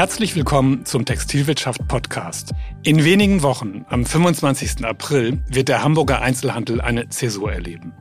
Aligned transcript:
Herzlich 0.00 0.34
willkommen 0.34 0.86
zum 0.86 1.04
Textilwirtschaft 1.04 1.86
Podcast. 1.86 2.52
In 2.82 3.04
wenigen 3.04 3.42
Wochen, 3.42 3.84
am 3.90 4.06
25. 4.06 4.82
April, 4.82 5.42
wird 5.46 5.68
der 5.68 5.84
Hamburger 5.84 6.22
Einzelhandel 6.22 6.80
eine 6.80 7.10
Zäsur 7.10 7.52
erleben. 7.52 7.92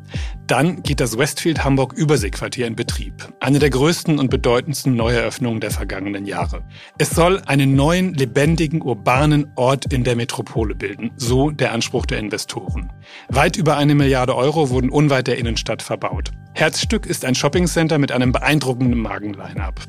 Dann 0.49 0.81
geht 0.81 0.99
das 0.99 1.15
Westfield 1.15 1.63
Hamburg 1.63 1.93
Überseequartier 1.93 2.65
in 2.65 2.75
Betrieb. 2.75 3.13
Eine 3.39 3.59
der 3.59 3.69
größten 3.69 4.17
und 4.17 4.31
bedeutendsten 4.31 4.95
Neueröffnungen 4.95 5.61
der 5.61 5.69
vergangenen 5.69 6.25
Jahre. 6.25 6.63
Es 6.97 7.11
soll 7.11 7.39
einen 7.45 7.75
neuen, 7.75 8.15
lebendigen, 8.15 8.81
urbanen 8.81 9.51
Ort 9.55 9.93
in 9.93 10.03
der 10.03 10.15
Metropole 10.15 10.73
bilden. 10.73 11.11
So 11.17 11.51
der 11.51 11.71
Anspruch 11.71 12.07
der 12.07 12.17
Investoren. 12.17 12.91
Weit 13.27 13.57
über 13.57 13.77
eine 13.77 13.93
Milliarde 13.93 14.35
Euro 14.35 14.71
wurden 14.71 14.89
unweit 14.89 15.27
der 15.27 15.37
Innenstadt 15.37 15.83
verbaut. 15.83 16.31
Herzstück 16.53 17.05
ist 17.05 17.25
ein 17.25 17.35
Shoppingcenter 17.35 17.99
mit 17.99 18.11
einem 18.11 18.31
beeindruckenden 18.31 18.99
Magen-Line-up. 18.99 19.79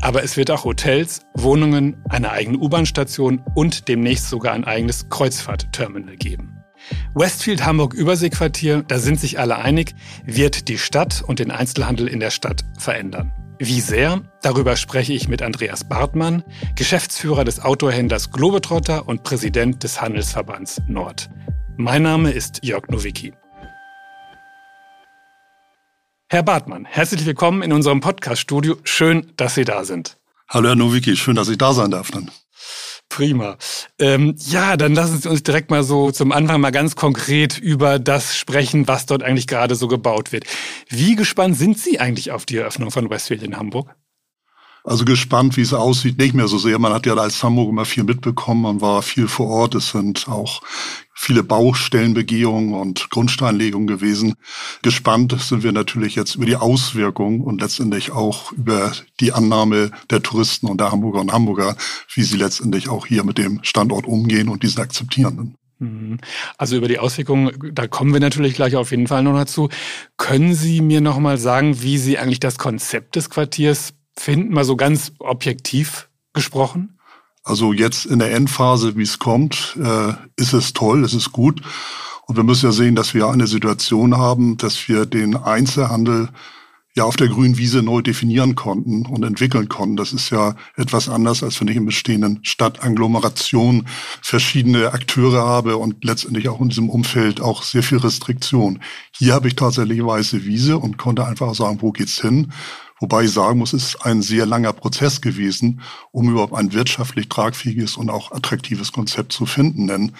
Aber 0.00 0.24
es 0.24 0.38
wird 0.38 0.50
auch 0.50 0.64
Hotels, 0.64 1.26
Wohnungen, 1.34 2.02
eine 2.08 2.30
eigene 2.30 2.56
U-Bahn-Station 2.56 3.42
und 3.54 3.86
demnächst 3.86 4.30
sogar 4.30 4.54
ein 4.54 4.64
eigenes 4.64 5.10
Kreuzfahrtterminal 5.10 6.16
geben. 6.16 6.55
Westfield 7.14 7.64
Hamburg 7.64 7.94
Überseequartier, 7.94 8.84
da 8.86 8.98
sind 8.98 9.20
sich 9.20 9.38
alle 9.38 9.56
einig, 9.56 9.94
wird 10.24 10.68
die 10.68 10.78
Stadt 10.78 11.22
und 11.26 11.38
den 11.38 11.50
Einzelhandel 11.50 12.08
in 12.08 12.20
der 12.20 12.30
Stadt 12.30 12.64
verändern. 12.78 13.32
Wie 13.58 13.80
sehr? 13.80 14.22
Darüber 14.42 14.76
spreche 14.76 15.14
ich 15.14 15.28
mit 15.28 15.40
Andreas 15.40 15.88
Bartmann, 15.88 16.44
Geschäftsführer 16.76 17.44
des 17.44 17.60
Autohändlers 17.60 18.30
Globetrotter 18.30 19.08
und 19.08 19.22
Präsident 19.22 19.82
des 19.82 20.00
Handelsverbands 20.00 20.82
Nord. 20.86 21.30
Mein 21.78 22.02
Name 22.02 22.32
ist 22.32 22.60
Jörg 22.62 22.88
Nowicki. 22.88 23.32
Herr 26.28 26.42
Bartmann, 26.42 26.84
herzlich 26.84 27.24
willkommen 27.24 27.62
in 27.62 27.72
unserem 27.72 28.00
Podcast-Studio. 28.00 28.76
Schön, 28.84 29.32
dass 29.36 29.54
Sie 29.54 29.64
da 29.64 29.84
sind. 29.84 30.18
Hallo, 30.48 30.68
Herr 30.68 30.76
Nowicki. 30.76 31.16
Schön, 31.16 31.36
dass 31.36 31.48
ich 31.48 31.56
da 31.56 31.72
sein 31.72 31.90
darf. 31.90 32.10
Dann. 32.10 32.30
Prima. 33.08 33.56
Ähm, 33.98 34.34
ja, 34.38 34.76
dann 34.76 34.94
lassen 34.94 35.18
Sie 35.18 35.28
uns 35.28 35.42
direkt 35.42 35.70
mal 35.70 35.84
so 35.84 36.10
zum 36.10 36.32
Anfang 36.32 36.60
mal 36.60 36.70
ganz 36.70 36.96
konkret 36.96 37.58
über 37.58 37.98
das 37.98 38.36
sprechen, 38.36 38.88
was 38.88 39.06
dort 39.06 39.22
eigentlich 39.22 39.46
gerade 39.46 39.74
so 39.74 39.88
gebaut 39.88 40.32
wird. 40.32 40.44
Wie 40.88 41.14
gespannt 41.14 41.56
sind 41.56 41.78
Sie 41.78 42.00
eigentlich 42.00 42.30
auf 42.30 42.46
die 42.46 42.56
Eröffnung 42.56 42.90
von 42.90 43.08
Westfield 43.08 43.42
in 43.42 43.56
Hamburg? 43.56 43.94
Also 44.84 45.04
gespannt, 45.04 45.56
wie 45.56 45.62
es 45.62 45.74
aussieht, 45.74 46.16
nicht 46.18 46.34
mehr 46.34 46.46
so 46.46 46.58
sehr. 46.58 46.78
Man 46.78 46.92
hat 46.92 47.06
ja 47.06 47.14
als 47.14 47.42
Hamburg 47.42 47.70
immer 47.70 47.84
viel 47.84 48.04
mitbekommen, 48.04 48.62
man 48.62 48.80
war 48.80 49.02
viel 49.02 49.26
vor 49.26 49.48
Ort. 49.48 49.74
Es 49.74 49.90
sind 49.90 50.28
auch 50.28 50.62
viele 51.16 51.42
Baustellenbegehungen 51.42 52.74
und 52.74 53.10
Grundsteinlegungen 53.10 53.88
gewesen. 53.88 54.34
Gespannt 54.82 55.34
sind 55.40 55.62
wir 55.62 55.72
natürlich 55.72 56.14
jetzt 56.14 56.36
über 56.36 56.44
die 56.44 56.56
Auswirkungen 56.56 57.40
und 57.40 57.60
letztendlich 57.60 58.12
auch 58.12 58.52
über 58.52 58.92
die 59.18 59.32
Annahme 59.32 59.90
der 60.10 60.22
Touristen 60.22 60.66
und 60.66 60.78
der 60.78 60.92
Hamburger 60.92 61.22
und 61.22 61.32
Hamburger, 61.32 61.76
wie 62.14 62.22
sie 62.22 62.36
letztendlich 62.36 62.88
auch 62.88 63.06
hier 63.06 63.24
mit 63.24 63.38
dem 63.38 63.60
Standort 63.64 64.06
umgehen 64.06 64.48
und 64.48 64.62
diesen 64.62 64.82
akzeptieren. 64.82 65.56
Mhm. 65.78 66.18
Also 66.58 66.76
über 66.76 66.88
die 66.88 66.98
Auswirkungen, 66.98 67.72
da 67.72 67.86
kommen 67.86 68.12
wir 68.12 68.20
natürlich 68.20 68.54
gleich 68.54 68.76
auf 68.76 68.90
jeden 68.90 69.06
Fall 69.06 69.22
noch 69.22 69.34
dazu. 69.34 69.70
Können 70.18 70.54
Sie 70.54 70.80
mir 70.80 71.00
noch 71.00 71.18
mal 71.18 71.38
sagen, 71.38 71.82
wie 71.82 71.98
Sie 71.98 72.18
eigentlich 72.18 72.40
das 72.40 72.58
Konzept 72.58 73.16
des 73.16 73.30
Quartiers 73.30 73.94
finden, 74.14 74.52
mal 74.52 74.64
so 74.64 74.76
ganz 74.76 75.12
objektiv 75.18 76.08
gesprochen? 76.34 76.95
Also 77.46 77.72
jetzt 77.72 78.06
in 78.06 78.18
der 78.18 78.32
Endphase, 78.32 78.96
wie 78.96 79.04
es 79.04 79.20
kommt, 79.20 79.78
äh, 79.80 80.14
ist 80.34 80.52
es 80.52 80.72
toll, 80.72 81.04
ist 81.04 81.14
es 81.14 81.30
gut. 81.30 81.62
Und 82.26 82.34
wir 82.34 82.42
müssen 82.42 82.66
ja 82.66 82.72
sehen, 82.72 82.96
dass 82.96 83.14
wir 83.14 83.28
eine 83.28 83.46
Situation 83.46 84.16
haben, 84.16 84.56
dass 84.56 84.88
wir 84.88 85.06
den 85.06 85.36
Einzelhandel 85.36 86.28
ja 86.96 87.04
auf 87.04 87.14
der 87.14 87.28
grünen 87.28 87.56
Wiese 87.56 87.84
neu 87.84 88.02
definieren 88.02 88.56
konnten 88.56 89.06
und 89.06 89.22
entwickeln 89.22 89.68
konnten. 89.68 89.96
Das 89.96 90.12
ist 90.12 90.30
ja 90.30 90.56
etwas 90.74 91.08
anders, 91.08 91.44
als 91.44 91.60
wenn 91.60 91.68
ich 91.68 91.76
in 91.76 91.86
bestehenden 91.86 92.40
Stadtagglomerationen 92.42 93.86
verschiedene 94.22 94.92
Akteure 94.92 95.46
habe 95.46 95.76
und 95.76 96.04
letztendlich 96.04 96.48
auch 96.48 96.60
in 96.60 96.70
diesem 96.70 96.90
Umfeld 96.90 97.40
auch 97.40 97.62
sehr 97.62 97.84
viel 97.84 97.98
Restriktion. 97.98 98.80
Hier 99.12 99.34
habe 99.34 99.46
ich 99.46 99.54
tatsächlich 99.54 100.04
weiße 100.04 100.44
Wiese 100.44 100.78
und 100.78 100.96
konnte 100.96 101.24
einfach 101.24 101.54
sagen, 101.54 101.80
wo 101.80 101.92
geht's 101.92 102.20
hin? 102.20 102.50
Wobei 102.98 103.24
ich 103.24 103.32
sagen 103.32 103.58
muss, 103.58 103.72
es 103.72 103.88
ist 103.88 104.06
ein 104.06 104.22
sehr 104.22 104.46
langer 104.46 104.72
Prozess 104.72 105.20
gewesen, 105.20 105.82
um 106.12 106.30
überhaupt 106.30 106.54
ein 106.54 106.72
wirtschaftlich 106.72 107.28
tragfähiges 107.28 107.96
und 107.96 108.08
auch 108.08 108.32
attraktives 108.32 108.92
Konzept 108.92 109.32
zu 109.32 109.44
finden. 109.44 109.86
Denn 109.86 110.12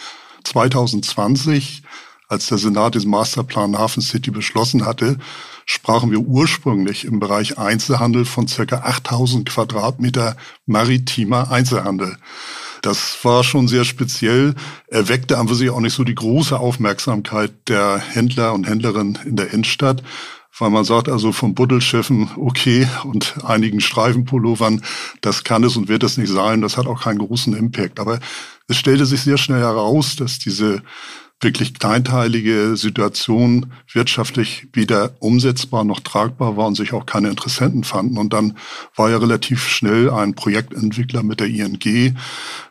2020, 0.44 1.82
als 2.28 2.47
der 2.47 2.59
Senat 2.59 2.94
den 2.94 3.09
Masterplan 3.09 3.78
Hafen 3.78 4.03
City 4.03 4.31
beschlossen 4.31 4.84
hatte, 4.84 5.16
sprachen 5.64 6.10
wir 6.10 6.20
ursprünglich 6.20 7.06
im 7.06 7.19
Bereich 7.19 7.56
Einzelhandel 7.59 8.26
von 8.26 8.47
circa 8.47 8.81
8000 8.81 9.48
Quadratmeter 9.48 10.37
maritimer 10.66 11.50
Einzelhandel. 11.50 12.19
Das 12.82 13.19
war 13.22 13.43
schon 13.43 13.69
sehr 13.69 13.84
speziell, 13.84 14.54
erweckte 14.87 15.38
an 15.38 15.48
sich 15.48 15.70
auch 15.70 15.81
nicht 15.81 15.94
so 15.94 16.04
die 16.04 16.14
große 16.14 16.58
Aufmerksamkeit 16.58 17.53
der 17.69 17.98
Händler 17.98 18.53
und 18.53 18.69
Händlerinnen 18.69 19.19
in 19.25 19.37
der 19.37 19.53
Innenstadt 19.53 20.03
weil 20.59 20.71
man 20.71 20.84
sagt 20.84 21.09
also 21.09 21.33
von 21.33 21.55
Buddelschiffen 21.55 22.31
okay 22.37 22.89
und 23.05 23.44
einigen 23.44 23.81
Streifenpullovern, 23.81 24.83
das 25.21 25.44
kann 25.44 25.65
es 25.65 25.77
und 25.77 25.89
wird 25.89 26.03
es 26.03 26.17
nicht 26.17 26.31
sein, 26.31 26.62
das 26.62 26.77
hat 26.77 26.87
auch 26.87 27.03
keinen 27.03 27.19
großen 27.19 27.55
Impact. 27.55 28.00
Aber 28.00 28.21
es 28.69 28.77
stellte 28.77 29.06
sich 29.06 29.22
sehr 29.22 29.39
schnell 29.39 29.61
heraus, 29.61 30.17
dass 30.17 30.39
diese 30.39 30.83
wirklich 31.41 31.75
kleinteilige 31.75 32.77
Situation 32.77 33.72
wirtschaftlich 33.93 34.69
weder 34.72 35.17
umsetzbar 35.19 35.84
noch 35.84 36.00
tragbar 36.00 36.56
war 36.56 36.67
und 36.67 36.77
sich 36.77 36.94
auch 36.94 37.05
keine 37.05 37.28
Interessenten 37.28 37.84
fanden. 37.84 38.17
Und 38.17 38.33
dann 38.33 38.56
war 38.94 39.11
ja 39.11 39.19
relativ 39.19 39.69
schnell 39.69 40.09
ein 40.11 40.34
Projektentwickler 40.34 41.23
mit 41.23 41.41
der 41.41 41.49
ING 41.49 42.17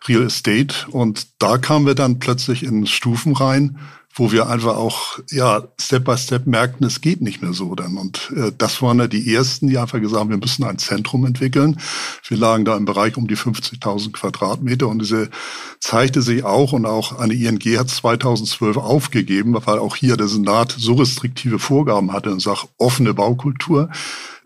Real 0.07 0.23
Estate 0.23 0.88
und 0.90 1.28
da 1.38 1.59
kamen 1.59 1.85
wir 1.85 1.96
dann 1.96 2.17
plötzlich 2.17 2.63
in 2.63 2.88
Stufen 2.88 3.34
rein, 3.34 3.78
wo 4.17 4.31
wir 4.31 4.47
einfach 4.47 4.77
auch 4.77 5.19
ja 5.29 5.63
Step 5.79 6.05
by 6.05 6.17
Step 6.17 6.47
merkten, 6.47 6.87
es 6.87 7.01
geht 7.01 7.21
nicht 7.21 7.41
mehr 7.41 7.51
so 7.51 7.75
dann. 7.75 7.97
Und 7.97 8.31
äh, 8.35 8.51
das 8.57 8.81
waren 8.81 8.97
ja 8.99 9.07
die 9.07 9.33
ersten, 9.33 9.67
die 9.67 9.77
einfach 9.77 9.99
gesagt 9.99 10.21
haben, 10.21 10.29
wir 10.29 10.37
müssen 10.37 10.63
ein 10.63 10.77
Zentrum 10.77 11.25
entwickeln. 11.25 11.79
Wir 12.25 12.37
lagen 12.37 12.63
da 12.63 12.77
im 12.77 12.85
Bereich 12.85 13.17
um 13.17 13.27
die 13.27 13.35
50.000 13.35 14.13
Quadratmeter 14.13 14.87
und 14.87 14.99
diese 14.99 15.29
zeigte 15.81 16.21
sich 16.21 16.45
auch 16.45 16.71
und 16.71 16.85
auch 16.85 17.19
eine 17.19 17.33
ING 17.33 17.59
hat 17.77 17.89
2012 17.89 18.77
aufgegeben, 18.77 19.53
weil 19.65 19.79
auch 19.79 19.97
hier 19.97 20.15
der 20.15 20.29
Senat 20.29 20.73
so 20.77 20.93
restriktive 20.93 21.59
Vorgaben 21.59 22.13
hatte 22.13 22.31
und 22.31 22.41
sagt 22.41 22.69
offene 22.77 23.13
Baukultur. 23.13 23.89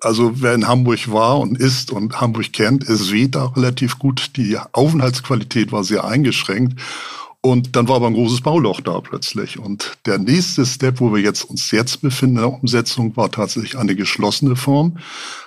Also 0.02 0.42
wer 0.42 0.56
in 0.56 0.68
Hamburg 0.68 1.12
war 1.12 1.40
und 1.40 1.60
ist 1.60 1.92
und 1.92 2.20
Hamburg 2.20 2.54
kennt, 2.54 2.88
es 2.90 3.12
weht 3.12 3.36
da 3.36 3.48
relativ 3.48 4.00
gut. 4.00 4.32
Die 4.38 4.58
Aufenthaltsqualität 4.72 5.72
war 5.72 5.84
sehr 5.84 6.06
eingeschränkt. 6.06 6.80
Und 7.42 7.78
dann 7.78 7.88
war 7.88 7.98
aber 7.98 8.08
ein 8.08 8.16
großes 8.16 8.42
Bauloch 8.42 8.82
da 8.82 9.00
plötzlich. 9.00 9.58
Und 9.60 9.94
der 10.06 10.18
nächste 10.18 10.66
Step, 10.66 11.00
wo 11.00 11.14
wir 11.14 11.22
jetzt 11.22 11.44
uns 11.44 11.72
jetzt 11.72 12.02
befinden 12.02 12.36
in 12.36 12.42
der 12.42 12.54
Umsetzung, 12.54 13.16
war 13.16 13.32
tatsächlich 13.32 13.78
eine 13.78 13.96
geschlossene 13.96 14.58
Form, 14.58 14.98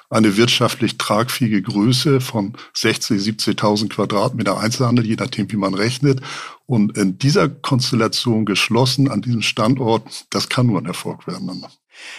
eine 0.09 0.39
wirtschaftlich 0.39 0.97
tragfähige 0.97 1.61
Größe 1.61 2.23
von 2.23 2.55
60, 2.75 3.21
70.000 3.21 3.91
Quadratmeter 3.91 4.59
Einzelhandel, 4.59 5.05
je 5.07 5.17
nachdem, 5.17 5.53
wie 5.53 5.57
man 5.57 5.75
rechnet. 5.75 6.23
Und 6.65 6.97
in 6.97 7.19
dieser 7.19 7.51
Konstellation 7.51 8.47
geschlossen 8.47 9.11
an 9.11 9.21
diesem 9.21 9.43
Standort, 9.43 10.25
das 10.31 10.49
kann 10.49 10.69
nur 10.69 10.81
ein 10.81 10.87
Erfolg 10.87 11.27
werden. 11.27 11.67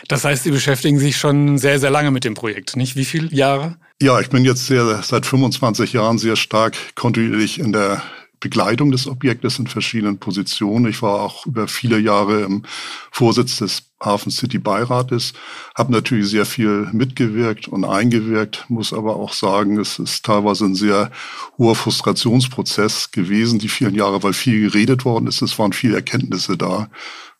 Das 0.08 0.24
heißt, 0.24 0.44
Sie 0.44 0.52
beschäftigen 0.52 1.00
sich 1.00 1.18
schon 1.18 1.58
sehr, 1.58 1.80
sehr 1.80 1.90
lange 1.90 2.12
mit 2.12 2.26
dem 2.26 2.36
Projekt, 2.36 2.76
nicht? 2.76 2.96
Wie 2.96 3.06
viele 3.06 3.34
Jahre? 3.34 3.78
Ja, 4.00 4.20
ich 4.20 4.30
bin 4.30 4.46
jetzt 4.46 4.68
sehr, 4.68 5.02
seit 5.02 5.26
25 5.26 5.94
Jahren 5.94 6.20
sehr 6.20 6.36
stark 6.36 6.76
kontinuierlich 6.96 7.60
in 7.60 7.74
der 7.74 8.04
Begleitung 8.44 8.92
des 8.92 9.08
Objektes 9.08 9.58
in 9.58 9.68
verschiedenen 9.68 10.18
Positionen. 10.18 10.88
Ich 10.88 11.02
war 11.02 11.22
auch 11.22 11.46
über 11.46 11.70
viele 11.70 11.98
Jahre 11.98 12.42
im 12.42 12.64
Vorsitz 13.10 13.56
des 13.58 13.84
Hafen 14.04 14.32
City 14.32 14.60
Beirates, 14.60 15.32
habe 15.76 15.94
natürlich 15.94 16.28
sehr 16.28 16.46
viel 16.46 16.90
mitgewirkt 16.92 17.70
und 17.70 17.86
eingewirkt, 17.86 18.66
muss 18.68 18.92
aber 18.92 19.16
auch 19.16 19.32
sagen, 19.32 19.80
es 19.80 19.98
ist 19.98 20.26
teilweise 20.26 20.66
ein 20.66 20.76
sehr 20.76 21.10
hoher 21.58 21.76
Frustrationsprozess 21.76 23.12
gewesen, 23.12 23.60
die 23.60 23.70
vielen 23.70 23.96
Jahre, 23.96 24.22
weil 24.24 24.34
viel 24.34 24.70
geredet 24.70 25.06
worden 25.06 25.28
ist, 25.28 25.42
es 25.42 25.58
waren 25.58 25.72
viele 25.72 25.96
Erkenntnisse 25.96 26.58
da. 26.58 26.90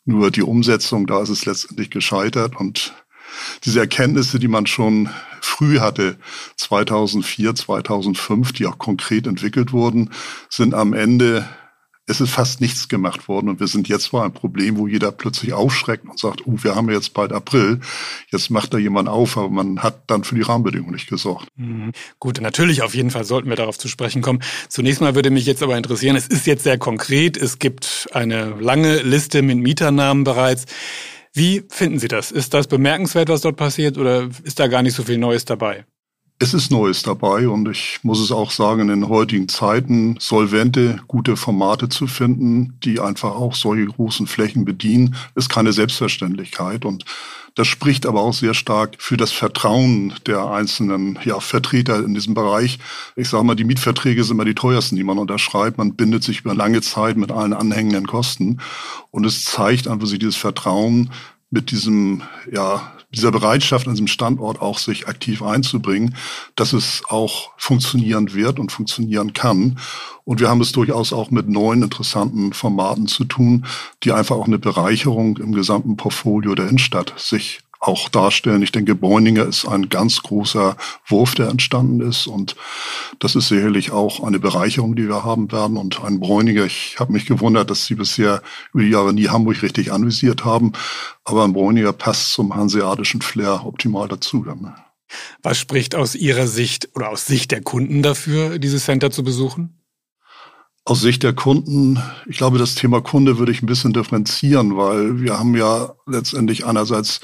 Nur 0.06 0.30
die 0.30 0.42
Umsetzung, 0.42 1.06
da 1.06 1.20
ist 1.20 1.28
es 1.28 1.44
letztendlich 1.44 1.90
gescheitert 1.90 2.56
und 2.56 2.94
diese 3.64 3.80
Erkenntnisse, 3.80 4.38
die 4.38 4.48
man 4.48 4.66
schon 4.66 5.08
früh 5.40 5.80
hatte, 5.80 6.16
2004, 6.56 7.54
2005, 7.54 8.52
die 8.52 8.66
auch 8.66 8.78
konkret 8.78 9.26
entwickelt 9.26 9.72
wurden, 9.72 10.10
sind 10.48 10.74
am 10.74 10.92
Ende 10.92 11.46
es 12.06 12.20
ist 12.20 12.30
fast 12.30 12.60
nichts 12.60 12.88
gemacht 12.88 13.28
worden 13.28 13.48
und 13.48 13.60
wir 13.60 13.66
sind 13.66 13.88
jetzt 13.88 14.08
vor 14.08 14.22
einem 14.22 14.34
Problem, 14.34 14.76
wo 14.76 14.86
jeder 14.86 15.10
plötzlich 15.10 15.54
aufschreckt 15.54 16.06
und 16.06 16.18
sagt, 16.18 16.46
oh, 16.46 16.56
wir 16.60 16.74
haben 16.74 16.90
jetzt 16.90 17.14
bald 17.14 17.32
April, 17.32 17.80
jetzt 18.30 18.50
macht 18.50 18.74
da 18.74 18.78
jemand 18.78 19.08
auf, 19.08 19.38
aber 19.38 19.48
man 19.48 19.82
hat 19.82 20.02
dann 20.08 20.22
für 20.22 20.34
die 20.34 20.42
Rahmenbedingungen 20.42 20.92
nicht 20.92 21.08
gesorgt. 21.08 21.48
Mhm. 21.56 21.92
Gut, 22.18 22.40
natürlich, 22.42 22.82
auf 22.82 22.94
jeden 22.94 23.10
Fall 23.10 23.24
sollten 23.24 23.48
wir 23.48 23.56
darauf 23.56 23.78
zu 23.78 23.88
sprechen 23.88 24.20
kommen. 24.20 24.40
Zunächst 24.68 25.00
mal 25.00 25.14
würde 25.14 25.30
mich 25.30 25.46
jetzt 25.46 25.62
aber 25.62 25.78
interessieren, 25.78 26.16
es 26.16 26.26
ist 26.26 26.46
jetzt 26.46 26.64
sehr 26.64 26.76
konkret, 26.76 27.38
es 27.38 27.58
gibt 27.58 28.08
eine 28.12 28.50
lange 28.60 29.00
Liste 29.00 29.40
mit 29.40 29.58
Mieternamen 29.58 30.24
bereits. 30.24 30.66
Wie 31.36 31.64
finden 31.68 31.98
Sie 31.98 32.06
das? 32.06 32.30
Ist 32.30 32.54
das 32.54 32.68
bemerkenswert, 32.68 33.28
was 33.28 33.40
dort 33.40 33.56
passiert, 33.56 33.98
oder 33.98 34.28
ist 34.44 34.60
da 34.60 34.68
gar 34.68 34.82
nicht 34.82 34.94
so 34.94 35.02
viel 35.02 35.18
Neues 35.18 35.44
dabei? 35.44 35.84
Es 36.44 36.52
ist 36.52 36.70
Neues 36.70 37.02
dabei 37.02 37.48
und 37.48 37.70
ich 37.70 38.00
muss 38.02 38.20
es 38.20 38.30
auch 38.30 38.50
sagen, 38.50 38.82
in 38.82 38.88
den 38.88 39.08
heutigen 39.08 39.48
Zeiten 39.48 40.16
solvente, 40.20 41.00
gute 41.08 41.38
Formate 41.38 41.88
zu 41.88 42.06
finden, 42.06 42.78
die 42.84 43.00
einfach 43.00 43.30
auch 43.30 43.54
solche 43.54 43.86
großen 43.86 44.26
Flächen 44.26 44.66
bedienen, 44.66 45.16
ist 45.36 45.48
keine 45.48 45.72
Selbstverständlichkeit 45.72 46.84
und 46.84 47.06
das 47.54 47.66
spricht 47.66 48.04
aber 48.04 48.20
auch 48.20 48.34
sehr 48.34 48.52
stark 48.52 48.96
für 48.98 49.16
das 49.16 49.32
Vertrauen 49.32 50.12
der 50.26 50.44
einzelnen 50.50 51.18
ja, 51.24 51.40
Vertreter 51.40 52.04
in 52.04 52.12
diesem 52.12 52.34
Bereich. 52.34 52.78
Ich 53.16 53.30
sage 53.30 53.44
mal, 53.44 53.54
die 53.54 53.64
Mietverträge 53.64 54.22
sind 54.22 54.34
immer 54.34 54.44
die 54.44 54.54
teuersten, 54.54 54.96
die 54.96 55.04
man 55.04 55.16
unterschreibt. 55.16 55.78
Man 55.78 55.94
bindet 55.94 56.24
sich 56.24 56.40
über 56.40 56.54
lange 56.54 56.82
Zeit 56.82 57.16
mit 57.16 57.32
allen 57.32 57.54
anhängenden 57.54 58.06
Kosten. 58.06 58.58
Und 59.10 59.24
es 59.24 59.46
zeigt 59.46 59.88
einfach 59.88 60.08
sich 60.08 60.18
dieses 60.18 60.36
Vertrauen 60.36 61.10
mit 61.48 61.70
diesem, 61.70 62.22
ja, 62.52 62.92
dieser 63.14 63.32
Bereitschaft 63.32 63.86
an 63.86 63.94
diesem 63.94 64.06
Standort 64.06 64.60
auch 64.60 64.78
sich 64.78 65.08
aktiv 65.08 65.42
einzubringen, 65.42 66.14
dass 66.56 66.72
es 66.72 67.02
auch 67.08 67.50
funktionieren 67.56 68.34
wird 68.34 68.58
und 68.58 68.72
funktionieren 68.72 69.32
kann. 69.32 69.78
Und 70.24 70.40
wir 70.40 70.48
haben 70.48 70.60
es 70.60 70.72
durchaus 70.72 71.12
auch 71.12 71.30
mit 71.30 71.48
neuen 71.48 71.82
interessanten 71.82 72.52
Formaten 72.52 73.06
zu 73.06 73.24
tun, 73.24 73.66
die 74.02 74.12
einfach 74.12 74.36
auch 74.36 74.46
eine 74.46 74.58
Bereicherung 74.58 75.36
im 75.38 75.52
gesamten 75.52 75.96
Portfolio 75.96 76.54
der 76.54 76.68
Innenstadt 76.68 77.12
sich 77.16 77.63
auch 77.86 78.08
darstellen. 78.08 78.62
Ich 78.62 78.72
denke, 78.72 78.94
Bräuninger 78.94 79.44
ist 79.44 79.66
ein 79.66 79.88
ganz 79.88 80.22
großer 80.22 80.76
Wurf, 81.06 81.34
der 81.34 81.48
entstanden 81.48 82.00
ist. 82.00 82.26
Und 82.26 82.56
das 83.18 83.34
ist 83.34 83.48
sicherlich 83.48 83.92
auch 83.92 84.22
eine 84.22 84.38
Bereicherung, 84.38 84.96
die 84.96 85.06
wir 85.06 85.24
haben 85.24 85.52
werden. 85.52 85.76
Und 85.76 86.02
ein 86.02 86.20
Bräuninger, 86.20 86.64
ich 86.64 86.96
habe 86.98 87.12
mich 87.12 87.26
gewundert, 87.26 87.70
dass 87.70 87.86
Sie 87.86 87.94
bisher 87.94 88.42
über 88.72 88.82
die 88.82 88.90
Jahre 88.90 89.12
nie 89.12 89.28
Hamburg 89.28 89.62
richtig 89.62 89.92
anvisiert 89.92 90.44
haben. 90.44 90.72
Aber 91.24 91.44
ein 91.44 91.52
Bräuninger 91.52 91.92
passt 91.92 92.32
zum 92.32 92.54
hanseatischen 92.54 93.20
Flair 93.20 93.66
optimal 93.66 94.08
dazu. 94.08 94.44
Dann. 94.44 94.74
Was 95.42 95.58
spricht 95.58 95.94
aus 95.94 96.14
Ihrer 96.14 96.46
Sicht 96.46 96.88
oder 96.94 97.10
aus 97.10 97.26
Sicht 97.26 97.50
der 97.50 97.62
Kunden 97.62 98.02
dafür, 98.02 98.58
dieses 98.58 98.84
Center 98.84 99.10
zu 99.10 99.22
besuchen? 99.22 99.83
Aus 100.86 101.00
Sicht 101.00 101.22
der 101.22 101.32
Kunden, 101.32 101.98
ich 102.26 102.36
glaube, 102.36 102.58
das 102.58 102.74
Thema 102.74 103.00
Kunde 103.00 103.38
würde 103.38 103.52
ich 103.52 103.62
ein 103.62 103.66
bisschen 103.66 103.94
differenzieren, 103.94 104.76
weil 104.76 105.18
wir 105.18 105.38
haben 105.38 105.56
ja 105.56 105.94
letztendlich 106.04 106.66
einerseits 106.66 107.22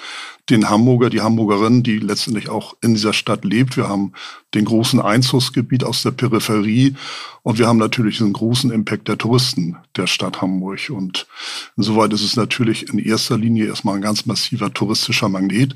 den 0.49 0.71
Hamburger, 0.71 1.11
die 1.11 1.21
Hamburgerin, 1.21 1.83
die 1.83 1.99
letztendlich 1.99 2.49
auch 2.49 2.75
in 2.81 2.95
dieser 2.95 3.13
Stadt 3.13 3.45
lebt. 3.45 3.77
Wir 3.77 3.87
haben 3.87 4.15
den 4.55 4.65
großen 4.65 4.99
Einzugsgebiet 4.99 5.85
aus 5.85 6.03
der 6.03 6.13
Peripherie 6.13 6.95
und 7.43 7.59
wir 7.59 7.67
haben 7.69 7.77
natürlich 7.77 8.17
den 8.17 8.33
großen 8.33 8.71
Impact 8.71 9.09
der 9.09 9.19
Touristen 9.19 9.77
der 9.95 10.07
Stadt 10.07 10.41
Hamburg. 10.41 10.89
Und 10.89 11.27
insoweit 11.77 12.15
ist 12.15 12.25
es 12.25 12.37
natürlich 12.37 12.89
in 12.89 12.99
erster 12.99 13.37
Linie 13.37 13.67
erstmal 13.67 13.97
ein 13.97 14.03
ganz 14.03 14.25
massiver 14.25 14.73
touristischer 14.73 15.29
Magnet 15.29 15.75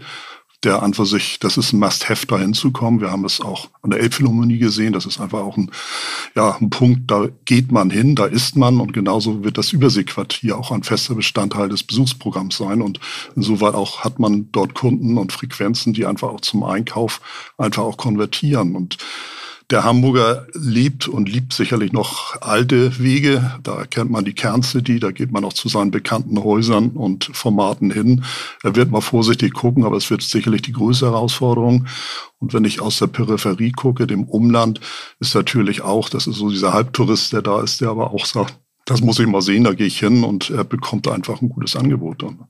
der 0.65 0.83
an 0.83 0.95
für 0.95 1.07
sich, 1.07 1.39
das 1.39 1.57
ist 1.57 1.73
ein 1.73 1.79
Must-Have, 1.79 2.27
da 2.27 2.39
hinzukommen. 2.39 3.01
Wir 3.01 3.11
haben 3.11 3.25
es 3.25 3.41
auch 3.41 3.69
an 3.83 3.91
der 3.91 4.01
Elbphilharmonie 4.01 4.59
gesehen. 4.59 4.93
Das 4.93 5.07
ist 5.07 5.21
einfach 5.21 5.41
auch 5.41 5.57
ein, 5.57 5.71
ja, 6.35 6.57
ein 6.61 6.71
Punkt, 6.71 7.11
da 7.11 7.29
geht 7.45 7.71
man 7.73 7.91
hin, 7.91 8.15
da 8.15 8.27
ist 8.27 8.57
man 8.57 8.81
und 8.81 8.93
genauso 8.93 9.45
wird 9.45 9.59
das 9.59 9.73
Überseequartier 9.73 10.57
auch 10.59 10.71
ein 10.71 10.83
fester 10.83 11.15
Bestandteil 11.15 11.69
des 11.69 11.83
Besuchsprogramms 11.83 12.57
sein. 12.57 12.83
Und 12.83 13.01
insoweit 13.37 13.75
auch 13.75 14.05
hat 14.05 14.19
man 14.19 14.51
dort 14.53 14.75
Kunden 14.75 15.19
und 15.19 15.33
Frequenzen, 15.33 15.93
die 15.93 16.07
einfach 16.07 16.29
auch 16.29 16.41
zum 16.41 16.65
Einkauf 16.65 17.21
einfach 17.59 17.83
auch 17.83 17.97
konvertieren. 17.97 18.77
Und 18.77 18.99
der 19.71 19.85
Hamburger 19.85 20.47
liebt 20.53 21.09
und 21.09 21.29
liebt 21.29 21.53
sicherlich 21.53 21.93
noch 21.93 22.41
alte 22.43 22.99
Wege. 22.99 23.59
Da 23.63 23.85
kennt 23.87 24.11
man 24.11 24.25
die 24.25 24.35
Kerncity, 24.35 25.01
da 25.01 25.11
geht 25.11 25.33
man 25.33 25.45
auch 25.45 25.53
zu 25.53 25.69
seinen 25.69 25.91
bekannten 25.91 26.43
Häusern 26.43 26.91
und 26.91 27.31
Formaten 27.33 27.91
hin. 27.91 28.25
Er 28.63 28.77
wird 28.77 28.91
mal 28.91 29.01
vorsichtig 29.01 29.55
gucken, 29.55 29.85
aber 29.85 29.97
es 29.97 30.11
wird 30.11 30.23
sicherlich 30.23 30.63
die 30.63 30.73
größte 30.73 31.07
Herausforderung. 31.07 31.87
Und 32.39 32.53
wenn 32.53 32.65
ich 32.65 32.81
aus 32.81 32.99
der 32.99 33.07
Peripherie 33.07 33.73
gucke, 33.73 34.07
dem 34.07 34.25
Umland, 34.25 34.81
ist 35.19 35.35
natürlich 35.35 35.81
auch, 35.81 36.09
das 36.09 36.27
ist 36.27 36.37
so 36.37 36.51
dieser 36.51 36.75
Halbtourist, 36.75 37.33
der 37.33 37.43
da 37.43 37.63
ist, 37.63 37.81
der 37.81 37.89
aber 37.89 38.13
auch 38.13 38.27
sagt, 38.27 38.59
das 38.85 39.01
muss 39.01 39.19
ich 39.19 39.27
mal 39.27 39.41
sehen, 39.41 39.65
da 39.65 39.73
gehe 39.73 39.87
ich 39.87 39.99
hin 39.99 40.25
und 40.25 40.51
er 40.51 40.65
bekommt 40.65 41.09
einfach 41.09 41.41
ein 41.41 41.49
gutes 41.49 41.75
Angebot 41.75 42.23
dann. 42.23 42.45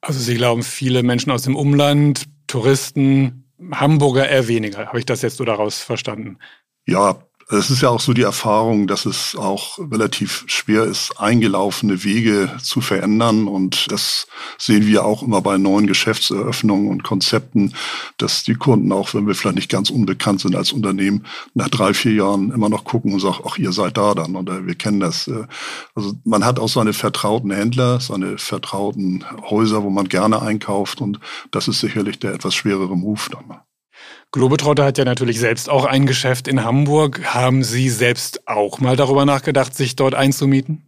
Also 0.00 0.18
Sie 0.18 0.34
glauben, 0.34 0.64
viele 0.64 1.04
Menschen 1.04 1.30
aus 1.30 1.42
dem 1.42 1.54
Umland, 1.54 2.24
Touristen, 2.48 3.44
Hamburger 3.72 4.28
eher 4.28 4.48
weniger. 4.48 4.86
Habe 4.86 4.98
ich 4.98 5.06
das 5.06 5.22
jetzt 5.22 5.36
so 5.36 5.44
daraus 5.44 5.80
verstanden? 5.82 6.38
Ja, 6.86 7.22
es 7.50 7.70
ist 7.70 7.82
ja 7.82 7.88
auch 7.88 8.00
so 8.00 8.12
die 8.12 8.22
Erfahrung, 8.22 8.86
dass 8.86 9.06
es 9.06 9.34
auch 9.34 9.78
relativ 9.78 10.44
schwer 10.46 10.84
ist, 10.84 11.18
eingelaufene 11.18 12.04
Wege 12.04 12.56
zu 12.62 12.80
verändern. 12.80 13.48
Und 13.48 13.90
das 13.90 14.28
sehen 14.56 14.86
wir 14.86 15.04
auch 15.04 15.22
immer 15.22 15.40
bei 15.40 15.58
neuen 15.58 15.86
Geschäftseröffnungen 15.88 16.88
und 16.88 17.02
Konzepten, 17.02 17.74
dass 18.18 18.44
die 18.44 18.54
Kunden, 18.54 18.92
auch 18.92 19.14
wenn 19.14 19.26
wir 19.26 19.34
vielleicht 19.34 19.56
nicht 19.56 19.70
ganz 19.70 19.90
unbekannt 19.90 20.40
sind 20.40 20.54
als 20.54 20.72
Unternehmen, 20.72 21.26
nach 21.54 21.68
drei, 21.68 21.92
vier 21.92 22.12
Jahren 22.12 22.52
immer 22.52 22.68
noch 22.68 22.84
gucken 22.84 23.12
und 23.12 23.20
sagen, 23.20 23.42
ach, 23.44 23.58
ihr 23.58 23.72
seid 23.72 23.96
da 23.96 24.14
dann 24.14 24.36
oder 24.36 24.66
wir 24.66 24.76
kennen 24.76 25.00
das. 25.00 25.28
Also 25.94 26.14
man 26.24 26.44
hat 26.44 26.60
auch 26.60 26.68
seine 26.68 26.92
vertrauten 26.92 27.50
Händler, 27.50 27.98
seine 28.00 28.38
vertrauten 28.38 29.24
Häuser, 29.48 29.82
wo 29.82 29.90
man 29.90 30.08
gerne 30.08 30.40
einkauft. 30.40 31.00
Und 31.00 31.18
das 31.50 31.66
ist 31.66 31.80
sicherlich 31.80 32.20
der 32.20 32.32
etwas 32.32 32.54
schwerere 32.54 32.96
Move 32.96 33.22
dann. 33.30 33.60
Globetrotter 34.32 34.84
hat 34.84 34.96
ja 34.96 35.04
natürlich 35.04 35.40
selbst 35.40 35.68
auch 35.68 35.84
ein 35.84 36.06
Geschäft 36.06 36.46
in 36.46 36.62
Hamburg. 36.62 37.34
Haben 37.34 37.64
Sie 37.64 37.88
selbst 37.88 38.46
auch 38.46 38.78
mal 38.78 38.96
darüber 38.96 39.24
nachgedacht, 39.24 39.74
sich 39.74 39.96
dort 39.96 40.14
einzumieten? 40.14 40.86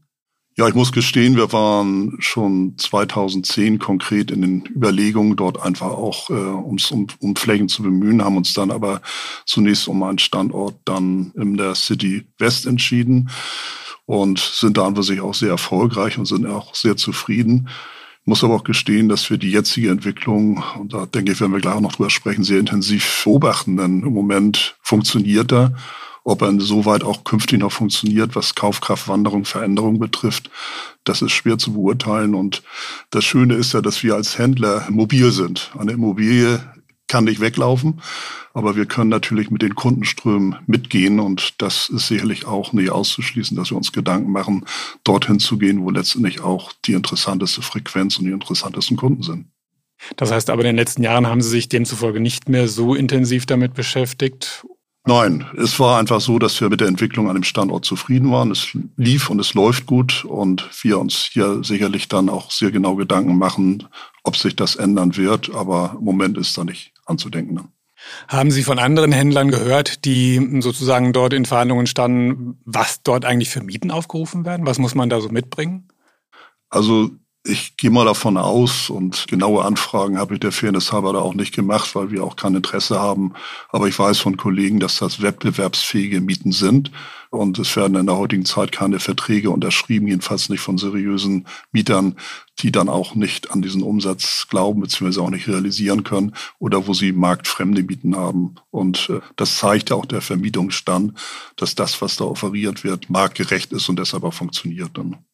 Ja, 0.55 0.69
ich 0.69 0.75
muss 0.75 0.93
gestehen, 0.93 1.35
wir 1.35 1.51
waren 1.53 2.19
schon 2.21 2.77
2010 2.77 3.79
konkret 3.79 4.31
in 4.31 4.43
den 4.43 4.67
Überlegungen, 4.67 5.35
dort 5.35 5.61
einfach 5.61 5.91
auch 5.91 6.29
äh, 6.29 6.35
uns 6.35 6.91
um, 6.91 7.07
um 7.21 7.35
Flächen 7.37 7.69
zu 7.69 7.83
bemühen, 7.83 8.23
haben 8.23 8.37
uns 8.37 8.53
dann 8.53 8.71
aber 8.71 9.01
zunächst 9.47 9.89
um 9.89 10.03
einen 10.03 10.19
Standort 10.19 10.77
dann 10.85 11.33
in 11.37 11.57
der 11.57 11.75
City 11.75 12.29
West 12.39 12.67
entschieden 12.67 13.31
und 14.05 14.39
sind 14.41 14.77
da 14.77 14.87
an 14.87 15.03
sich 15.03 15.23
auch 15.23 15.35
sehr 15.35 15.51
erfolgreich 15.51 16.19
und 16.19 16.27
sind 16.27 16.47
auch 16.47 16.75
sehr 16.75 16.99
zufrieden 16.99 17.69
muss 18.25 18.45
aber 18.45 18.55
auch 18.55 18.65
gestehen, 18.65 19.09
dass 19.09 19.31
wir 19.31 19.39
die 19.39 19.51
jetzige 19.51 19.91
Entwicklung, 19.91 20.63
und 20.79 20.93
da 20.93 21.07
denke 21.07 21.33
ich, 21.33 21.41
werden 21.41 21.53
wir 21.53 21.61
gleich 21.61 21.81
noch 21.81 21.93
drüber 21.93 22.11
sprechen, 22.11 22.45
sehr 22.45 22.61
intensiv 22.61 23.23
beobachten. 23.25 23.77
Denn 23.77 24.03
im 24.03 24.13
Moment 24.13 24.77
funktioniert 24.83 25.53
er. 25.53 25.75
Ob 26.25 26.43
er 26.43 26.51
insoweit 26.51 27.03
auch 27.03 27.25
künftig 27.25 27.59
noch 27.59 27.73
funktioniert, 27.73 28.37
was 28.37 28.55
Kaufkraftwanderung, 28.55 29.45
Veränderung 29.45 29.99
betrifft, 29.99 30.51
das 31.03 31.21
ist 31.21 31.33
schwer 31.33 31.59
zu 31.59 31.73
beurteilen. 31.73 32.37
Und 32.37 32.63
das 33.11 33.25
Schöne 33.25 33.55
ist 33.55 33.73
ja, 33.73 33.81
dass 33.81 34.05
wir 34.05 34.15
als 34.15 34.39
Händler 34.39 34.87
mobil 34.89 35.33
sind. 35.33 35.73
Eine 35.77 35.93
Immobilie 35.93 36.61
kann 37.13 37.25
nicht 37.25 37.41
weglaufen, 37.41 38.01
aber 38.55 38.75
wir 38.75 38.87
können 38.87 39.11
natürlich 39.11 39.51
mit 39.51 39.61
den 39.61 39.75
Kundenströmen 39.75 40.57
mitgehen 40.67 41.21
und 41.21 41.61
das 41.61 41.91
ist 41.91 42.09
sicherlich 42.09 42.47
auch 42.47 42.73
nicht 42.73 42.91
auszuschließen, 42.91 43.55
dass 43.55 43.71
wir 43.71 43.77
uns 43.77 43.93
Gedanken 43.93 44.33
machen, 44.33 44.65
dorthin 45.05 45.39
zu 45.39 45.59
gehen, 45.59 45.85
wo 45.85 45.91
letztendlich 45.91 46.41
auch 46.41 46.73
die 46.87 46.95
interessanteste 46.95 47.61
Frequenz 47.61 48.19
und 48.19 48.25
die 48.25 48.33
interessantesten 48.33 48.97
Kunden 48.97 49.23
sind. 49.23 49.47
Das 50.17 50.33
heißt 50.33 50.49
aber, 50.49 50.63
in 50.63 50.69
den 50.69 50.77
letzten 50.77 51.03
Jahren 51.03 51.27
haben 51.27 51.43
Sie 51.43 51.51
sich 51.51 51.69
demzufolge 51.69 52.19
nicht 52.19 52.49
mehr 52.49 52.67
so 52.67 52.95
intensiv 52.95 53.45
damit 53.45 53.75
beschäftigt 53.75 54.65
Nein, 55.05 55.45
es 55.57 55.81
war 55.81 55.99
einfach 55.99 56.21
so, 56.21 56.39
dass 56.39 56.61
wir 56.61 56.69
mit 56.69 56.81
der 56.81 56.87
Entwicklung 56.87 57.29
an 57.29 57.35
dem 57.35 57.43
Standort 57.43 57.85
zufrieden 57.85 58.31
waren. 58.31 58.53
Es 58.53 58.69
lief 58.97 59.31
und 59.31 59.41
es 59.41 59.53
läuft 59.53 59.87
gut 59.87 60.25
und 60.25 60.69
wir 60.83 61.01
uns 61.01 61.29
hier 61.33 61.65
sicherlich 61.65 62.07
dann 62.07 62.29
auch 62.29 62.53
sehr 62.53 62.71
genau 62.71 62.95
Gedanken 62.95 63.37
machen, 63.37 63.89
ob 64.23 64.37
sich 64.37 64.55
das 64.55 64.77
ändern 64.77 65.17
wird. 65.17 65.53
Aber 65.55 65.97
im 65.99 66.05
Moment 66.05 66.39
ist 66.39 66.57
da 66.57 66.63
nicht 66.63 66.92
anzudenken. 67.07 67.69
Haben 68.29 68.51
Sie 68.51 68.65
von 68.65 68.79
anderen 68.79 69.13
Händlern 69.13 69.51
gehört, 69.51 70.05
die 70.05 70.61
sozusagen 70.61 71.13
dort 71.13 71.33
in 71.33 71.45
Verhandlungen 71.45 71.87
standen, 71.87 72.61
was 72.65 73.03
dort 73.03 73.25
eigentlich 73.25 73.51
für 73.51 73.63
Mieten 73.63 73.91
aufgerufen 73.91 74.45
werden? 74.45 74.67
Was 74.67 74.79
muss 74.79 74.95
man 74.95 75.09
da 75.09 75.21
so 75.21 75.29
mitbringen? 75.29 75.89
Also 76.69 77.11
ich 77.45 77.77
gehe 77.77 77.91
mal 77.91 78.05
davon 78.05 78.37
aus 78.37 78.89
und 78.89 79.27
genaue 79.27 79.65
Anfragen 79.65 80.19
habe 80.19 80.35
ich 80.35 80.41
der 80.41 80.53
Fairness 80.53 80.93
halber 80.93 81.13
da 81.13 81.19
auch 81.19 81.35
nicht 81.35 81.53
gemacht, 81.55 81.95
weil 81.97 82.13
wir 82.13 82.23
auch 82.23 82.37
kein 82.37 82.55
Interesse 82.55 83.01
haben. 83.01 83.33
Aber 83.71 83.89
ich 83.89 83.99
weiß 83.99 84.21
von 84.21 84.37
Kollegen, 84.37 84.79
dass 84.79 84.99
das 84.99 85.23
wettbewerbsfähige 85.23 86.21
Mieten 86.21 86.53
sind. 86.53 86.93
Und 87.31 87.59
es 87.59 87.75
werden 87.75 87.97
in 87.97 88.07
der 88.07 88.17
heutigen 88.17 88.45
Zeit 88.45 88.71
keine 88.71 89.01
Verträge 89.01 89.51
unterschrieben, 89.51 90.07
jedenfalls 90.07 90.51
nicht 90.51 90.61
von 90.61 90.79
seriösen 90.79 91.49
Mietern, 91.73 92.17
die 92.59 92.71
dann 92.71 92.89
auch 92.89 93.15
nicht 93.15 93.51
an 93.51 93.63
diesen 93.63 93.83
Umsatz 93.83 94.47
glauben, 94.49 94.81
beziehungsweise 94.81 95.23
auch 95.23 95.31
nicht 95.31 95.49
realisieren 95.49 96.05
können 96.05 96.35
oder 96.59 96.87
wo 96.87 96.95
sie 96.95 97.13
marktfremde 97.13 97.83
Mieten 97.83 98.17
haben. 98.17 98.57
Und 98.71 99.09
äh, 99.11 99.21
das 99.37 99.57
zeigt 99.59 99.91
ja 99.91 99.97
auch 99.97 100.07
der 100.07 100.21
Vermietungsstand, 100.21 101.19
dass 101.57 101.75
das, 101.75 102.01
was 102.03 102.17
da 102.17 102.25
offeriert 102.25 102.85
wird, 102.85 103.11
marktgerecht 103.11 103.73
ist 103.73 103.89
und 103.89 103.99
deshalb 103.99 104.25
auch 104.25 104.35
funktioniert 104.35 104.91
dann. 104.95 105.25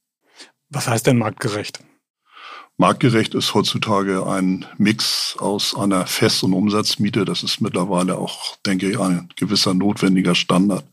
Was 0.70 0.88
heißt 0.88 1.06
denn 1.06 1.18
marktgerecht? 1.18 1.80
Marktgerecht 2.80 3.34
ist 3.34 3.54
heutzutage 3.54 4.24
ein 4.24 4.64
Mix 4.76 5.34
aus 5.40 5.74
einer 5.74 6.06
Fest- 6.06 6.44
und 6.44 6.52
Umsatzmiete. 6.52 7.24
Das 7.24 7.42
ist 7.42 7.60
mittlerweile 7.60 8.16
auch, 8.16 8.56
denke 8.64 8.88
ich, 8.88 9.00
ein 9.00 9.28
gewisser 9.34 9.74
notwendiger 9.74 10.36
Standard. 10.36 10.84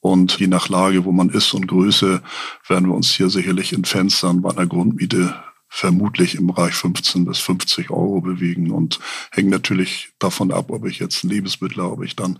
Und 0.00 0.38
je 0.38 0.48
nach 0.48 0.68
Lage, 0.68 1.06
wo 1.06 1.12
man 1.12 1.30
ist 1.30 1.54
und 1.54 1.66
Größe, 1.66 2.22
werden 2.68 2.88
wir 2.88 2.94
uns 2.94 3.14
hier 3.14 3.30
sicherlich 3.30 3.72
in 3.72 3.86
Fenstern 3.86 4.42
bei 4.42 4.50
einer 4.50 4.66
Grundmiete 4.66 5.34
vermutlich 5.74 6.36
im 6.36 6.46
Bereich 6.46 6.74
15 6.74 7.24
bis 7.24 7.40
50 7.40 7.90
Euro 7.90 8.20
bewegen 8.20 8.70
und 8.70 9.00
hängt 9.32 9.50
natürlich 9.50 10.10
davon 10.20 10.52
ab, 10.52 10.66
ob 10.70 10.86
ich 10.86 11.00
jetzt 11.00 11.24
Lebensmittel, 11.24 11.80
ob 11.80 12.04
ich 12.04 12.14
dann 12.14 12.38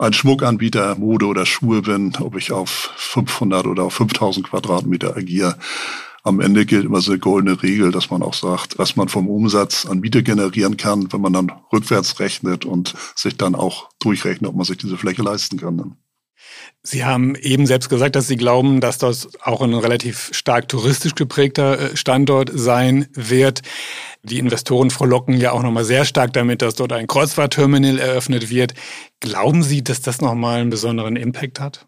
ein 0.00 0.12
Schmuckanbieter, 0.12 0.96
Mode 0.96 1.26
oder 1.26 1.46
Schuhe 1.46 1.82
bin, 1.82 2.12
ob 2.18 2.36
ich 2.36 2.50
auf 2.50 2.90
500 2.96 3.68
oder 3.68 3.84
auf 3.84 3.94
5000 3.94 4.50
Quadratmeter 4.50 5.16
agiere. 5.16 5.56
Am 6.24 6.40
Ende 6.40 6.66
gilt 6.66 6.84
immer 6.84 7.00
so 7.00 7.12
eine 7.12 7.20
goldene 7.20 7.62
Regel, 7.62 7.92
dass 7.92 8.10
man 8.10 8.24
auch 8.24 8.34
sagt, 8.34 8.76
was 8.76 8.96
man 8.96 9.08
vom 9.08 9.28
Umsatz 9.28 9.86
an 9.86 10.00
Miete 10.00 10.24
generieren 10.24 10.76
kann, 10.76 11.12
wenn 11.12 11.20
man 11.20 11.32
dann 11.32 11.52
rückwärts 11.72 12.18
rechnet 12.18 12.64
und 12.64 12.94
sich 13.14 13.36
dann 13.36 13.54
auch 13.54 13.90
durchrechnet, 14.00 14.50
ob 14.50 14.56
man 14.56 14.64
sich 14.64 14.78
diese 14.78 14.96
Fläche 14.96 15.22
leisten 15.22 15.58
kann. 15.58 15.96
Sie 16.82 17.04
haben 17.04 17.34
eben 17.36 17.66
selbst 17.66 17.88
gesagt, 17.88 18.14
dass 18.14 18.26
Sie 18.26 18.36
glauben, 18.36 18.80
dass 18.80 18.98
das 18.98 19.28
auch 19.42 19.62
ein 19.62 19.72
relativ 19.72 20.30
stark 20.32 20.68
touristisch 20.68 21.14
geprägter 21.14 21.92
äh, 21.92 21.96
Standort 21.96 22.50
sein 22.52 23.08
wird. 23.14 23.62
Die 24.22 24.38
Investoren 24.38 24.90
frohlocken 24.90 25.38
ja 25.38 25.52
auch 25.52 25.62
nochmal 25.62 25.84
sehr 25.84 26.04
stark 26.04 26.32
damit, 26.34 26.60
dass 26.60 26.74
dort 26.74 26.92
ein 26.92 27.06
Kreuzfahrtterminal 27.06 27.98
eröffnet 27.98 28.50
wird. 28.50 28.74
Glauben 29.20 29.62
Sie, 29.62 29.82
dass 29.82 30.02
das 30.02 30.20
nochmal 30.20 30.60
einen 30.60 30.70
besonderen 30.70 31.16
Impact 31.16 31.60
hat? 31.60 31.86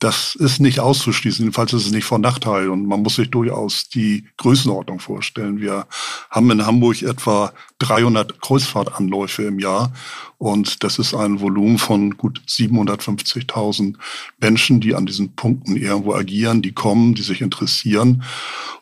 Das 0.00 0.34
ist 0.34 0.60
nicht 0.60 0.80
auszuschließen, 0.80 1.44
jedenfalls 1.44 1.74
ist 1.74 1.84
es 1.84 1.92
nicht 1.92 2.06
von 2.06 2.22
Nachteil 2.22 2.70
und 2.70 2.86
man 2.86 3.02
muss 3.02 3.16
sich 3.16 3.30
durchaus 3.30 3.90
die 3.90 4.24
Größenordnung 4.38 4.98
vorstellen. 4.98 5.60
Wir 5.60 5.86
haben 6.30 6.50
in 6.50 6.64
Hamburg 6.64 7.02
etwa 7.02 7.52
300 7.80 8.40
Kreuzfahrtanläufe 8.40 9.42
im 9.42 9.58
Jahr 9.58 9.92
und 10.38 10.82
das 10.84 10.98
ist 10.98 11.12
ein 11.12 11.40
Volumen 11.42 11.76
von 11.76 12.16
gut 12.16 12.40
750.000 12.48 13.96
Menschen, 14.40 14.80
die 14.80 14.94
an 14.94 15.04
diesen 15.04 15.36
Punkten 15.36 15.76
irgendwo 15.76 16.14
agieren, 16.14 16.62
die 16.62 16.72
kommen, 16.72 17.14
die 17.14 17.22
sich 17.22 17.42
interessieren. 17.42 18.22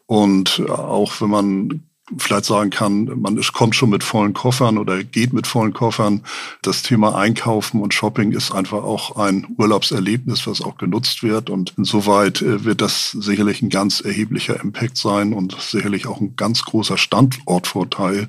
Und 0.07 0.63
auch 0.71 1.21
wenn 1.21 1.31
man 1.31 1.88
vielleicht 2.17 2.47
sagen 2.47 2.71
kann, 2.71 3.05
man 3.21 3.41
kommt 3.53 3.75
schon 3.75 3.91
mit 3.91 4.03
vollen 4.03 4.33
Koffern 4.33 4.79
oder 4.79 5.03
geht 5.05 5.33
mit 5.33 5.47
vollen 5.47 5.73
Koffern. 5.73 6.23
Das 6.63 6.83
Thema 6.83 7.15
Einkaufen 7.17 7.83
und 7.83 7.95
Shopping 7.95 8.33
ist 8.33 8.53
einfach 8.53 8.83
auch 8.83 9.17
ein 9.17 9.47
Urlaubserlebnis, 9.59 10.47
was 10.47 10.63
auch 10.63 10.79
genutzt 10.79 11.23
wird. 11.23 11.51
Und 11.51 11.75
insoweit 11.77 12.43
äh, 12.43 12.65
wird 12.65 12.81
das 12.81 13.11
sicherlich 13.11 13.63
ein 13.63 13.71
ganz 13.71 14.01
erheblicher 14.01 14.61
Impact 14.61 14.97
sein 14.97 15.33
und 15.33 15.57
sicherlich 15.61 16.07
auch 16.07 16.21
ein 16.21 16.37
ganz 16.37 16.63
großer 16.65 16.97
Standortvorteil. 16.97 18.29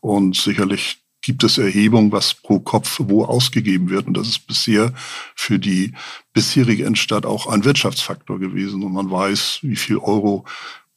Und 0.00 0.36
sicherlich 0.36 0.98
gibt 1.20 1.44
es 1.44 1.58
Erhebungen, 1.58 2.12
was 2.12 2.34
pro 2.34 2.60
Kopf 2.60 3.00
wo 3.04 3.24
ausgegeben 3.24 3.90
wird. 3.90 4.06
Und 4.06 4.16
das 4.16 4.28
ist 4.28 4.46
bisher 4.46 4.92
für 5.34 5.58
die 5.58 5.92
bisherige 6.32 6.84
Innenstadt 6.84 7.26
auch 7.26 7.46
ein 7.46 7.64
Wirtschaftsfaktor 7.64 8.38
gewesen. 8.38 8.82
Und 8.82 8.92
man 8.92 9.10
weiß, 9.10 9.58
wie 9.62 9.76
viel 9.76 9.98
Euro 9.98 10.44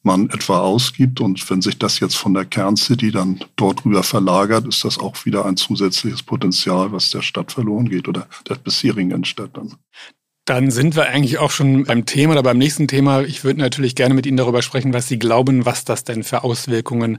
man 0.02 0.30
etwa 0.30 0.60
ausgibt. 0.60 1.20
Und 1.20 1.48
wenn 1.50 1.62
sich 1.62 1.78
das 1.78 2.00
jetzt 2.00 2.16
von 2.16 2.34
der 2.34 2.44
Kerncity 2.44 3.10
dann 3.10 3.40
dort 3.56 3.84
rüber 3.84 4.02
verlagert, 4.02 4.66
ist 4.66 4.84
das 4.84 4.98
auch 4.98 5.24
wieder 5.24 5.46
ein 5.46 5.56
zusätzliches 5.56 6.22
Potenzial, 6.22 6.92
was 6.92 7.10
der 7.10 7.22
Stadt 7.22 7.52
verloren 7.52 7.88
geht 7.88 8.08
oder 8.08 8.26
der 8.48 8.56
bisherigen 8.56 9.10
Innenstadt 9.10 9.56
dann. 9.56 9.74
Dann 10.44 10.72
sind 10.72 10.96
wir 10.96 11.06
eigentlich 11.06 11.38
auch 11.38 11.52
schon 11.52 11.84
beim 11.84 12.04
Thema 12.04 12.32
oder 12.32 12.42
beim 12.42 12.58
nächsten 12.58 12.88
Thema. 12.88 13.22
Ich 13.22 13.44
würde 13.44 13.60
natürlich 13.60 13.94
gerne 13.94 14.12
mit 14.12 14.26
Ihnen 14.26 14.36
darüber 14.36 14.60
sprechen, 14.62 14.92
was 14.92 15.06
Sie 15.06 15.18
glauben, 15.18 15.64
was 15.64 15.84
das 15.84 16.02
denn 16.02 16.24
für 16.24 16.42
Auswirkungen 16.42 17.18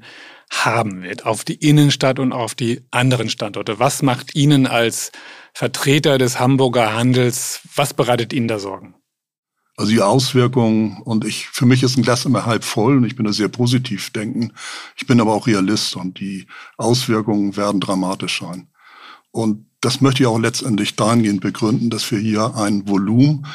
haben 0.52 1.04
wird 1.04 1.25
auf 1.25 1.46
die 1.46 1.56
Innenstadt 1.56 2.20
und 2.20 2.34
auf 2.34 2.54
die 2.54 2.82
anderen 2.92 3.30
Standorte. 3.30 3.80
Was 3.80 4.02
macht 4.02 4.36
Ihnen 4.36 4.68
als 4.68 5.13
Vertreter 5.54 6.18
des 6.18 6.40
Hamburger 6.40 6.94
Handels, 6.94 7.62
was 7.75 7.94
bereitet 7.94 8.34
Ihnen 8.34 8.50
da 8.50 8.60
Sorgen? 8.60 8.96
Also 9.75 9.92
die 9.92 10.01
Auswirkungen, 10.01 11.01
und 11.03 11.25
ich, 11.25 11.48
für 11.48 11.65
mich 11.65 11.82
ist 11.82 11.98
ein 11.98 12.03
Glas 12.03 12.25
immer 12.25 12.46
halb 12.46 12.63
voll 12.63 12.98
und 12.98 13.06
ich 13.06 13.15
bin 13.15 13.25
da 13.25 13.34
sehr 13.34 13.48
positiv 13.48 14.12
denken. 14.12 14.53
Ich 14.96 15.08
bin 15.08 15.20
aber 15.20 15.34
auch 15.34 15.48
Realist 15.48 15.96
und 15.96 16.20
die 16.20 16.46
Auswirkungen 16.77 17.58
werden 17.58 17.82
dramatisch 17.82 18.39
sein. 18.39 18.68
Und 19.32 19.65
das 19.82 20.00
möchte 20.00 20.22
ich 20.22 20.27
auch 20.27 20.38
letztendlich 20.38 20.96
dahingehend 20.96 21.42
begründen, 21.42 21.89
dass 21.89 22.10
wir 22.12 22.20
hier 22.20 22.56
ein 22.56 22.88
Volumen 22.88 23.48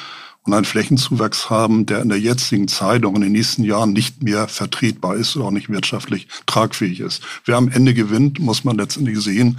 und 0.42 0.54
einen 0.54 0.64
Flächenzuwachs 0.64 1.50
haben, 1.50 1.87
der 1.87 2.02
in 2.02 2.08
der 2.08 2.18
jetzigen 2.18 2.66
Zeit 2.66 3.04
und 3.04 3.14
in 3.14 3.22
den 3.22 3.32
nächsten 3.32 3.62
Jahren 3.62 3.92
nicht 3.92 4.22
mehr 4.22 4.48
vertretbar 4.48 5.14
ist 5.14 5.37
oder 5.37 5.46
auch 5.46 5.50
nicht 5.52 5.68
wirtschaftlich 5.68 6.26
tragfähig 6.46 7.00
ist. 7.00 7.22
Wer 7.44 7.56
am 7.56 7.68
Ende 7.68 7.94
gewinnt, 7.94 8.40
muss 8.40 8.64
man 8.64 8.76
letztendlich 8.76 9.20
sehen. 9.20 9.58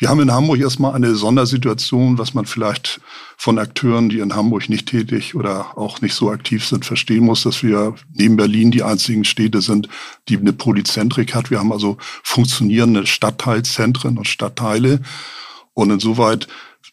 Wir 0.00 0.08
haben 0.08 0.20
in 0.20 0.32
Hamburg 0.32 0.58
erstmal 0.60 0.94
eine 0.94 1.14
Sondersituation, 1.14 2.16
was 2.16 2.32
man 2.32 2.46
vielleicht 2.46 3.02
von 3.36 3.58
Akteuren, 3.58 4.08
die 4.08 4.20
in 4.20 4.34
Hamburg 4.34 4.70
nicht 4.70 4.88
tätig 4.88 5.34
oder 5.34 5.76
auch 5.76 6.00
nicht 6.00 6.14
so 6.14 6.30
aktiv 6.30 6.64
sind, 6.64 6.86
verstehen 6.86 7.26
muss, 7.26 7.42
dass 7.42 7.62
wir 7.62 7.94
neben 8.14 8.36
Berlin 8.36 8.70
die 8.70 8.82
einzigen 8.82 9.26
Städte 9.26 9.60
sind, 9.60 9.90
die 10.30 10.38
eine 10.38 10.54
Polyzentrik 10.54 11.34
hat. 11.34 11.50
Wir 11.50 11.58
haben 11.58 11.70
also 11.70 11.98
funktionierende 12.22 13.06
Stadtteilzentren 13.06 14.16
und 14.16 14.26
Stadtteile. 14.26 15.02
Und 15.74 15.90
insoweit 15.90 16.48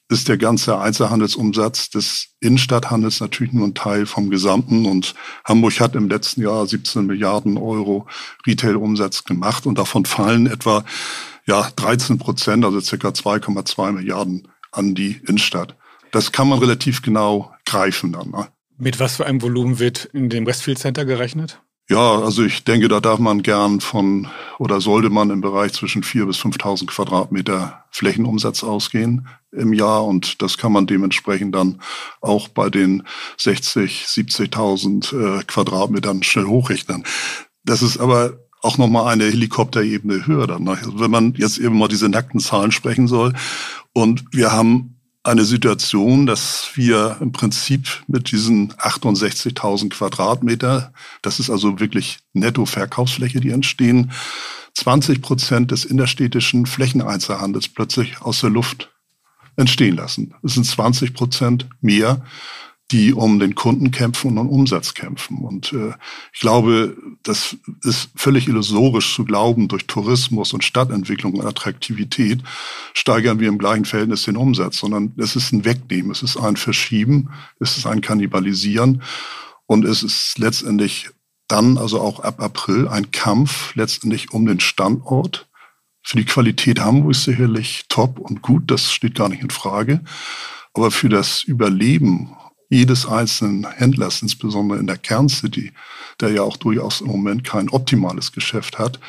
ist 0.09 0.27
der 0.27 0.37
ganze 0.37 0.77
Einzelhandelsumsatz 0.77 1.89
des 1.89 2.35
Innenstadthandels 2.41 3.21
natürlich 3.21 3.53
nur 3.53 3.67
ein 3.67 3.73
Teil 3.73 4.05
vom 4.05 4.29
Gesamten. 4.29 4.85
Und 4.85 5.15
Hamburg 5.45 5.79
hat 5.79 5.95
im 5.95 6.09
letzten 6.09 6.41
Jahr 6.41 6.67
17 6.67 7.05
Milliarden 7.05 7.57
Euro 7.57 8.05
Retail-Umsatz 8.45 9.23
gemacht 9.23 9.65
und 9.65 9.77
davon 9.77 10.03
fallen 10.03 10.47
etwa 10.47 10.83
ja, 11.47 11.69
13 11.75 12.17
Prozent, 12.17 12.65
also 12.65 12.79
circa 12.81 13.09
2,2 13.09 13.91
Milliarden 13.93 14.47
an 14.71 14.95
die 14.95 15.21
Innenstadt. 15.25 15.75
Das 16.11 16.31
kann 16.31 16.49
man 16.49 16.59
relativ 16.59 17.01
genau 17.01 17.53
greifen 17.65 18.11
dann. 18.11 18.29
Ne? 18.29 18.47
Mit 18.77 18.99
was 18.99 19.17
für 19.17 19.25
einem 19.25 19.41
Volumen 19.41 19.79
wird 19.79 20.05
in 20.13 20.29
dem 20.29 20.45
Westfield 20.45 20.77
Center 20.77 21.05
gerechnet? 21.05 21.61
Ja, 21.89 22.19
also 22.19 22.43
ich 22.43 22.65
denke, 22.65 22.89
da 22.89 22.99
darf 22.99 23.17
man 23.17 23.43
gern 23.43 23.79
von 23.79 24.27
oder 24.59 24.81
sollte 24.81 25.09
man 25.09 25.29
im 25.29 25.39
Bereich 25.39 25.71
zwischen 25.71 26.03
4.000 26.03 26.25
bis 26.25 26.39
5.000 26.39 26.85
Quadratmeter 26.87 27.85
Flächenumsatz 27.91 28.65
ausgehen 28.65 29.29
im 29.53 29.71
Jahr 29.71 30.05
und 30.05 30.41
das 30.41 30.57
kann 30.57 30.73
man 30.73 30.85
dementsprechend 30.85 31.55
dann 31.55 31.81
auch 32.19 32.49
bei 32.49 32.69
den 32.69 33.03
60, 33.37 34.03
70.000 34.05 35.39
äh, 35.39 35.43
Quadratmetern 35.45 36.23
schnell 36.23 36.47
hochrechnen. 36.47 37.05
Das 37.63 37.81
ist 37.81 37.97
aber 37.99 38.37
auch 38.61 38.77
nochmal 38.77 39.13
eine 39.13 39.25
Helikopterebene 39.25 40.25
höher 40.25 40.47
dann. 40.47 40.67
Also 40.67 40.99
wenn 40.99 41.11
man 41.11 41.33
jetzt 41.35 41.57
eben 41.57 41.77
mal 41.77 41.87
diese 41.87 42.09
nackten 42.09 42.39
Zahlen 42.39 42.71
sprechen 42.71 43.07
soll. 43.07 43.33
Und 43.93 44.25
wir 44.31 44.51
haben 44.51 44.97
eine 45.23 45.43
Situation, 45.43 46.25
dass 46.25 46.69
wir 46.75 47.17
im 47.19 47.31
Prinzip 47.33 48.03
mit 48.07 48.31
diesen 48.31 48.71
68.000 48.73 49.89
Quadratmeter, 49.89 50.93
das 51.21 51.39
ist 51.39 51.49
also 51.49 51.79
wirklich 51.79 52.19
Netto-Verkaufsfläche, 52.33 53.41
die 53.41 53.51
entstehen, 53.51 54.11
20 54.73 55.21
Prozent 55.21 55.71
des 55.71 55.85
innerstädtischen 55.85 56.65
Flächeneinzelhandels 56.65 57.67
plötzlich 57.67 58.21
aus 58.21 58.41
der 58.41 58.51
Luft 58.51 58.91
entstehen 59.57 59.97
lassen. 59.97 60.33
Das 60.43 60.53
sind 60.53 60.65
20 60.65 61.13
Prozent 61.13 61.67
mehr 61.81 62.23
die 62.91 63.13
um 63.13 63.39
den 63.39 63.53
Kunden 63.53 63.91
kämpfen 63.91 64.31
und 64.31 64.37
um 64.37 64.49
Umsatz 64.49 64.93
kämpfen. 64.93 65.39
Und 65.39 65.73
äh, 65.73 65.93
ich 66.33 66.39
glaube, 66.39 66.95
das 67.23 67.57
ist 67.83 68.09
völlig 68.15 68.47
illusorisch 68.47 69.13
zu 69.13 69.25
glauben, 69.25 69.67
durch 69.67 69.87
Tourismus 69.87 70.53
und 70.53 70.63
Stadtentwicklung 70.63 71.33
und 71.33 71.45
Attraktivität 71.45 72.41
steigern 72.93 73.39
wir 73.39 73.49
im 73.49 73.57
gleichen 73.57 73.85
Verhältnis 73.85 74.23
den 74.23 74.37
Umsatz, 74.37 74.77
sondern 74.77 75.13
es 75.17 75.35
ist 75.35 75.51
ein 75.51 75.65
Wegnehmen, 75.65 76.11
es 76.11 76.23
ist 76.23 76.37
ein 76.37 76.55
Verschieben, 76.55 77.29
es 77.59 77.77
ist 77.77 77.85
ein 77.85 78.01
Kannibalisieren 78.01 79.01
und 79.65 79.83
es 79.83 80.01
ist 80.01 80.37
letztendlich 80.37 81.09
dann, 81.49 81.77
also 81.77 81.99
auch 81.99 82.21
ab 82.21 82.41
April, 82.41 82.87
ein 82.87 83.11
Kampf 83.11 83.75
letztendlich 83.75 84.31
um 84.31 84.45
den 84.45 84.59
Standort. 84.59 85.47
Für 86.03 86.17
die 86.17 86.25
Qualität 86.25 86.79
Hamburg 86.79 87.15
sicherlich 87.15 87.85
top 87.89 88.17
und 88.17 88.41
gut, 88.41 88.71
das 88.71 88.93
steht 88.93 89.15
gar 89.15 89.27
nicht 89.27 89.43
in 89.43 89.49
Frage. 89.49 90.01
Aber 90.73 90.89
für 90.89 91.09
das 91.09 91.43
Überleben 91.43 92.29
jedes 92.69 93.05
einzelnen 93.05 93.69
Händlers, 93.69 94.21
insbesondere 94.21 94.79
in 94.79 94.87
der 94.87 94.97
Kerncity, 94.97 95.71
der 96.19 96.31
ja 96.31 96.41
auch 96.43 96.57
durchaus 96.57 97.01
im 97.01 97.07
Moment 97.07 97.43
kein 97.43 97.69
optimales 97.69 98.31
Geschäft 98.31 98.77
hat, 98.77 98.99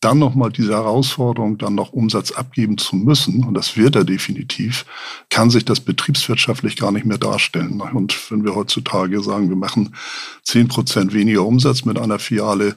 dann 0.00 0.18
nochmal 0.18 0.52
diese 0.52 0.74
Herausforderung, 0.74 1.56
dann 1.56 1.74
noch 1.74 1.92
Umsatz 1.92 2.30
abgeben 2.30 2.76
zu 2.76 2.96
müssen, 2.96 3.44
und 3.44 3.54
das 3.54 3.76
wird 3.76 3.96
er 3.96 4.04
definitiv, 4.04 4.84
kann 5.30 5.48
sich 5.48 5.64
das 5.64 5.80
betriebswirtschaftlich 5.80 6.76
gar 6.76 6.92
nicht 6.92 7.06
mehr 7.06 7.18
darstellen. 7.18 7.80
Und 7.80 8.30
wenn 8.30 8.44
wir 8.44 8.54
heutzutage 8.54 9.22
sagen, 9.22 9.48
wir 9.48 9.56
machen 9.56 9.94
zehn 10.42 10.68
Prozent 10.68 11.14
weniger 11.14 11.46
Umsatz 11.46 11.86
mit 11.86 11.98
einer 11.98 12.18
Filiale, 12.18 12.76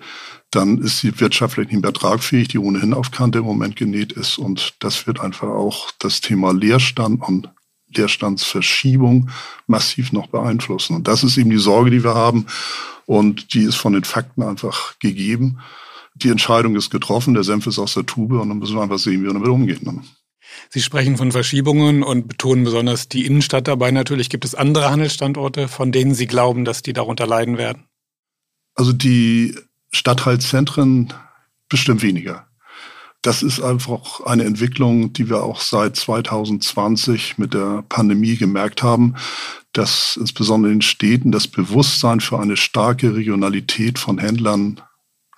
dann 0.52 0.80
ist 0.80 1.00
sie 1.00 1.20
wirtschaftlich 1.20 1.68
nicht 1.68 1.84
mehr 1.84 1.94
tragfähig, 1.94 2.48
die 2.48 2.58
ohnehin 2.58 2.94
auf 2.94 3.12
Kante 3.12 3.40
im 3.40 3.46
Moment 3.46 3.76
genäht 3.76 4.14
ist. 4.14 4.38
Und 4.38 4.76
das 4.80 5.06
wird 5.06 5.20
einfach 5.20 5.50
auch 5.50 5.92
das 6.00 6.22
Thema 6.22 6.54
Leerstand 6.54 7.22
und 7.22 7.50
Leerstandsverschiebung 7.96 9.30
massiv 9.68 10.12
noch 10.12 10.28
beeinflussen. 10.28 10.96
Und 10.96 11.08
das 11.08 11.24
ist 11.24 11.38
eben 11.38 11.50
die 11.50 11.58
Sorge, 11.58 11.92
die 11.92 12.04
wir 12.04 12.16
haben. 12.16 12.46
Und 13.06 13.54
die 13.54 13.64
ist 13.64 13.76
von 13.76 13.94
den 13.94 14.04
Fakten 14.04 14.44
einfach 14.44 15.00
gegeben. 15.00 15.60
Die 16.16 16.30
Entscheidung 16.30 16.76
ist 16.76 16.90
getroffen, 16.90 17.34
der 17.34 17.44
Senf 17.44 17.66
ist 17.68 17.80
aus 17.80 17.94
der 17.94 18.06
Tube 18.06 18.34
und 18.34 18.50
dann 18.50 18.60
müssen 18.60 18.76
wir 18.76 18.84
einfach 18.84 19.00
sehen, 19.00 19.22
wie 19.22 19.26
wir 19.26 19.34
damit 19.34 19.48
umgehen. 19.48 20.04
Sie 20.70 20.82
sprechen 20.82 21.18
von 21.18 21.32
Verschiebungen 21.32 22.04
und 22.04 22.28
betonen 22.28 22.64
besonders 22.64 23.08
die 23.08 23.26
Innenstadt 23.26 23.68
dabei. 23.68 23.92
Natürlich 23.92 24.30
gibt 24.30 24.46
es 24.46 24.56
andere 24.56 24.90
Handelsstandorte, 24.90 25.68
von 25.68 25.92
denen 25.92 26.14
Sie 26.14 26.28
glauben, 26.28 26.66
dass 26.66 26.82
die 26.82 26.94
darunter 26.94 27.26
leiden 27.26 27.58
werden. 27.58 27.86
Also 28.76 28.94
die 28.94 29.56
Stadtteilzentren 29.92 31.14
bestimmt 31.70 32.02
weniger. 32.02 32.49
Das 33.22 33.44
ist 33.44 33.62
einfach 33.62 34.22
eine 34.22 34.46
Entwicklung, 34.46 35.12
die 35.12 35.30
wir 35.30 35.44
auch 35.44 35.60
seit 35.60 35.98
2020 35.98 37.38
mit 37.38 37.54
der 37.54 37.84
Pandemie 37.90 38.38
gemerkt 38.38 38.82
haben, 38.82 39.16
dass 39.74 40.18
insbesondere 40.20 40.72
in 40.72 40.82
Städten 40.82 41.32
das 41.32 41.48
Bewusstsein 41.48 42.22
für 42.22 42.40
eine 42.40 42.56
starke 42.56 43.16
Regionalität 43.16 44.00
von 44.00 44.20
Händlern 44.20 44.82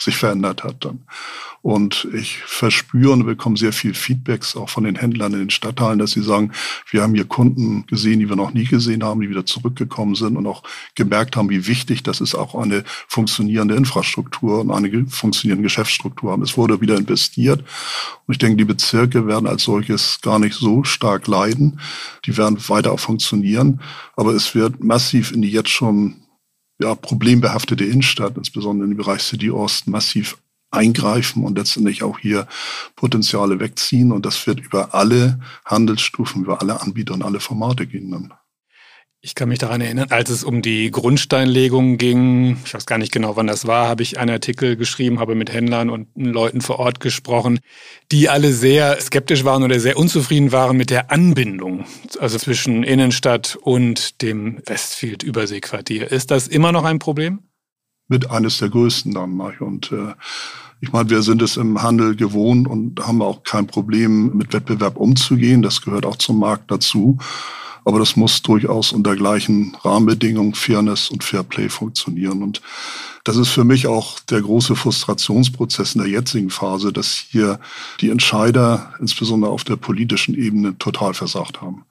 sich 0.01 0.17
verändert 0.17 0.63
hat 0.63 0.83
dann. 0.83 1.03
Und 1.61 2.07
ich 2.13 2.37
verspüre 2.37 3.11
und 3.11 3.25
bekomme 3.25 3.55
sehr 3.55 3.71
viel 3.71 3.93
Feedbacks 3.93 4.55
auch 4.55 4.69
von 4.69 4.83
den 4.83 4.95
Händlern 4.95 5.33
in 5.33 5.39
den 5.39 5.49
Stadtteilen, 5.51 5.99
dass 5.99 6.11
sie 6.11 6.23
sagen, 6.23 6.51
wir 6.89 7.03
haben 7.03 7.13
hier 7.13 7.25
Kunden 7.25 7.85
gesehen, 7.85 8.19
die 8.19 8.29
wir 8.29 8.35
noch 8.35 8.51
nie 8.53 8.65
gesehen 8.65 9.03
haben, 9.03 9.21
die 9.21 9.29
wieder 9.29 9.45
zurückgekommen 9.45 10.15
sind 10.15 10.37
und 10.37 10.47
auch 10.47 10.63
gemerkt 10.95 11.35
haben, 11.35 11.51
wie 11.51 11.67
wichtig 11.67 12.01
das 12.01 12.19
ist, 12.19 12.33
auch 12.33 12.55
eine 12.55 12.83
funktionierende 13.07 13.75
Infrastruktur 13.75 14.61
und 14.61 14.71
eine 14.71 15.05
funktionierende 15.07 15.61
Geschäftsstruktur 15.61 16.31
haben. 16.31 16.41
Es 16.41 16.57
wurde 16.57 16.81
wieder 16.81 16.97
investiert. 16.97 17.59
Und 18.25 18.33
ich 18.33 18.39
denke, 18.39 18.57
die 18.57 18.65
Bezirke 18.65 19.27
werden 19.27 19.45
als 19.45 19.63
solches 19.63 20.19
gar 20.21 20.39
nicht 20.39 20.55
so 20.55 20.83
stark 20.83 21.27
leiden. 21.27 21.79
Die 22.25 22.37
werden 22.37 22.57
weiter 22.69 22.91
auch 22.91 22.99
funktionieren. 22.99 23.81
Aber 24.15 24.33
es 24.33 24.55
wird 24.55 24.83
massiv 24.83 25.31
in 25.31 25.43
die 25.43 25.51
jetzt 25.51 25.69
schon 25.69 26.20
ja, 26.81 26.95
problembehaftete 26.95 27.85
Innenstadt, 27.85 28.37
insbesondere 28.37 28.89
im 28.89 28.97
Bereich 28.97 29.21
City 29.21 29.51
Ost, 29.51 29.87
massiv 29.87 30.37
eingreifen 30.71 31.43
und 31.43 31.57
letztendlich 31.57 32.01
auch 32.03 32.17
hier 32.19 32.47
Potenziale 32.95 33.59
wegziehen. 33.59 34.11
Und 34.11 34.25
das 34.25 34.47
wird 34.47 34.59
über 34.59 34.93
alle 34.93 35.39
Handelsstufen, 35.65 36.43
über 36.43 36.61
alle 36.61 36.81
Anbieter 36.81 37.13
und 37.13 37.23
alle 37.23 37.39
Formate 37.39 37.85
gehen 37.85 38.11
dann. 38.11 38.33
Ich 39.23 39.35
kann 39.35 39.49
mich 39.49 39.59
daran 39.59 39.81
erinnern, 39.81 40.07
als 40.09 40.31
es 40.31 40.43
um 40.43 40.63
die 40.63 40.89
Grundsteinlegung 40.89 41.97
ging, 41.97 42.57
ich 42.65 42.73
weiß 42.73 42.87
gar 42.87 42.97
nicht 42.97 43.11
genau, 43.11 43.35
wann 43.35 43.45
das 43.45 43.67
war, 43.67 43.87
habe 43.87 44.01
ich 44.01 44.17
einen 44.17 44.31
Artikel 44.31 44.75
geschrieben, 44.75 45.19
habe 45.19 45.35
mit 45.35 45.53
Händlern 45.53 45.91
und 45.91 46.07
Leuten 46.15 46.59
vor 46.59 46.79
Ort 46.79 46.99
gesprochen, 46.99 47.59
die 48.11 48.29
alle 48.29 48.51
sehr 48.51 48.99
skeptisch 48.99 49.43
waren 49.43 49.61
oder 49.61 49.79
sehr 49.79 49.95
unzufrieden 49.95 50.51
waren 50.51 50.75
mit 50.75 50.89
der 50.89 51.11
Anbindung, 51.11 51.85
also 52.19 52.39
zwischen 52.39 52.81
Innenstadt 52.81 53.59
und 53.61 54.23
dem 54.23 54.57
Westfield-Überseequartier. 54.65 56.11
Ist 56.11 56.31
das 56.31 56.47
immer 56.47 56.71
noch 56.71 56.83
ein 56.83 56.97
Problem? 56.97 57.41
Mit 58.07 58.31
eines 58.31 58.57
der 58.57 58.69
größten 58.69 59.13
dann, 59.13 59.39
und 59.39 59.91
äh, 59.91 60.15
ich 60.81 60.91
meine, 60.93 61.11
wir 61.11 61.21
sind 61.21 61.43
es 61.43 61.57
im 61.57 61.83
Handel 61.83 62.15
gewohnt 62.15 62.67
und 62.67 63.05
haben 63.05 63.21
auch 63.21 63.43
kein 63.43 63.67
Problem, 63.67 64.35
mit 64.35 64.51
Wettbewerb 64.51 64.97
umzugehen. 64.97 65.61
Das 65.61 65.83
gehört 65.83 66.07
auch 66.07 66.15
zum 66.15 66.39
Markt 66.39 66.71
dazu. 66.71 67.19
Aber 67.83 67.99
das 67.99 68.15
muss 68.15 68.41
durchaus 68.41 68.91
unter 68.91 69.15
gleichen 69.15 69.75
Rahmenbedingungen, 69.81 70.53
Fairness 70.53 71.09
und 71.09 71.23
Fairplay 71.23 71.69
funktionieren. 71.69 72.43
Und 72.43 72.61
das 73.23 73.37
ist 73.37 73.49
für 73.49 73.63
mich 73.63 73.87
auch 73.87 74.19
der 74.19 74.41
große 74.41 74.75
Frustrationsprozess 74.75 75.95
in 75.95 76.01
der 76.01 76.09
jetzigen 76.09 76.49
Phase, 76.49 76.93
dass 76.93 77.13
hier 77.13 77.59
die 77.99 78.09
Entscheider, 78.09 78.93
insbesondere 78.99 79.51
auf 79.51 79.63
der 79.63 79.77
politischen 79.77 80.35
Ebene, 80.35 80.77
total 80.77 81.13
versagt 81.13 81.61
haben. 81.61 81.85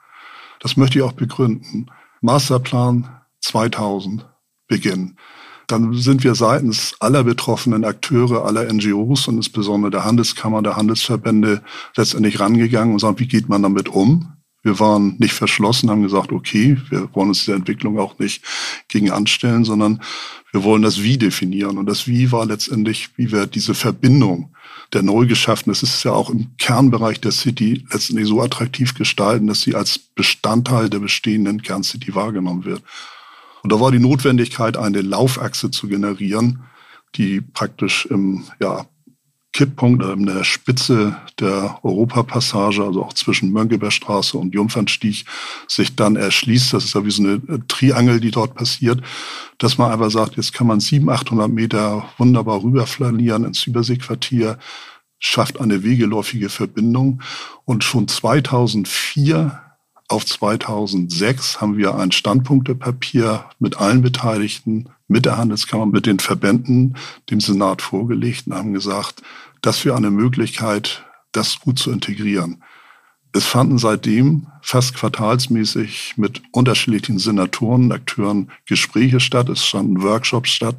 Das 0.61 0.77
möchte 0.77 0.99
ich 0.99 1.05
auch 1.05 1.13
begründen. 1.13 1.87
Masterplan 2.21 3.09
2000 3.41 4.27
beginnen 4.69 5.17
dann 5.71 5.95
sind 5.95 6.25
wir 6.25 6.35
seitens 6.35 6.95
aller 6.99 7.23
betroffenen 7.25 7.85
Akteure, 7.85 8.45
aller 8.45 8.71
NGOs 8.73 9.29
und 9.29 9.37
insbesondere 9.37 9.91
der 9.91 10.05
Handelskammer, 10.05 10.63
der 10.63 10.77
Handelsverbände 10.77 11.63
letztendlich 11.97 12.41
rangegangen 12.41 12.95
und 12.95 12.99
sagen, 12.99 13.19
wie 13.19 13.29
geht 13.29 13.49
man 13.49 13.63
damit 13.63 13.89
um? 13.89 14.33
Wir 14.63 14.79
waren 14.79 15.17
nicht 15.19 15.33
verschlossen, 15.33 15.89
haben 15.89 16.03
gesagt, 16.03 16.33
okay, 16.33 16.77
wir 16.91 17.09
wollen 17.15 17.29
uns 17.29 17.47
der 17.47 17.55
Entwicklung 17.55 17.99
auch 17.99 18.19
nicht 18.19 18.45
gegen 18.89 19.11
anstellen, 19.11 19.65
sondern 19.65 20.03
wir 20.53 20.65
wollen 20.65 20.83
das 20.83 21.03
Wie 21.03 21.17
definieren. 21.17 21.79
Und 21.79 21.87
das 21.87 22.07
Wie 22.07 22.31
war 22.31 22.45
letztendlich, 22.45 23.11
wie 23.17 23.33
wir 23.33 23.47
diese 23.47 23.75
Verbindung 23.75 24.55
der 24.93 25.03
neu 25.03 25.27
geschaffenen, 25.27 25.73
das 25.73 25.83
ist 25.83 26.05
ja 26.05 26.13
auch 26.13 26.31
im 26.31 26.57
Kernbereich 26.59 27.21
der 27.21 27.33
City 27.33 27.85
letztendlich 27.91 28.29
so 28.29 28.43
attraktiv 28.43 28.95
gestalten, 28.95 29.47
dass 29.47 29.63
sie 29.63 29.75
als 29.75 29.99
Bestandteil 29.99 30.91
der 30.91 30.99
bestehenden 30.99 31.63
Kerncity 31.63 32.15
wahrgenommen 32.15 32.65
wird. 32.65 32.83
Und 33.63 33.73
da 33.73 33.81
war 33.81 33.93
die 33.93 33.99
Notwendigkeit, 33.99 34.77
eine 34.77 35.01
Laufachse 35.01 35.71
zu 35.71 35.89
generieren, 35.89 36.65
die 37.17 37.41
praktisch 37.41 38.07
im 38.07 38.45
ja, 38.61 38.87
Kipppunkt, 39.53 40.05
in 40.05 40.27
der 40.27 40.45
Spitze 40.45 41.17
der 41.41 41.79
Europapassage, 41.83 42.85
also 42.85 43.05
auch 43.05 43.13
zwischen 43.13 43.53
Mönckebergstraße 43.53 44.39
und 44.39 44.55
Jungfernstieg, 44.55 45.25
sich 45.67 45.97
dann 45.97 46.17
erschließt. 46.17 46.73
Das 46.73 46.85
ist 46.85 46.95
ja 46.95 47.05
wie 47.05 47.11
so 47.11 47.23
eine 47.23 47.67
Triangel, 47.67 48.21
die 48.21 48.31
dort 48.31 48.55
passiert, 48.55 49.03
dass 49.59 49.77
man 49.77 49.91
einfach 49.91 50.11
sagt, 50.11 50.37
jetzt 50.37 50.53
kann 50.53 50.69
man 50.69 50.79
700, 50.79 51.23
800 51.23 51.51
Meter 51.51 52.09
wunderbar 52.19 52.63
rüberflanieren 52.63 53.45
ins 53.45 53.67
Überseequartier, 53.67 54.59
schafft 55.19 55.61
eine 55.61 55.83
wegeläufige 55.83 56.49
Verbindung. 56.49 57.21
Und 57.65 57.83
schon 57.83 58.07
2004 58.07 59.61
auf 60.09 60.27
2006 60.27 61.61
haben 61.61 61.77
wir 61.77 61.97
ein 61.97 62.13
Standpunktepapier 62.13 63.45
mit 63.59 63.79
allen 63.79 64.03
Beteiligten, 64.03 64.89
mit 65.11 65.27
der 65.27 65.37
Handelskammer, 65.37 65.87
mit 65.87 66.07
den 66.07 66.21
Verbänden, 66.21 66.97
dem 67.31 67.41
Senat 67.41 67.83
vorgelegt 67.83 68.47
und 68.47 68.55
haben 68.55 68.73
gesagt, 68.73 69.23
das 69.61 69.85
wäre 69.85 69.97
eine 69.97 70.11
Möglichkeit, 70.11 71.05
das 71.33 71.59
gut 71.61 71.79
zu 71.79 71.91
integrieren. 71.91 72.63
Es 73.33 73.45
fanden 73.45 73.79
seitdem 73.79 74.47
fast 74.63 74.95
quartalsmäßig 74.95 76.15
mit 76.17 76.43
unterschiedlichen 76.53 77.19
Senatoren 77.19 77.93
Akteuren 77.93 78.51
Gespräche 78.67 79.21
statt. 79.21 79.49
Es 79.49 79.65
standen 79.65 80.03
Workshops 80.03 80.51
statt. 80.51 80.77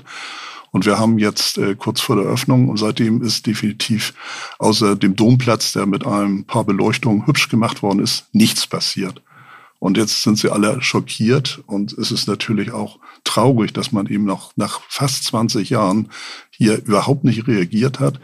Und 0.72 0.86
wir 0.86 0.98
haben 0.98 1.20
jetzt 1.20 1.58
äh, 1.58 1.76
kurz 1.76 2.00
vor 2.00 2.16
der 2.16 2.26
Öffnung 2.26 2.70
und 2.70 2.78
seitdem 2.78 3.22
ist 3.22 3.46
definitiv 3.46 4.14
außer 4.60 4.96
dem 4.96 5.18
Domplatz, 5.18 5.74
der 5.74 5.86
mit 5.86 6.06
einem 6.06 6.46
paar 6.46 6.64
Beleuchtungen 6.64 7.28
hübsch 7.28 7.50
gemacht 7.50 7.84
worden 7.84 8.00
ist, 8.00 8.28
nichts 8.32 8.66
passiert. 8.66 9.22
Und 9.82 9.98
jetzt 9.98 10.22
sind 10.22 10.38
sie 10.38 10.52
alle 10.52 10.80
schockiert 10.84 11.64
und 11.66 11.92
es 11.94 12.12
ist 12.12 12.28
natürlich 12.28 12.72
auch 12.72 13.00
traurig, 13.24 13.74
dass 13.74 13.92
man 13.92 14.06
eben 14.06 14.26
noch 14.26 14.56
nach 14.56 14.80
fast 14.88 15.24
20 15.24 15.72
Jahren 15.72 16.10
hier 16.52 16.86
überhaupt 16.86 17.24
nicht 17.24 17.48
reagiert 17.48 18.00
hat. 18.00 18.20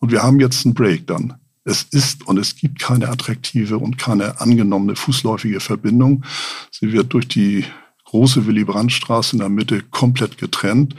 Und 0.00 0.10
wir 0.10 0.22
haben 0.22 0.40
jetzt 0.40 0.64
einen 0.64 0.72
Break 0.72 1.06
dann. 1.06 1.34
Es 1.64 1.82
ist 1.82 2.26
und 2.26 2.38
es 2.38 2.56
gibt 2.56 2.80
keine 2.80 3.10
attraktive 3.10 3.76
und 3.76 3.98
keine 3.98 4.40
angenommene 4.40 4.96
fußläufige 4.96 5.60
Verbindung. 5.60 6.24
Sie 6.70 6.92
wird 6.92 7.12
durch 7.12 7.28
die 7.28 7.66
große 8.06 8.46
Willy 8.46 8.64
Brandt-Straße 8.64 9.36
in 9.36 9.40
der 9.40 9.50
Mitte 9.50 9.82
komplett 9.82 10.38
getrennt. 10.38 10.96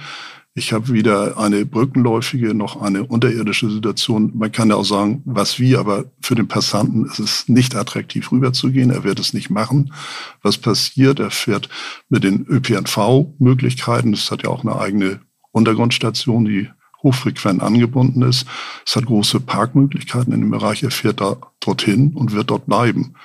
Ich 0.56 0.72
habe 0.72 0.90
weder 0.90 1.40
eine 1.40 1.66
brückenläufige 1.66 2.54
noch 2.54 2.80
eine 2.80 3.06
unterirdische 3.06 3.72
Situation. 3.72 4.32
Man 4.36 4.52
kann 4.52 4.70
ja 4.70 4.76
auch 4.76 4.86
sagen, 4.86 5.24
was 5.26 5.60
wie, 5.60 5.76
aber 5.76 6.06
für 6.22 6.36
den 6.36 6.48
Passanten 6.48 7.06
ist 7.06 7.18
es 7.18 7.50
nicht 7.50 7.76
attraktiv 7.76 8.32
rüberzugehen. 8.32 8.92
Er 8.92 9.04
wird 9.04 9.20
es 9.20 9.34
nicht 9.34 9.50
machen. 9.50 9.92
Was 10.44 10.60
passiert? 10.60 11.20
Er 11.20 11.32
fährt 11.32 11.70
mit 12.08 12.24
den 12.24 12.46
ÖPNV-Möglichkeiten. 12.48 14.14
Es 14.14 14.30
hat 14.30 14.44
ja 14.44 14.50
auch 14.50 14.62
eine 14.62 14.80
eigene 14.80 15.22
Untergrundstation, 15.52 16.46
die 16.46 16.70
hochfrequent 17.02 17.64
angebunden 17.64 18.22
ist. 18.22 18.46
Es 18.86 18.96
hat 18.96 19.08
große 19.08 19.40
Parkmöglichkeiten 19.40 20.34
in 20.34 20.42
dem 20.42 20.52
Bereich. 20.52 20.84
Er 20.84 20.92
fährt 20.92 21.20
da 21.20 21.38
dorthin 21.62 22.14
und 22.14 22.32
wird 22.32 22.52
dort 22.52 22.68
bleiben. 22.68 23.16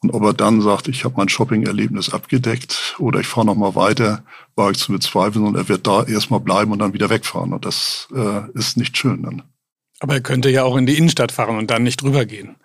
Und 0.00 0.12
ob 0.14 0.22
er 0.22 0.32
dann 0.32 0.60
sagt, 0.60 0.86
ich 0.88 1.04
habe 1.04 1.14
mein 1.16 1.28
Shopping-Erlebnis 1.28 2.12
abgedeckt 2.12 2.96
oder 2.98 3.20
ich 3.20 3.26
fahre 3.26 3.46
noch 3.46 3.56
mal 3.56 3.74
weiter, 3.74 4.22
war 4.54 4.70
ich 4.70 4.78
zu 4.78 4.92
bezweifeln 4.92 5.44
und 5.44 5.56
er 5.56 5.68
wird 5.68 5.86
da 5.86 6.04
erstmal 6.04 6.40
bleiben 6.40 6.70
und 6.70 6.78
dann 6.78 6.92
wieder 6.92 7.10
wegfahren. 7.10 7.52
Und 7.52 7.64
das 7.64 8.08
äh, 8.14 8.42
ist 8.54 8.76
nicht 8.76 8.96
schön 8.96 9.22
dann. 9.22 9.42
Aber 10.00 10.14
er 10.14 10.20
könnte 10.20 10.50
ja 10.50 10.62
auch 10.62 10.76
in 10.76 10.86
die 10.86 10.96
Innenstadt 10.96 11.32
fahren 11.32 11.58
und 11.58 11.70
dann 11.70 11.82
nicht 11.82 12.02
drüber 12.02 12.24
gehen. 12.24 12.56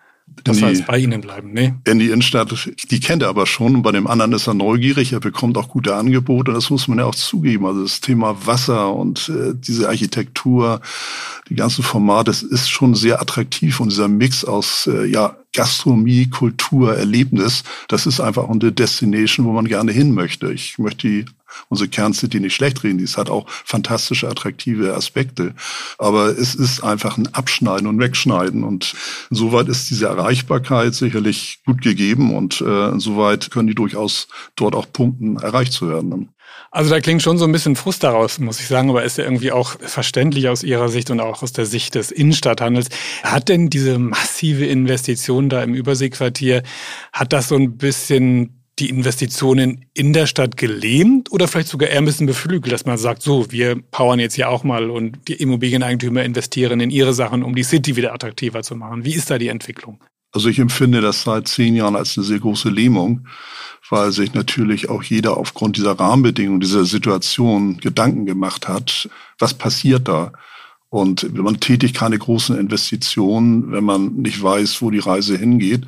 Das 0.44 0.58
die, 0.58 0.66
heißt, 0.66 0.86
bei 0.86 0.98
Ihnen 0.98 1.22
bleiben, 1.22 1.54
ne? 1.54 1.80
In 1.86 2.00
die 2.00 2.08
Innenstadt, 2.08 2.70
die 2.90 3.00
kennt 3.00 3.24
er 3.24 3.30
aber 3.30 3.46
schon. 3.46 3.76
Und 3.76 3.82
bei 3.84 3.92
dem 3.92 4.08
anderen 4.08 4.34
ist 4.34 4.48
er 4.48 4.54
neugierig, 4.54 5.14
er 5.14 5.20
bekommt 5.20 5.58
auch 5.58 5.70
gute 5.70 5.96
Angebote. 5.96 6.52
Das 6.52 6.70
muss 6.70 6.88
man 6.88 7.00
ja 7.00 7.06
auch 7.06 7.16
zugeben. 7.16 7.66
Also 7.66 7.84
das 7.84 8.02
Thema 8.02 8.36
Wasser 8.46 8.94
und 8.94 9.30
äh, 9.30 9.54
diese 9.56 9.88
Architektur, 9.88 10.82
die 11.50 11.56
ganzen 11.56 11.84
Formate, 11.84 12.26
das 12.26 12.44
ist 12.44 12.70
schon 12.70 12.96
sehr 12.96 13.22
attraktiv. 13.22 13.80
Und 13.80 13.92
dieser 13.92 14.08
Mix 14.08 14.44
aus 14.44 14.88
äh, 14.88 15.06
ja, 15.06 15.38
Gastronomie, 15.54 16.30
Kultur, 16.30 16.96
Erlebnis, 16.96 17.64
das 17.88 18.06
ist 18.06 18.20
einfach 18.20 18.50
eine 18.50 18.72
Destination, 18.72 19.46
wo 19.46 19.52
man 19.52 19.66
gerne 19.66 19.92
hin 19.92 20.14
möchte. 20.14 20.52
Ich 20.52 20.78
möchte 20.80 21.08
die 21.08 21.26
unsere 21.70 21.90
Kerncity 21.90 22.40
nicht 22.40 22.56
schlecht 22.56 22.84
reden. 22.84 22.98
Die 22.98 23.06
hat 23.06 23.30
auch 23.30 23.46
fantastische, 23.50 24.28
attraktive 24.28 24.94
Aspekte. 24.96 25.54
Aber 25.98 26.28
es 26.28 26.56
ist 26.56 26.84
einfach 26.84 27.18
ein 27.18 27.34
Abschneiden 27.34 27.88
und 27.88 28.00
Wegschneiden. 28.00 28.64
Und 28.64 28.96
insoweit 29.30 29.68
ist 29.68 29.90
diese 29.90 30.08
Erreichbarkeit 30.08 30.96
sicherlich 30.96 31.60
gut 31.66 31.82
gegeben. 31.82 32.36
Und 32.36 32.62
äh, 32.62 32.90
insoweit 32.90 33.52
können 33.52 33.68
die 33.68 33.76
durchaus 33.76 34.28
dort 34.56 34.76
auch 34.76 34.92
Punkten 34.92 35.38
erreicht 35.38 35.74
zu 35.74 35.90
werden. 35.90 36.30
Also 36.72 36.90
da 36.90 37.00
klingt 37.00 37.22
schon 37.22 37.38
so 37.38 37.46
ein 37.46 37.52
bisschen 37.52 37.76
Frust 37.76 38.04
daraus, 38.04 38.40
muss 38.40 38.60
ich 38.60 38.68
sagen, 38.68 38.90
aber 38.90 39.04
ist 39.04 39.20
ja 39.20 39.26
irgendwie 39.26 39.52
auch 39.52 39.78
verständlich 39.80 40.50
aus 40.50 40.64
Ihrer 40.64 40.90
Sicht 40.90 41.12
und 41.12 41.20
auch 41.20 41.44
aus 41.44 41.54
der 41.54 41.68
Sicht 41.68 41.94
des 41.94 42.10
Innenstadthandels. 42.10 42.90
Hat 43.22 43.48
denn 43.48 43.70
diese 43.70 44.00
massive 44.00 44.66
Investition 44.66 45.50
da 45.50 45.62
im 45.62 45.76
Überseequartier, 45.76 46.64
hat 47.12 47.32
das 47.32 47.50
so 47.50 47.56
ein 47.56 47.78
bisschen 47.78 48.63
die 48.80 48.90
Investitionen 48.90 49.86
in 49.94 50.14
der 50.14 50.26
Stadt 50.26 50.58
gelähmt 50.58 51.32
oder 51.32 51.48
vielleicht 51.48 51.68
sogar 51.68 51.90
eher 51.90 52.00
ein 52.00 52.06
bisschen 52.06 52.28
beflügelt, 52.28 52.72
dass 52.72 52.86
man 52.86 52.98
sagt, 52.98 53.22
so, 53.22 53.52
wir 53.52 53.80
powern 53.92 54.20
jetzt 54.20 54.34
hier 54.34 54.50
auch 54.50 54.64
mal 54.64 54.90
und 54.90 55.28
die 55.28 55.34
Immobilieneigentümer 55.34 56.24
investieren 56.24 56.80
in 56.80 56.90
ihre 56.90 57.14
Sachen, 57.14 57.44
um 57.44 57.54
die 57.54 57.64
City 57.64 57.96
wieder 57.96 58.14
attraktiver 58.14 58.64
zu 58.64 58.76
machen. 58.76 59.06
Wie 59.06 59.14
ist 59.14 59.30
da 59.30 59.38
die 59.38 59.50
Entwicklung? 59.50 60.00
Also 60.32 60.50
ich 60.50 60.58
empfinde 60.58 61.02
das 61.02 61.22
seit 61.22 61.48
zehn 61.48 61.76
Jahren 61.76 61.96
als 61.96 62.18
eine 62.18 62.26
sehr 62.26 62.40
große 62.40 62.70
Lähmung, 62.70 63.28
weil 63.90 64.12
sich 64.12 64.34
natürlich 64.34 64.90
auch 64.90 65.04
jeder 65.04 65.38
aufgrund 65.38 65.78
dieser 65.78 66.00
Rahmenbedingungen, 66.00 66.60
dieser 66.60 66.86
Situation 66.86 67.78
Gedanken 67.78 68.26
gemacht 68.26 68.68
hat, 68.68 69.08
was 69.38 69.54
passiert 69.54 70.08
da? 70.08 70.34
Und 70.94 71.34
man 71.34 71.60
tätigt 71.60 71.96
keine 71.96 72.20
großen 72.20 72.56
Investitionen, 72.56 73.72
wenn 73.72 73.84
man 73.84 74.14
nicht 74.14 74.44
weiß, 74.44 74.80
wo 74.84 74.92
die 74.92 75.00
Reise 75.00 75.36
hingeht. 75.36 75.88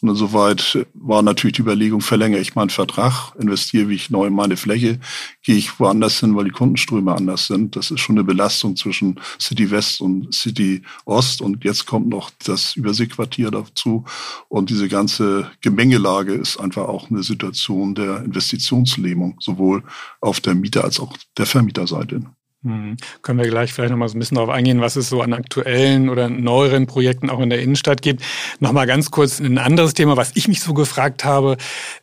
Und 0.00 0.10
insoweit 0.10 0.86
war 0.94 1.22
natürlich 1.22 1.56
die 1.56 1.62
Überlegung, 1.62 2.00
verlängere 2.00 2.40
ich 2.40 2.54
meinen 2.54 2.70
Vertrag, 2.70 3.32
investiere 3.36 3.92
ich 3.92 4.10
neu 4.10 4.26
in 4.26 4.32
meine 4.32 4.56
Fläche, 4.56 5.00
gehe 5.42 5.56
ich 5.56 5.80
woanders 5.80 6.20
hin, 6.20 6.36
weil 6.36 6.44
die 6.44 6.52
Kundenströme 6.52 7.12
anders 7.12 7.48
sind. 7.48 7.74
Das 7.74 7.90
ist 7.90 7.98
schon 7.98 8.14
eine 8.14 8.22
Belastung 8.22 8.76
zwischen 8.76 9.18
City 9.40 9.72
West 9.72 10.00
und 10.00 10.32
City 10.32 10.82
Ost. 11.04 11.42
Und 11.42 11.64
jetzt 11.64 11.86
kommt 11.86 12.06
noch 12.06 12.30
das 12.44 12.76
Überseequartier 12.76 13.50
dazu. 13.50 14.04
Und 14.48 14.70
diese 14.70 14.88
ganze 14.88 15.50
Gemengelage 15.62 16.34
ist 16.34 16.60
einfach 16.60 16.86
auch 16.86 17.10
eine 17.10 17.24
Situation 17.24 17.96
der 17.96 18.22
Investitionslähmung, 18.22 19.36
sowohl 19.40 19.82
auf 20.20 20.38
der 20.38 20.54
Mieter- 20.54 20.84
als 20.84 21.00
auch 21.00 21.16
der 21.36 21.46
Vermieterseite. 21.46 22.22
Hm. 22.64 22.96
Können 23.20 23.38
wir 23.38 23.48
gleich 23.48 23.74
vielleicht 23.74 23.90
nochmal 23.90 24.08
so 24.08 24.16
ein 24.16 24.20
bisschen 24.20 24.36
darauf 24.36 24.50
eingehen, 24.50 24.80
was 24.80 24.96
es 24.96 25.10
so 25.10 25.20
an 25.20 25.34
aktuellen 25.34 26.08
oder 26.08 26.30
neueren 26.30 26.86
Projekten 26.86 27.28
auch 27.28 27.40
in 27.40 27.50
der 27.50 27.60
Innenstadt 27.60 28.00
gibt. 28.00 28.22
Nochmal 28.58 28.86
ganz 28.86 29.10
kurz 29.10 29.38
ein 29.38 29.58
anderes 29.58 29.92
Thema, 29.92 30.16
was 30.16 30.32
ich 30.34 30.48
mich 30.48 30.60
so 30.60 30.72
gefragt 30.72 31.24
habe. 31.24 31.58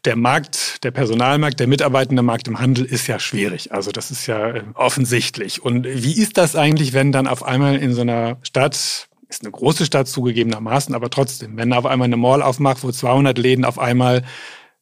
Der 0.06 0.16
Markt, 0.16 0.84
der 0.84 0.92
Personalmarkt, 0.92 1.60
der 1.60 1.66
mitarbeitende 1.66 2.22
Markt 2.22 2.48
im 2.48 2.60
Handel 2.60 2.86
ist 2.86 3.08
ja 3.08 3.20
schwierig. 3.20 3.74
Also 3.74 3.92
das 3.92 4.12
ist 4.12 4.28
ja 4.28 4.52
äh, 4.52 4.64
offensichtlich. 4.76 5.64
Und 5.64 5.86
wie 5.86 6.14
ist 6.14 6.38
das 6.38 6.56
eigentlich, 6.56 6.94
wenn 6.94 7.12
dann 7.12 7.26
auf 7.26 7.44
einmal 7.44 7.78
in 7.78 7.94
so 7.94 8.02
einer 8.02 8.38
Stadt 8.44 9.08
ist 9.32 9.44
eine 9.44 9.52
große 9.52 9.86
Stadt 9.86 10.10
zugegebenermaßen, 10.10 10.94
aber 10.94 11.10
trotzdem, 11.10 11.58
wenn 11.58 11.72
auf 11.74 11.86
einmal 11.86 12.06
eine 12.06 12.18
Mall 12.18 12.42
aufmacht, 12.42 12.84
wo 12.84 12.92
200 12.92 13.38
Läden 13.38 13.64
auf 13.64 13.80
einmal 13.80 14.24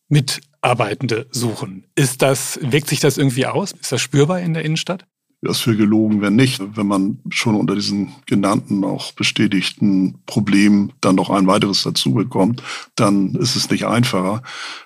Mitarbeitende 0.08 1.28
suchen. 1.30 1.86
Ist 1.96 2.24
das, 2.24 2.60
wirkt 2.62 2.90
sich 2.90 3.00
das 3.00 3.18
irgendwie 3.18 3.46
aus? 3.46 3.74
Ist 3.74 3.92
das 3.92 4.02
spürbar 4.02 4.40
in 4.40 4.56
der 4.56 4.66
Innenstadt? 4.66 5.06
Das 5.42 5.60
für 5.60 5.76
gelogen, 5.76 6.22
wenn 6.22 6.36
nicht. 6.36 6.62
Wenn 6.76 6.88
man 6.88 7.20
schon 7.30 7.56
unter 7.56 7.76
diesen 7.76 8.14
genannten, 8.26 8.84
auch 8.84 9.14
bestätigten 9.14 10.20
Problemen 10.26 10.92
dann 11.02 11.16
noch 11.16 11.30
ein 11.30 11.48
weiteres 11.48 11.84
dazu 11.84 12.14
bekommt, 12.14 12.62
dann 12.96 13.36
ist 13.36 13.56
es 13.56 13.70
nicht 13.70 13.86
einfacher. 13.86 14.44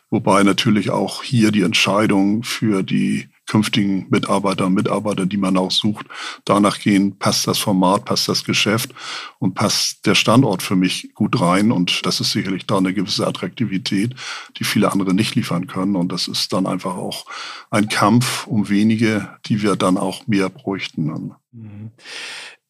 Wobei 0.09 0.43
natürlich 0.43 0.91
auch 0.91 1.23
hier 1.23 1.51
die 1.51 1.63
Entscheidung 1.63 2.43
für 2.43 2.83
die 2.83 3.29
künftigen 3.47 4.08
Mitarbeiter 4.10 4.65
und 4.65 4.73
Mitarbeiter, 4.73 5.25
die 5.25 5.38
man 5.38 5.58
auch 5.58 5.71
sucht, 5.71 6.06
danach 6.45 6.79
gehen, 6.79 7.17
passt 7.17 7.47
das 7.47 7.60
Format, 7.60 8.06
passt 8.06 8.29
das 8.29 8.43
Geschäft 8.43 8.93
und 9.39 9.53
passt 9.53 10.06
der 10.06 10.15
Standort 10.15 10.63
für 10.63 10.75
mich 10.75 11.13
gut 11.13 11.39
rein. 11.39 11.71
Und 11.71 12.06
das 12.06 12.19
ist 12.19 12.32
sicherlich 12.32 12.65
da 12.65 12.77
eine 12.77 12.93
gewisse 12.93 13.27
Attraktivität, 13.27 14.15
die 14.58 14.63
viele 14.63 14.91
andere 14.91 15.13
nicht 15.13 15.36
liefern 15.36 15.67
können. 15.67 15.95
Und 15.95 16.12
das 16.12 16.27
ist 16.27 16.53
dann 16.53 16.65
einfach 16.65 16.95
auch 16.95 17.25
ein 17.69 17.89
Kampf 17.89 18.47
um 18.47 18.69
wenige, 18.69 19.29
die 19.45 19.62
wir 19.62 19.75
dann 19.75 19.97
auch 19.97 20.25
mehr 20.27 20.49
bräuchten. 20.49 21.34
Mhm. 21.51 21.91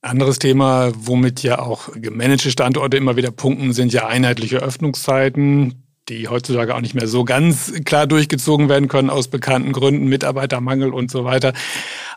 Anderes 0.01 0.37
Thema, 0.37 0.91
womit 0.97 1.43
ja 1.43 1.59
auch 1.59 1.89
gemanagte 1.93 2.51
Standorte 2.51 2.97
immer 2.97 3.15
wieder 3.15 3.31
punkten, 3.31 3.71
sind 3.71 3.93
ja 3.93 4.07
einheitliche 4.07 4.57
Öffnungszeiten 4.57 5.83
die 6.09 6.27
heutzutage 6.27 6.75
auch 6.75 6.81
nicht 6.81 6.95
mehr 6.95 7.07
so 7.07 7.23
ganz 7.23 7.71
klar 7.85 8.07
durchgezogen 8.07 8.69
werden 8.69 8.87
können 8.87 9.09
aus 9.09 9.29
bekannten 9.29 9.71
Gründen, 9.71 10.07
Mitarbeitermangel 10.07 10.93
und 10.93 11.09
so 11.09 11.23
weiter. 11.23 11.53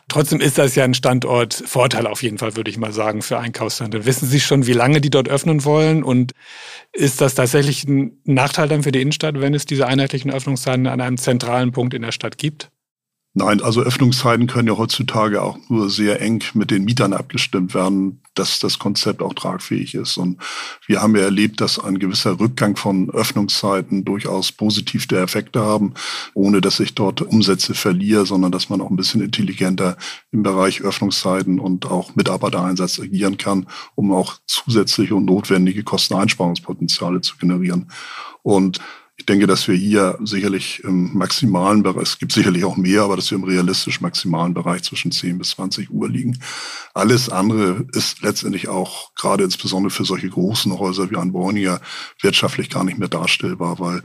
Trotzdem 0.08 0.40
ist 0.40 0.58
das 0.58 0.74
ja 0.74 0.84
ein 0.84 0.94
Standortvorteil 0.94 2.06
auf 2.06 2.22
jeden 2.22 2.38
Fall, 2.38 2.56
würde 2.56 2.70
ich 2.70 2.78
mal 2.78 2.92
sagen, 2.92 3.22
für 3.22 3.38
Einkaufshandel. 3.38 4.06
Wissen 4.06 4.28
Sie 4.28 4.40
schon, 4.40 4.66
wie 4.66 4.72
lange 4.72 5.00
die 5.00 5.10
dort 5.10 5.28
öffnen 5.28 5.64
wollen? 5.64 6.02
Und 6.02 6.32
ist 6.92 7.20
das 7.20 7.34
tatsächlich 7.34 7.84
ein 7.84 8.18
Nachteil 8.24 8.68
dann 8.68 8.82
für 8.82 8.92
die 8.92 9.00
Innenstadt, 9.00 9.40
wenn 9.40 9.54
es 9.54 9.66
diese 9.66 9.86
einheitlichen 9.86 10.30
Öffnungszeiten 10.30 10.86
an 10.86 11.00
einem 11.00 11.16
zentralen 11.16 11.72
Punkt 11.72 11.94
in 11.94 12.02
der 12.02 12.12
Stadt 12.12 12.38
gibt? 12.38 12.70
Nein, 13.38 13.60
also 13.60 13.82
Öffnungszeiten 13.82 14.46
können 14.46 14.68
ja 14.68 14.78
heutzutage 14.78 15.42
auch 15.42 15.58
nur 15.68 15.90
sehr 15.90 16.22
eng 16.22 16.42
mit 16.54 16.70
den 16.70 16.86
Mietern 16.86 17.12
abgestimmt 17.12 17.74
werden, 17.74 18.22
dass 18.34 18.60
das 18.60 18.78
Konzept 18.78 19.20
auch 19.20 19.34
tragfähig 19.34 19.94
ist. 19.94 20.16
Und 20.16 20.38
wir 20.86 21.02
haben 21.02 21.14
ja 21.14 21.20
erlebt, 21.20 21.60
dass 21.60 21.78
ein 21.78 21.98
gewisser 21.98 22.40
Rückgang 22.40 22.76
von 22.76 23.10
Öffnungszeiten 23.10 24.06
durchaus 24.06 24.52
positive 24.52 25.18
Effekte 25.18 25.60
haben, 25.60 25.92
ohne 26.32 26.62
dass 26.62 26.80
ich 26.80 26.94
dort 26.94 27.20
Umsätze 27.20 27.74
verliere, 27.74 28.24
sondern 28.24 28.52
dass 28.52 28.70
man 28.70 28.80
auch 28.80 28.88
ein 28.88 28.96
bisschen 28.96 29.20
intelligenter 29.20 29.98
im 30.32 30.42
Bereich 30.42 30.80
Öffnungszeiten 30.80 31.60
und 31.60 31.84
auch 31.84 32.14
Mitarbeitereinsatz 32.14 32.98
agieren 33.00 33.36
kann, 33.36 33.66
um 33.96 34.12
auch 34.12 34.36
zusätzliche 34.46 35.14
und 35.14 35.26
notwendige 35.26 35.82
Kosteneinsparungspotenziale 35.82 37.20
zu 37.20 37.36
generieren. 37.36 37.92
Und 38.42 38.80
ich 39.18 39.24
denke, 39.24 39.46
dass 39.46 39.66
wir 39.66 39.74
hier 39.74 40.18
sicherlich 40.22 40.84
im 40.84 41.16
maximalen 41.16 41.82
Bereich, 41.82 42.02
es 42.02 42.18
gibt 42.18 42.32
sicherlich 42.32 42.64
auch 42.64 42.76
mehr, 42.76 43.02
aber 43.02 43.16
dass 43.16 43.30
wir 43.30 43.38
im 43.38 43.44
realistisch 43.44 44.02
maximalen 44.02 44.52
Bereich 44.52 44.82
zwischen 44.82 45.10
10 45.10 45.38
bis 45.38 45.50
20 45.50 45.90
Uhr 45.90 46.08
liegen. 46.08 46.38
Alles 46.92 47.30
andere 47.30 47.86
ist 47.92 48.20
letztendlich 48.22 48.68
auch 48.68 49.14
gerade 49.14 49.44
insbesondere 49.44 49.90
für 49.90 50.04
solche 50.04 50.28
großen 50.28 50.78
Häuser 50.78 51.10
wie 51.10 51.16
Borniger 51.30 51.80
wirtschaftlich 52.20 52.68
gar 52.68 52.84
nicht 52.84 52.98
mehr 52.98 53.08
darstellbar, 53.08 53.78
weil 53.78 54.02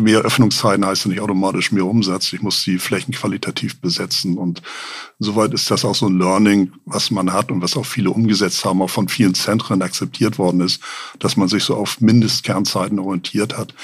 mehr 0.00 0.20
Öffnungszeiten 0.20 0.86
heißt 0.86 1.04
ja 1.04 1.10
nicht 1.10 1.20
automatisch 1.20 1.72
mehr 1.72 1.84
Umsatz. 1.84 2.32
Ich 2.32 2.42
muss 2.42 2.62
die 2.64 2.78
Flächen 2.78 3.12
qualitativ 3.12 3.80
besetzen. 3.80 4.38
Und 4.38 4.62
soweit 5.18 5.52
ist 5.52 5.70
das 5.70 5.84
auch 5.84 5.94
so 5.94 6.06
ein 6.06 6.18
Learning, 6.18 6.72
was 6.86 7.10
man 7.10 7.32
hat 7.32 7.50
und 7.50 7.62
was 7.62 7.76
auch 7.76 7.86
viele 7.86 8.10
umgesetzt 8.10 8.64
haben, 8.64 8.82
auch 8.82 8.90
von 8.90 9.08
vielen 9.08 9.34
Zentren 9.34 9.82
akzeptiert 9.82 10.38
worden 10.38 10.60
ist, 10.60 10.82
dass 11.18 11.36
man 11.36 11.48
sich 11.48 11.64
so 11.64 11.76
auf 11.76 12.00
Mindestkernzeiten 12.00 12.98
orientiert 12.98 13.56
hat. 13.58 13.74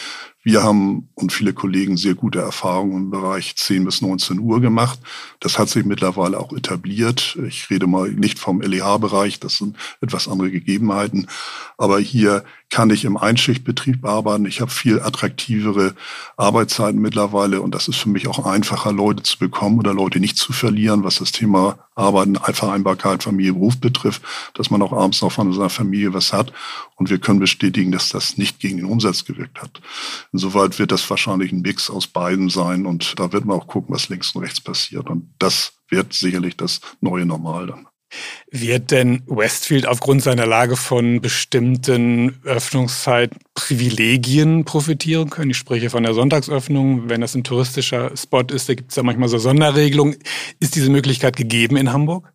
Wir 0.48 0.62
haben 0.62 1.10
und 1.14 1.30
viele 1.30 1.52
Kollegen 1.52 1.98
sehr 1.98 2.14
gute 2.14 2.38
Erfahrungen 2.38 2.96
im 2.96 3.10
Bereich 3.10 3.54
10 3.54 3.84
bis 3.84 4.00
19 4.00 4.38
Uhr 4.38 4.62
gemacht. 4.62 4.98
Das 5.40 5.58
hat 5.58 5.68
sich 5.68 5.84
mittlerweile 5.84 6.40
auch 6.40 6.54
etabliert. 6.54 7.38
Ich 7.46 7.68
rede 7.68 7.86
mal 7.86 8.10
nicht 8.10 8.38
vom 8.38 8.62
LEH-Bereich, 8.62 9.40
das 9.40 9.58
sind 9.58 9.76
etwas 10.00 10.26
andere 10.26 10.50
Gegebenheiten. 10.50 11.26
Aber 11.76 11.98
hier 11.98 12.44
kann 12.70 12.88
ich 12.90 13.04
im 13.04 13.16
Einschichtbetrieb 13.16 14.04
arbeiten. 14.04 14.46
Ich 14.46 14.60
habe 14.60 14.70
viel 14.70 15.00
attraktivere 15.00 15.94
Arbeitszeiten 16.36 17.00
mittlerweile 17.00 17.60
und 17.60 17.74
das 17.74 17.88
ist 17.88 17.96
für 17.96 18.08
mich 18.08 18.26
auch 18.26 18.46
einfacher, 18.46 18.92
Leute 18.92 19.22
zu 19.22 19.38
bekommen 19.38 19.78
oder 19.78 19.94
Leute 19.94 20.18
nicht 20.20 20.38
zu 20.38 20.52
verlieren, 20.52 21.04
was 21.04 21.16
das 21.16 21.32
Thema 21.32 21.78
Arbeiten, 21.94 22.36
Vereinbarkeit, 22.36 23.22
Familie, 23.22 23.54
Beruf 23.54 23.78
betrifft, 23.78 24.22
dass 24.54 24.70
man 24.70 24.82
auch 24.82 24.92
abends 24.92 25.20
noch 25.20 25.32
von 25.32 25.52
seiner 25.52 25.70
Familie 25.70 26.14
was 26.14 26.32
hat. 26.32 26.52
Und 26.96 27.10
wir 27.10 27.18
können 27.18 27.40
bestätigen, 27.40 27.90
dass 27.90 28.10
das 28.10 28.38
nicht 28.38 28.60
gegen 28.60 28.76
den 28.76 28.86
Umsatz 28.86 29.24
gewirkt 29.24 29.60
hat. 29.60 29.80
Insoweit 30.38 30.78
wird 30.78 30.92
das 30.92 31.10
wahrscheinlich 31.10 31.50
ein 31.50 31.62
Mix 31.62 31.90
aus 31.90 32.06
beiden 32.06 32.48
sein 32.48 32.86
und 32.86 33.18
da 33.18 33.32
wird 33.32 33.44
man 33.44 33.58
auch 33.58 33.66
gucken, 33.66 33.92
was 33.92 34.08
links 34.08 34.36
und 34.36 34.44
rechts 34.44 34.60
passiert. 34.60 35.10
Und 35.10 35.34
das 35.40 35.72
wird 35.88 36.12
sicherlich 36.12 36.56
das 36.56 36.80
neue 37.00 37.26
Normal 37.26 37.66
dann. 37.66 37.88
Wird 38.52 38.92
denn 38.92 39.24
Westfield 39.26 39.84
aufgrund 39.84 40.22
seiner 40.22 40.46
Lage 40.46 40.76
von 40.76 41.20
bestimmten 41.20 42.38
Öffnungszeitprivilegien 42.44 44.64
profitieren 44.64 45.28
können? 45.28 45.50
Ich 45.50 45.56
spreche 45.56 45.90
von 45.90 46.04
der 46.04 46.14
Sonntagsöffnung. 46.14 47.08
Wenn 47.08 47.20
das 47.20 47.34
ein 47.34 47.42
touristischer 47.42 48.16
Spot 48.16 48.42
ist, 48.42 48.68
da 48.68 48.74
gibt 48.74 48.92
es 48.92 48.96
ja 48.96 49.02
manchmal 49.02 49.28
so 49.28 49.38
Sonderregelungen. 49.38 50.18
Ist 50.60 50.76
diese 50.76 50.88
Möglichkeit 50.88 51.36
gegeben 51.36 51.76
in 51.76 51.92
Hamburg? 51.92 52.32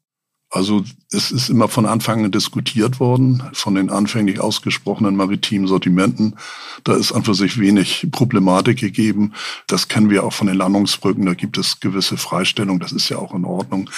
Also 0.49 0.83
es 1.13 1.31
ist 1.31 1.49
immer 1.49 1.67
von 1.67 1.85
Anfang 1.85 2.25
an 2.25 2.31
diskutiert 2.31 2.99
worden, 2.99 3.43
von 3.53 3.75
den 3.75 3.89
anfänglich 3.89 4.39
ausgesprochenen 4.39 5.15
maritimen 5.15 5.67
Sortimenten. 5.67 6.35
Da 6.83 6.95
ist 6.95 7.11
an 7.11 7.23
für 7.23 7.35
sich 7.35 7.59
wenig 7.59 8.07
Problematik 8.11 8.79
gegeben. 8.79 9.33
Das 9.67 9.87
kennen 9.87 10.09
wir 10.09 10.23
auch 10.23 10.33
von 10.33 10.47
den 10.47 10.57
Landungsbrücken. 10.57 11.25
Da 11.25 11.33
gibt 11.33 11.57
es 11.57 11.79
gewisse 11.79 12.17
Freistellung. 12.17 12.79
Das 12.79 12.91
ist 12.91 13.09
ja 13.09 13.17
auch 13.17 13.33
in 13.33 13.45
Ordnung. 13.45 13.89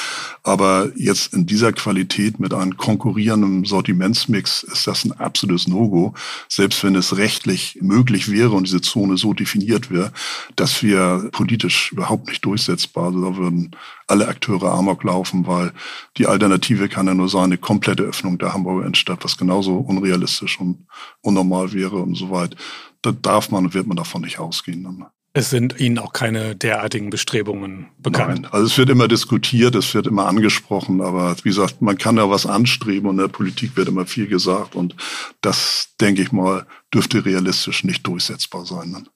Aber 0.44 0.92
jetzt 0.96 1.34
in 1.34 1.46
dieser 1.46 1.72
Qualität 1.74 2.40
mit 2.40 2.54
einem 2.54 2.78
konkurrierenden 2.78 3.66
Sortimentsmix 3.66 4.64
ist 4.64 4.88
das 4.88 5.06
ein 5.06 5.14
absolutes 5.14 5.68
No-Go. 5.68 6.14
Selbst 6.50 6.84
wenn 6.84 6.96
es 6.96 7.18
rechtlich 7.18 7.80
möglich 7.82 8.30
wäre 8.30 8.52
und 8.52 8.68
diese 8.68 8.82
Zone 8.82 9.18
so 9.18 9.34
definiert 9.34 9.90
wäre, 9.90 10.12
dass 10.56 10.84
wir 10.84 11.30
politisch 11.32 11.92
überhaupt 11.92 12.28
nicht 12.28 12.44
durchsetzbar. 12.46 13.06
Also 13.06 13.22
da 13.22 13.38
würden 13.38 13.72
alle 14.08 14.28
Akteure 14.28 14.72
amok 14.72 15.04
laufen, 15.04 15.48
weil 15.48 15.72
die 16.18 16.28
Alternative 16.28 16.90
kann 16.90 17.05
ja 17.08 17.14
nur 17.14 17.30
sein, 17.30 17.46
eine 17.46 17.58
komplette 17.58 18.04
Öffnung 18.04 18.38
der 18.38 18.54
Hamburger 18.54 18.82
Innenstadt, 18.82 19.24
was 19.24 19.38
genauso 19.38 19.78
unrealistisch 19.78 20.60
und 20.60 20.88
unnormal 21.22 21.74
wäre 21.74 21.98
und 21.98 22.16
so 22.16 22.32
weit. 22.32 22.56
Da 23.02 23.12
darf 23.12 23.52
man 23.52 23.66
und 23.66 23.74
wird 23.74 23.88
man 23.88 23.98
davon 23.98 24.22
nicht 24.22 24.40
ausgehen. 24.40 24.84
Dann. 24.84 25.06
Es 25.38 25.50
sind 25.50 25.82
Ihnen 25.82 26.00
auch 26.00 26.14
keine 26.14 26.56
derartigen 26.56 27.10
Bestrebungen 27.10 27.88
bekannt? 27.98 28.44
Nein, 28.44 28.52
also 28.54 28.68
es 28.68 28.78
wird 28.78 28.90
immer 28.90 29.10
diskutiert, 29.10 29.76
es 29.76 29.94
wird 29.94 30.08
immer 30.08 30.28
angesprochen, 30.28 31.02
aber 31.02 31.36
wie 31.44 31.50
gesagt, 31.50 31.82
man 31.82 31.98
kann 31.98 32.16
ja 32.16 32.30
was 32.30 32.46
anstreben 32.46 33.10
und 33.10 33.16
in 33.16 33.24
der 33.24 33.28
Politik 33.28 33.76
wird 33.76 33.90
immer 33.90 34.06
viel 34.06 34.28
gesagt 34.28 34.76
und 34.76 34.96
das, 35.42 35.90
denke 36.00 36.22
ich 36.22 36.32
mal, 36.32 36.66
dürfte 36.94 37.26
realistisch 37.26 37.84
nicht 37.84 38.08
durchsetzbar 38.08 38.66
sein. 38.66 38.94
Dann. 38.94 39.10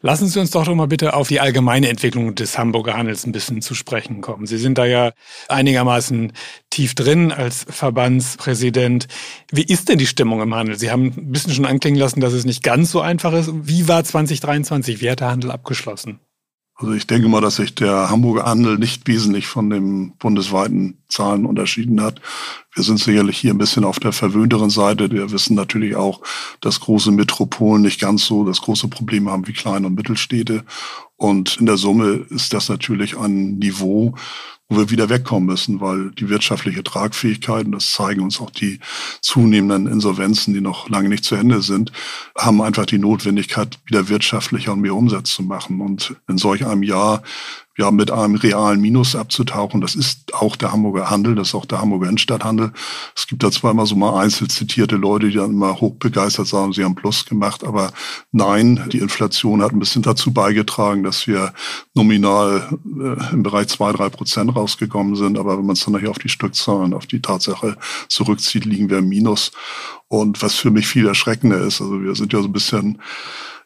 Lassen 0.00 0.28
Sie 0.28 0.38
uns 0.38 0.50
doch 0.50 0.64
doch 0.64 0.74
mal 0.74 0.86
bitte 0.86 1.14
auf 1.14 1.28
die 1.28 1.40
allgemeine 1.40 1.88
Entwicklung 1.88 2.34
des 2.34 2.58
Hamburger 2.58 2.96
Handels 2.96 3.26
ein 3.26 3.32
bisschen 3.32 3.62
zu 3.62 3.74
sprechen 3.74 4.20
kommen. 4.20 4.46
Sie 4.46 4.58
sind 4.58 4.78
da 4.78 4.84
ja 4.84 5.12
einigermaßen 5.48 6.32
tief 6.70 6.94
drin 6.94 7.32
als 7.32 7.66
Verbandspräsident. 7.68 9.06
Wie 9.50 9.64
ist 9.64 9.88
denn 9.88 9.98
die 9.98 10.06
Stimmung 10.06 10.40
im 10.42 10.54
Handel? 10.54 10.78
Sie 10.78 10.90
haben 10.90 11.12
ein 11.16 11.32
bisschen 11.32 11.52
schon 11.52 11.66
anklingen 11.66 11.98
lassen, 11.98 12.20
dass 12.20 12.32
es 12.32 12.44
nicht 12.44 12.62
ganz 12.62 12.90
so 12.90 13.00
einfach 13.00 13.32
ist. 13.32 13.50
Wie 13.52 13.88
war 13.88 14.04
2023? 14.04 15.00
Wie 15.00 15.10
hat 15.10 15.20
der 15.20 15.30
Handel 15.30 15.50
abgeschlossen? 15.50 16.20
Also 16.78 16.92
ich 16.92 17.06
denke 17.06 17.28
mal, 17.28 17.40
dass 17.40 17.56
sich 17.56 17.74
der 17.74 18.10
Hamburger 18.10 18.44
Handel 18.44 18.76
nicht 18.76 19.08
wesentlich 19.08 19.46
von 19.46 19.70
dem 19.70 20.12
bundesweiten 20.18 20.98
Zahlen 21.08 21.46
unterschieden 21.46 22.02
hat. 22.02 22.20
Wir 22.74 22.84
sind 22.84 22.98
sicherlich 23.00 23.38
hier 23.38 23.54
ein 23.54 23.58
bisschen 23.58 23.84
auf 23.84 23.98
der 23.98 24.12
verwöhnteren 24.12 24.68
Seite. 24.68 25.10
Wir 25.10 25.30
wissen 25.30 25.56
natürlich 25.56 25.96
auch, 25.96 26.20
dass 26.60 26.80
große 26.80 27.12
Metropolen 27.12 27.80
nicht 27.80 27.98
ganz 27.98 28.26
so 28.26 28.44
das 28.44 28.60
große 28.60 28.88
Problem 28.88 29.30
haben 29.30 29.46
wie 29.46 29.54
kleine 29.54 29.86
und 29.86 29.94
Mittelstädte. 29.94 30.64
Und 31.16 31.56
in 31.56 31.64
der 31.64 31.78
Summe 31.78 32.26
ist 32.28 32.52
das 32.52 32.68
natürlich 32.68 33.16
ein 33.16 33.58
Niveau, 33.58 34.14
wo 34.68 34.78
wir 34.78 34.90
wieder 34.90 35.08
wegkommen 35.08 35.46
müssen, 35.46 35.80
weil 35.80 36.10
die 36.12 36.28
wirtschaftliche 36.28 36.82
Tragfähigkeit, 36.82 37.66
und 37.66 37.72
das 37.72 37.92
zeigen 37.92 38.22
uns 38.22 38.40
auch 38.40 38.50
die 38.50 38.80
zunehmenden 39.20 39.92
Insolvenzen, 39.92 40.54
die 40.54 40.60
noch 40.60 40.88
lange 40.88 41.08
nicht 41.08 41.24
zu 41.24 41.36
Ende 41.36 41.62
sind, 41.62 41.92
haben 42.36 42.60
einfach 42.60 42.86
die 42.86 42.98
Notwendigkeit, 42.98 43.78
wieder 43.86 44.08
wirtschaftlicher 44.08 44.72
und 44.72 44.80
mehr 44.80 44.94
Umsatz 44.94 45.30
zu 45.30 45.42
machen. 45.42 45.80
Und 45.80 46.16
in 46.28 46.38
solch 46.38 46.66
einem 46.66 46.82
Jahr 46.82 47.22
ja, 47.76 47.90
mit 47.90 48.10
einem 48.10 48.36
realen 48.36 48.80
Minus 48.80 49.14
abzutauchen. 49.14 49.80
Das 49.80 49.94
ist 49.94 50.32
auch 50.34 50.56
der 50.56 50.72
Hamburger 50.72 51.10
Handel, 51.10 51.34
das 51.34 51.48
ist 51.48 51.54
auch 51.54 51.66
der 51.66 51.80
Hamburger 51.80 52.06
Innenstadthandel. 52.06 52.72
Es 53.14 53.26
gibt 53.26 53.42
da 53.42 53.50
zwar 53.50 53.72
immer 53.72 53.84
so 53.84 53.96
mal 53.96 54.18
einzeln 54.18 54.48
zitierte 54.48 54.96
Leute, 54.96 55.28
die 55.28 55.36
dann 55.36 55.50
immer 55.50 55.78
hochbegeistert 55.80 56.46
sagen, 56.46 56.72
sie 56.72 56.84
haben 56.84 56.94
Plus 56.94 57.26
gemacht, 57.26 57.64
aber 57.64 57.92
nein, 58.32 58.88
die 58.92 58.98
Inflation 58.98 59.62
hat 59.62 59.72
ein 59.72 59.78
bisschen 59.78 60.02
dazu 60.02 60.32
beigetragen, 60.32 61.02
dass 61.02 61.26
wir 61.26 61.52
nominal 61.94 62.78
äh, 62.84 63.32
im 63.32 63.42
Bereich 63.42 63.68
zwei 63.68 63.92
drei 63.92 64.08
Prozent 64.08 64.56
rausgekommen 64.56 65.14
sind. 65.14 65.38
Aber 65.38 65.58
wenn 65.58 65.66
man 65.66 65.74
es 65.74 65.84
dann 65.84 65.92
nachher 65.92 66.10
auf 66.10 66.18
die 66.18 66.30
Stückzahlen, 66.30 66.94
auf 66.94 67.06
die 67.06 67.20
Tatsache 67.20 67.76
zurückzieht, 68.08 68.64
liegen 68.64 68.88
wir 68.88 68.98
im 68.98 69.08
Minus. 69.08 69.52
Und 70.08 70.40
was 70.42 70.54
für 70.54 70.70
mich 70.70 70.86
viel 70.86 71.06
erschreckender 71.06 71.58
ist, 71.60 71.80
also 71.80 72.00
wir 72.00 72.14
sind 72.14 72.32
ja 72.32 72.40
so 72.40 72.48
ein 72.48 72.52
bisschen 72.52 73.02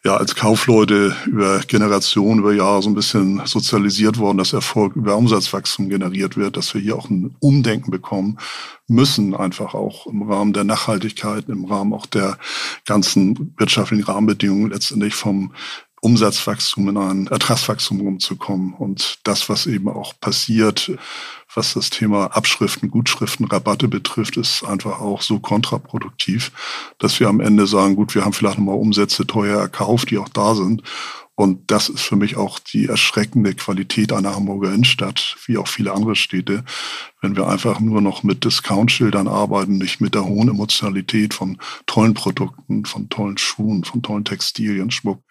ja 0.05 0.17
als 0.17 0.35
Kaufleute 0.35 1.15
über 1.27 1.61
Generationen, 1.61 2.41
über 2.41 2.53
Jahre 2.55 2.83
so 2.83 2.89
ein 2.89 2.95
bisschen 2.95 3.43
sozialisiert 3.45 4.19
worden, 4.19 4.39
dass 4.39 4.53
Erfolg 4.53 4.97
über 4.97 5.17
Umsatzwachstum 5.17 5.89
generiert 5.89 6.37
wird, 6.37 6.57
dass 6.57 6.73
wir 6.75 6.81
hier 6.81 6.97
auch 6.97 7.11
ein 7.11 7.37
Umdenken 7.41 7.91
bekommen 7.91 8.39
müssen, 8.89 9.35
einfach 9.35 9.75
auch 9.75 10.07
im 10.07 10.23
Rahmen 10.23 10.53
der 10.53 10.65
Nachhaltigkeit, 10.65 11.49
im 11.49 11.67
Rahmen 11.67 11.93
auch 11.93 12.07
der 12.07 12.39
ganzen 12.87 13.55
wirtschaftlichen 13.59 14.05
Rahmenbedingungen 14.05 14.71
letztendlich 14.71 15.15
vom 15.15 15.53
Umsatzwachstum 16.01 16.89
in 16.89 16.97
ein 16.97 17.27
Ertragswachstum 17.27 18.01
umzukommen. 18.01 18.75
Und 18.75 19.19
das, 19.25 19.49
was 19.49 19.67
eben 19.67 19.89
auch 19.89 20.15
passiert, 20.21 20.91
was 21.55 21.75
das 21.75 21.91
Thema 21.91 22.27
Abschriften, 22.27 22.91
Gutschriften, 22.91 23.47
Rabatte 23.47 23.89
betrifft, 23.89 24.37
ist 24.37 24.65
einfach 24.65 25.01
auch 25.01 25.21
so 25.21 25.41
kontraproduktiv, 25.41 26.53
dass 26.99 27.21
wir 27.21 27.29
am 27.29 27.41
Ende 27.41 27.67
sagen, 27.67 27.97
gut, 27.97 28.15
wir 28.15 28.25
haben 28.25 28.33
vielleicht 28.33 28.59
nochmal 28.59 28.77
Umsätze 28.77 29.27
teuer 29.27 29.61
erkauft, 29.61 30.11
die 30.11 30.19
auch 30.19 30.29
da 30.29 30.55
sind. 30.55 30.83
Und 31.40 31.70
das 31.70 31.88
ist 31.88 32.03
für 32.03 32.16
mich 32.16 32.37
auch 32.37 32.59
die 32.59 32.85
erschreckende 32.85 33.55
Qualität 33.55 34.12
einer 34.12 34.35
Hamburger 34.35 34.74
Innenstadt, 34.74 35.38
wie 35.46 35.57
auch 35.57 35.68
viele 35.68 35.94
andere 35.94 36.14
Städte, 36.14 36.64
wenn 37.22 37.35
wir 37.35 37.48
einfach 37.48 37.81
nur 37.81 38.03
noch 38.03 38.22
mit 38.22 38.44
Discount-Schildern 38.44 39.26
arbeiten, 39.26 39.79
nicht 39.79 40.03
mit 40.03 40.14
der 40.14 40.26
hohen 40.26 40.50
Emotionalität 40.50 41.33
von 41.33 41.57
tollen 41.87 42.12
Produkten, 42.12 42.85
von 42.85 43.09
tollen 43.09 43.38
Schuhen, 43.38 43.85
von 43.85 44.03
tollen 44.03 44.26
Textilien, 44.26 44.90
Schmuck. 44.90 45.22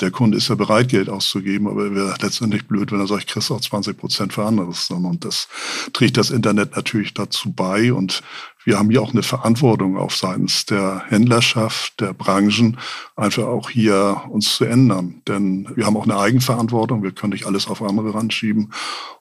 Der 0.00 0.10
Kunde 0.10 0.38
ist 0.38 0.48
ja 0.48 0.54
bereit, 0.54 0.88
Geld 0.88 1.10
auszugeben, 1.10 1.68
aber 1.68 1.84
er 1.84 1.94
wäre 1.94 2.14
letztendlich 2.18 2.66
blöd, 2.66 2.90
wenn 2.90 3.00
er 3.00 3.06
sagt, 3.06 3.24
ich 3.24 3.26
kriegst 3.26 3.50
auch 3.50 3.60
20 3.60 3.94
Prozent 3.94 4.32
für 4.32 4.46
anderes. 4.46 4.88
Und 4.88 5.26
das 5.26 5.48
trägt 5.92 6.16
das 6.16 6.30
Internet 6.30 6.76
natürlich 6.76 7.12
dazu 7.12 7.52
bei. 7.52 7.92
Und 7.92 8.22
wir 8.68 8.78
haben 8.78 8.90
hier 8.90 9.00
auch 9.00 9.12
eine 9.12 9.22
Verantwortung 9.22 9.96
auf 9.96 10.14
seitens 10.14 10.66
der 10.66 11.02
Händlerschaft, 11.08 11.98
der 12.02 12.12
Branchen, 12.12 12.76
einfach 13.16 13.44
auch 13.44 13.70
hier 13.70 14.24
uns 14.28 14.56
zu 14.56 14.66
ändern. 14.66 15.22
Denn 15.26 15.66
wir 15.74 15.86
haben 15.86 15.96
auch 15.96 16.04
eine 16.04 16.18
Eigenverantwortung. 16.18 17.02
Wir 17.02 17.12
können 17.12 17.32
nicht 17.32 17.46
alles 17.46 17.66
auf 17.66 17.80
andere 17.80 18.12
ranschieben. 18.12 18.74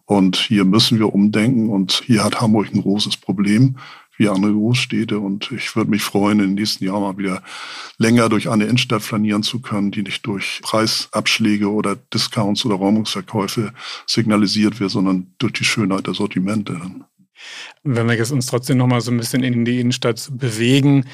Und 0.03 0.35
hier 0.35 0.65
müssen 0.65 0.99
wir 0.99 1.13
umdenken. 1.13 1.69
Und 1.69 2.03
hier 2.05 2.25
hat 2.25 2.41
Hamburg 2.41 2.73
ein 2.73 2.81
großes 2.81 3.15
Problem 3.15 3.77
wie 4.17 4.27
andere 4.27 4.51
Großstädte. 4.51 5.17
Und 5.17 5.49
ich 5.53 5.77
würde 5.77 5.91
mich 5.91 6.01
freuen, 6.01 6.41
in 6.41 6.47
den 6.47 6.55
nächsten 6.55 6.83
Jahren 6.83 7.03
mal 7.03 7.17
wieder 7.17 7.41
länger 7.97 8.27
durch 8.27 8.49
eine 8.49 8.65
Innenstadt 8.65 9.01
flanieren 9.01 9.43
zu 9.43 9.61
können, 9.61 9.91
die 9.91 10.03
nicht 10.03 10.25
durch 10.25 10.59
Preisabschläge 10.61 11.71
oder 11.71 11.95
Discounts 11.95 12.65
oder 12.65 12.75
Räumungsverkäufe 12.75 13.71
signalisiert 14.07 14.81
wird, 14.81 14.91
sondern 14.91 15.27
durch 15.37 15.53
die 15.53 15.63
Schönheit 15.63 16.05
der 16.05 16.15
Sortimente. 16.15 16.81
Wenn 17.83 18.07
wir 18.07 18.15
jetzt 18.15 18.31
uns 18.31 18.47
trotzdem 18.47 18.77
noch 18.77 18.87
mal 18.87 19.01
so 19.01 19.11
ein 19.11 19.17
bisschen 19.17 19.43
in 19.43 19.65
die 19.65 19.79
Innenstadt 19.79 20.29
bewegen, 20.31 21.05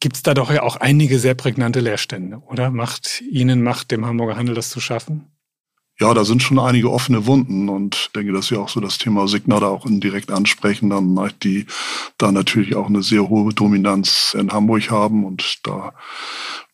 gibt 0.00 0.16
es 0.16 0.22
da 0.22 0.34
doch 0.34 0.50
ja 0.50 0.62
auch 0.62 0.76
einige 0.76 1.18
sehr 1.18 1.34
prägnante 1.34 1.80
Leerstände, 1.80 2.38
oder? 2.46 2.70
Macht 2.70 3.20
Ihnen, 3.20 3.62
macht 3.62 3.90
dem 3.90 4.06
Hamburger 4.06 4.36
Handel 4.36 4.54
das 4.54 4.70
zu 4.70 4.80
schaffen? 4.80 5.26
Ja, 6.00 6.14
da 6.14 6.24
sind 6.24 6.44
schon 6.44 6.60
einige 6.60 6.92
offene 6.92 7.26
Wunden 7.26 7.68
und 7.68 8.14
denke, 8.14 8.32
dass 8.32 8.52
wir 8.52 8.60
auch 8.60 8.68
so 8.68 8.78
das 8.78 8.98
Thema 8.98 9.26
Signa 9.26 9.58
da 9.58 9.66
auch 9.66 9.84
indirekt 9.84 10.30
ansprechen, 10.30 10.90
dann 10.90 11.32
die 11.42 11.66
da 12.18 12.30
natürlich 12.30 12.76
auch 12.76 12.86
eine 12.86 13.02
sehr 13.02 13.28
hohe 13.28 13.52
Dominanz 13.52 14.36
in 14.38 14.52
Hamburg 14.52 14.92
haben 14.92 15.24
und 15.24 15.58
da 15.64 15.94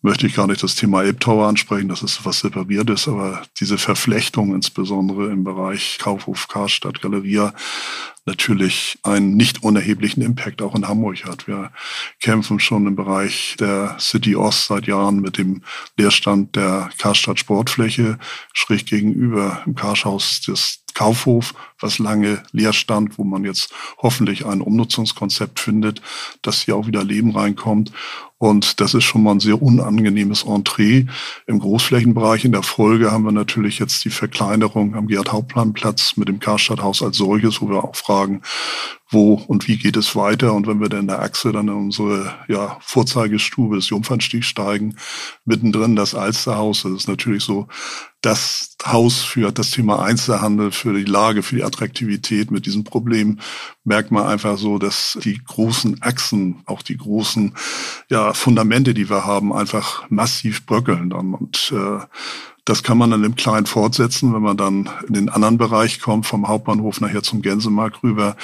möchte 0.05 0.27
ich 0.27 0.35
gar 0.35 0.47
nicht 0.47 0.63
das 0.63 0.75
Thema 0.75 1.03
Elbtower 1.03 1.49
ansprechen, 1.49 1.89
das 1.89 2.03
ist 2.03 2.27
was 2.27 2.41
separiert 2.41 2.91
ist, 2.91 3.09
aber 3.09 3.43
diese 3.59 3.79
Verflechtung 3.79 4.55
insbesondere 4.55 5.31
im 5.31 5.45
Bereich 5.45 5.97
Kaufhof, 5.99 6.47
Karstadt, 6.47 7.01
Galeria 7.01 7.55
natürlich 8.27 8.99
einen 9.03 9.35
nicht 9.37 9.63
unerheblichen 9.63 10.23
Impact 10.23 10.61
auch 10.61 10.75
in 10.75 10.87
Hamburg 10.89 11.25
hat. 11.25 11.47
Wir 11.47 11.73
kämpfen 12.21 12.61
schon 12.61 12.87
im 12.87 12.97
Bereich 12.97 13.57
der 13.59 13.97
City 13.99 14.37
Ost 14.37 14.67
seit 14.67 14.87
Jahren 14.87 15.21
mit 15.21 15.39
dem 15.39 15.63
Leerstand 15.97 16.55
der 16.55 16.91
Karstadt 16.99 17.39
Sportfläche, 17.39 18.19
schräg 18.53 18.85
gegenüber 18.85 19.63
im 19.65 19.75
Karschhaus 19.75 20.43
des 20.43 20.85
Kaufhof, 20.95 21.55
was 21.81 21.99
lange 21.99 22.43
leer 22.53 22.73
stand, 22.73 23.19
wo 23.19 23.25
man 23.25 23.45
jetzt 23.45 23.73
hoffentlich 23.99 24.47
ein 24.47 24.61
Umnutzungskonzept 24.61 25.61
findet, 25.61 26.01
dass 26.43 26.63
hier 26.63 26.77
auch 26.77 26.87
wieder 26.87 27.03
Leben 27.03 27.33
reinkommt. 27.33 27.93
Und 28.45 28.83
das 28.83 28.93
ist 28.93 29.05
schon 29.05 29.23
mal 29.23 29.31
ein 29.31 29.41
sehr 29.41 29.63
unangenehmes 29.63 30.43
Entree. 30.43 31.07
Im 31.47 31.61
Großflächenbereich 31.61 32.45
in 32.45 32.53
der 32.53 32.63
Folge 32.63 33.11
haben 33.11 33.25
wir 33.25 33.33
natürlich 33.33 33.79
jetzt 33.79 34.05
die 34.05 34.11
Verkleinerung 34.11 34.95
am 34.95 35.07
Gerd-Hauptplan-Platz 35.07 36.19
mit 36.19 36.29
dem 36.29 36.41
Karstadthaus 36.41 37.03
als 37.03 37.17
solches, 37.17 37.63
wo 37.63 37.71
wir 37.71 37.83
auch 37.83 37.97
fragen, 37.97 38.43
wo 39.09 39.43
und 39.47 39.67
wie 39.67 39.79
geht 39.79 39.97
es 39.97 40.15
weiter. 40.15 40.53
Und 40.53 40.67
wenn 40.67 40.79
wir 40.79 40.91
dann 40.91 41.01
in 41.01 41.07
der 41.07 41.23
Achse 41.23 41.53
dann 41.53 41.69
in 41.69 41.75
unsere 41.75 42.35
ja, 42.47 42.77
Vorzeigestube 42.83 43.77
des 43.77 43.89
Jungfernstieg 43.89 44.45
steigen, 44.45 44.97
mittendrin 45.47 45.97
das 45.97 46.15
Alsterhaus, 46.15 46.83
das 46.83 46.93
ist 46.93 47.09
natürlich 47.09 47.45
so 47.45 47.69
das 48.21 48.77
Haus 48.85 49.23
für 49.23 49.53
das 49.53 49.71
Thema 49.71 50.03
Einzelhandel, 50.03 50.71
für 50.71 50.93
die 50.93 51.05
Lage, 51.05 51.43
für 51.43 51.57
die 51.57 51.65
Attraktivität. 51.65 52.51
Mit 52.51 52.67
diesem 52.67 52.85
Problem 52.85 53.39
merkt 53.85 54.11
man 54.11 54.27
einfach 54.27 54.59
so, 54.59 54.79
dass 54.79 55.19
die 55.23 55.41
großen 55.45 56.03
Achsen, 56.03 56.63
auch 56.67 56.83
die 56.83 56.97
großen 56.97 57.55
ja, 58.09 58.33
Fundamente, 58.33 58.95
die 58.95 59.11
wir 59.11 59.27
haben, 59.27 59.53
einfach 59.53 60.09
massiv 60.11 60.67
bröckeln 60.67 61.11
dann. 61.11 61.35
Und 61.35 61.73
äh, 61.75 62.01
das 62.65 62.83
kann 62.83 62.97
man 62.97 63.11
dann 63.11 63.25
im 63.25 63.37
Kleinen 63.37 63.67
fortsetzen, 63.67 64.33
wenn 64.33 64.41
man 64.41 64.57
dann 64.57 64.89
in 65.07 65.13
den 65.13 65.29
anderen 65.29 65.59
Bereich 65.59 66.01
kommt, 66.01 66.25
vom 66.25 66.49
Hauptbahnhof 66.49 66.99
nachher 67.03 67.23
zum 67.23 67.43
Gänsemarkt 67.43 68.03
rüber. 68.03 68.37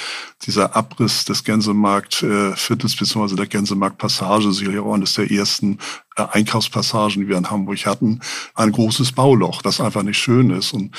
Dieser 0.45 0.75
Abriss 0.75 1.25
des 1.25 1.43
Gänsemarktviertels 1.43 2.93
äh, 2.93 2.97
bzw. 2.99 3.35
der 3.35 3.47
Gänsemarktpassage, 3.47 4.51
sicherlich 4.51 4.79
auch 4.79 4.93
eines 4.93 5.15
der 5.15 5.31
ersten 5.31 5.79
Einkaufspassagen, 6.15 7.21
die 7.21 7.29
wir 7.29 7.37
in 7.37 7.49
Hamburg 7.49 7.85
hatten, 7.85 8.19
ein 8.53 8.71
großes 8.71 9.13
Bauloch, 9.13 9.61
das 9.61 9.79
einfach 9.79 10.03
nicht 10.03 10.17
schön 10.17 10.49
ist. 10.49 10.73
Und 10.73 10.93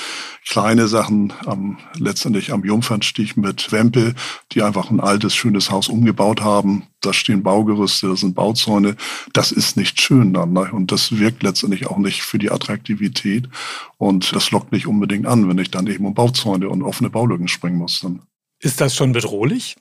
kleine 0.47 0.87
Sachen 0.87 1.33
am, 1.45 1.77
letztendlich 1.97 2.51
am 2.51 2.63
Jungfernstich 2.63 3.37
mit 3.37 3.71
Wempe, 3.71 4.15
die 4.51 4.63
einfach 4.63 4.89
ein 4.89 4.99
altes, 4.99 5.35
schönes 5.35 5.69
Haus 5.69 5.87
umgebaut 5.87 6.41
haben. 6.41 6.87
Da 7.01 7.13
stehen 7.13 7.43
Baugerüste, 7.43 8.07
da 8.07 8.15
sind 8.15 8.33
Bauzäune. 8.33 8.95
Das 9.33 9.51
ist 9.51 9.77
nicht 9.77 10.01
schön 10.01 10.33
dann. 10.33 10.53
Ne? 10.53 10.71
Und 10.71 10.91
das 10.91 11.17
wirkt 11.19 11.43
letztendlich 11.43 11.87
auch 11.87 11.97
nicht 11.97 12.23
für 12.23 12.39
die 12.39 12.51
Attraktivität. 12.51 13.49
Und 13.97 14.35
das 14.35 14.51
lockt 14.51 14.71
nicht 14.71 14.87
unbedingt 14.87 15.27
an, 15.27 15.47
wenn 15.47 15.59
ich 15.59 15.69
dann 15.69 15.87
eben 15.87 16.05
um 16.05 16.15
Bauzäune 16.15 16.69
und 16.69 16.81
offene 16.81 17.09
Baulücken 17.09 17.47
springen 17.47 17.77
muss. 17.77 17.99
Dann. 17.99 18.21
Ist 18.59 18.81
das 18.81 18.95
schon 18.95 19.11
bedrohlich? 19.11 19.75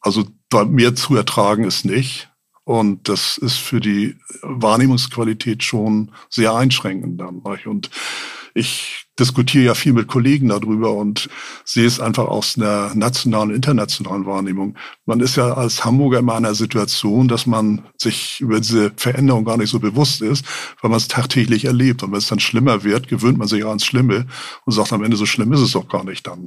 Also 0.00 0.24
da 0.50 0.64
mehr 0.64 0.94
zu 0.94 1.16
ertragen 1.16 1.64
ist 1.64 1.84
nicht. 1.84 2.28
Und 2.66 3.08
das 3.08 3.38
ist 3.38 3.58
für 3.58 3.78
die 3.78 4.16
Wahrnehmungsqualität 4.42 5.62
schon 5.62 6.10
sehr 6.28 6.52
einschränkend 6.52 7.20
dann. 7.20 7.38
Und 7.38 7.90
ich 8.54 9.05
diskutiere 9.18 9.64
ja 9.64 9.74
viel 9.74 9.92
mit 9.92 10.08
Kollegen 10.08 10.48
darüber 10.48 10.92
und 10.92 11.28
sehe 11.64 11.86
es 11.86 12.00
einfach 12.00 12.26
aus 12.26 12.56
einer 12.56 12.94
nationalen, 12.94 13.54
internationalen 13.54 14.26
Wahrnehmung. 14.26 14.76
Man 15.06 15.20
ist 15.20 15.36
ja 15.36 15.54
als 15.54 15.84
Hamburger 15.84 16.18
immer 16.18 16.36
in 16.36 16.44
einer 16.44 16.54
Situation, 16.54 17.28
dass 17.28 17.46
man 17.46 17.82
sich 17.96 18.40
über 18.40 18.60
diese 18.60 18.92
Veränderung 18.96 19.44
gar 19.44 19.56
nicht 19.56 19.70
so 19.70 19.80
bewusst 19.80 20.20
ist, 20.20 20.44
weil 20.82 20.90
man 20.90 20.98
es 20.98 21.08
tagtäglich 21.08 21.64
erlebt. 21.64 22.02
Und 22.02 22.12
wenn 22.12 22.18
es 22.18 22.28
dann 22.28 22.40
schlimmer 22.40 22.84
wird, 22.84 23.08
gewöhnt 23.08 23.38
man 23.38 23.48
sich 23.48 23.64
auch 23.64 23.68
ans 23.68 23.86
Schlimme 23.86 24.26
und 24.64 24.72
sagt 24.72 24.92
am 24.92 25.02
Ende, 25.02 25.16
so 25.16 25.26
schlimm 25.26 25.52
ist 25.52 25.60
es 25.60 25.72
doch 25.72 25.88
gar 25.88 26.04
nicht 26.04 26.26
dann. 26.26 26.46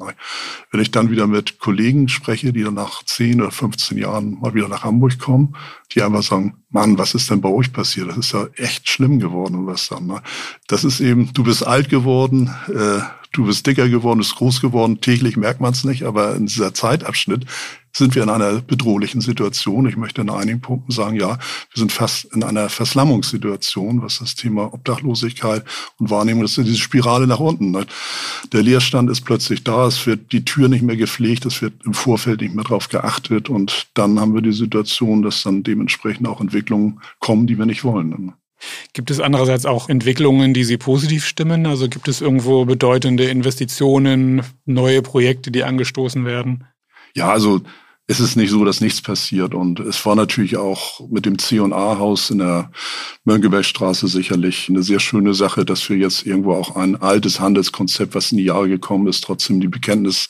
Wenn 0.71 0.81
ich 0.81 0.91
dann 0.91 1.09
wieder 1.09 1.27
mit 1.27 1.59
Kollegen 1.59 2.07
spreche, 2.07 2.53
die 2.53 2.63
dann 2.63 2.75
nach 2.75 3.03
10 3.03 3.41
oder 3.41 3.51
15 3.51 3.97
Jahren 3.97 4.39
mal 4.39 4.53
wieder 4.53 4.67
nach 4.67 4.83
Hamburg 4.83 5.17
kommen, 5.19 5.55
die 5.91 6.03
einfach 6.03 6.23
sagen, 6.23 6.55
Mann, 6.71 6.97
was 6.97 7.15
ist 7.15 7.29
denn 7.29 7.41
bei 7.41 7.49
euch 7.49 7.73
passiert? 7.73 8.09
Das 8.09 8.17
ist 8.17 8.31
ja 8.33 8.47
echt 8.55 8.87
schlimm 8.89 9.19
geworden, 9.19 9.65
was 9.65 9.87
dann. 9.87 10.05
Ne? 10.05 10.21
Das 10.67 10.83
ist 10.83 10.99
eben, 10.99 11.33
du 11.33 11.43
bist 11.43 11.65
alt 11.65 11.89
geworden, 11.89 12.53
äh, 12.67 12.99
du 13.31 13.45
bist 13.45 13.65
dicker 13.67 13.87
geworden, 13.87 14.19
bist 14.19 14.35
groß 14.35 14.61
geworden, 14.61 15.01
täglich 15.01 15.37
merkt 15.37 15.61
man 15.61 15.73
es 15.73 15.83
nicht, 15.83 16.03
aber 16.03 16.35
in 16.35 16.47
dieser 16.47 16.73
Zeitabschnitt 16.73 17.45
sind 17.91 18.15
wir 18.15 18.23
in 18.23 18.29
einer 18.29 18.61
bedrohlichen 18.61 19.21
Situation. 19.21 19.87
Ich 19.87 19.97
möchte 19.97 20.21
in 20.21 20.29
einigen 20.29 20.61
Punkten 20.61 20.91
sagen, 20.91 21.15
ja, 21.15 21.37
wir 21.37 21.75
sind 21.75 21.91
fast 21.91 22.25
in 22.33 22.43
einer 22.43 22.69
Verslammungssituation, 22.69 24.01
was 24.01 24.19
das 24.19 24.35
Thema 24.35 24.73
Obdachlosigkeit 24.73 25.63
und 25.97 26.09
Wahrnehmung, 26.09 26.43
das 26.43 26.57
ist 26.57 26.67
diese 26.67 26.77
Spirale 26.77 27.27
nach 27.27 27.39
unten. 27.39 27.71
Ne? 27.71 27.85
Der 28.53 28.61
Leerstand 28.61 29.09
ist 29.09 29.21
plötzlich 29.21 29.63
da, 29.63 29.87
es 29.87 30.05
wird 30.05 30.31
die 30.31 30.45
Tür 30.45 30.69
nicht 30.69 30.83
mehr 30.83 30.97
gepflegt, 30.97 31.45
es 31.45 31.61
wird 31.61 31.73
im 31.85 31.93
Vorfeld 31.93 32.41
nicht 32.41 32.55
mehr 32.55 32.63
drauf 32.63 32.89
geachtet 32.89 33.49
und 33.49 33.87
dann 33.95 34.19
haben 34.19 34.33
wir 34.33 34.41
die 34.41 34.53
Situation, 34.53 35.21
dass 35.21 35.43
dann 35.43 35.63
dementsprechend 35.63 36.27
auch 36.27 36.41
Entwicklungen 36.41 37.01
kommen, 37.19 37.47
die 37.47 37.57
wir 37.57 37.65
nicht 37.65 37.83
wollen. 37.83 38.33
Gibt 38.93 39.11
es 39.11 39.19
andererseits 39.19 39.65
auch 39.65 39.89
Entwicklungen, 39.89 40.53
die 40.53 40.63
Sie 40.63 40.77
positiv 40.77 41.25
stimmen? 41.25 41.65
Also 41.65 41.87
gibt 41.87 42.07
es 42.07 42.21
irgendwo 42.21 42.65
bedeutende 42.65 43.25
Investitionen, 43.25 44.43
neue 44.65 45.01
Projekte, 45.01 45.51
die 45.51 45.63
angestoßen 45.63 46.25
werden? 46.25 46.65
Ja, 47.15 47.29
also 47.29 47.61
es 48.09 48.19
ist 48.19 48.35
nicht 48.35 48.49
so, 48.49 48.65
dass 48.65 48.81
nichts 48.81 49.01
passiert. 49.01 49.53
Und 49.53 49.79
es 49.79 50.03
war 50.03 50.15
natürlich 50.15 50.57
auch 50.57 51.07
mit 51.11 51.27
dem 51.27 51.37
C&A-Haus 51.37 52.31
in 52.31 52.39
der 52.39 52.71
Mönckebergstraße 53.23 54.07
sicherlich 54.07 54.67
eine 54.67 54.81
sehr 54.81 54.99
schöne 54.99 55.35
Sache, 55.35 55.63
dass 55.63 55.87
wir 55.89 55.97
jetzt 55.97 56.25
irgendwo 56.25 56.53
auch 56.53 56.75
ein 56.75 56.95
altes 56.95 57.39
Handelskonzept, 57.39 58.15
was 58.15 58.31
in 58.31 58.39
die 58.39 58.45
Jahre 58.45 58.67
gekommen 58.67 59.05
ist, 59.07 59.23
trotzdem 59.23 59.61
die 59.61 59.67
Bekenntnis 59.67 60.27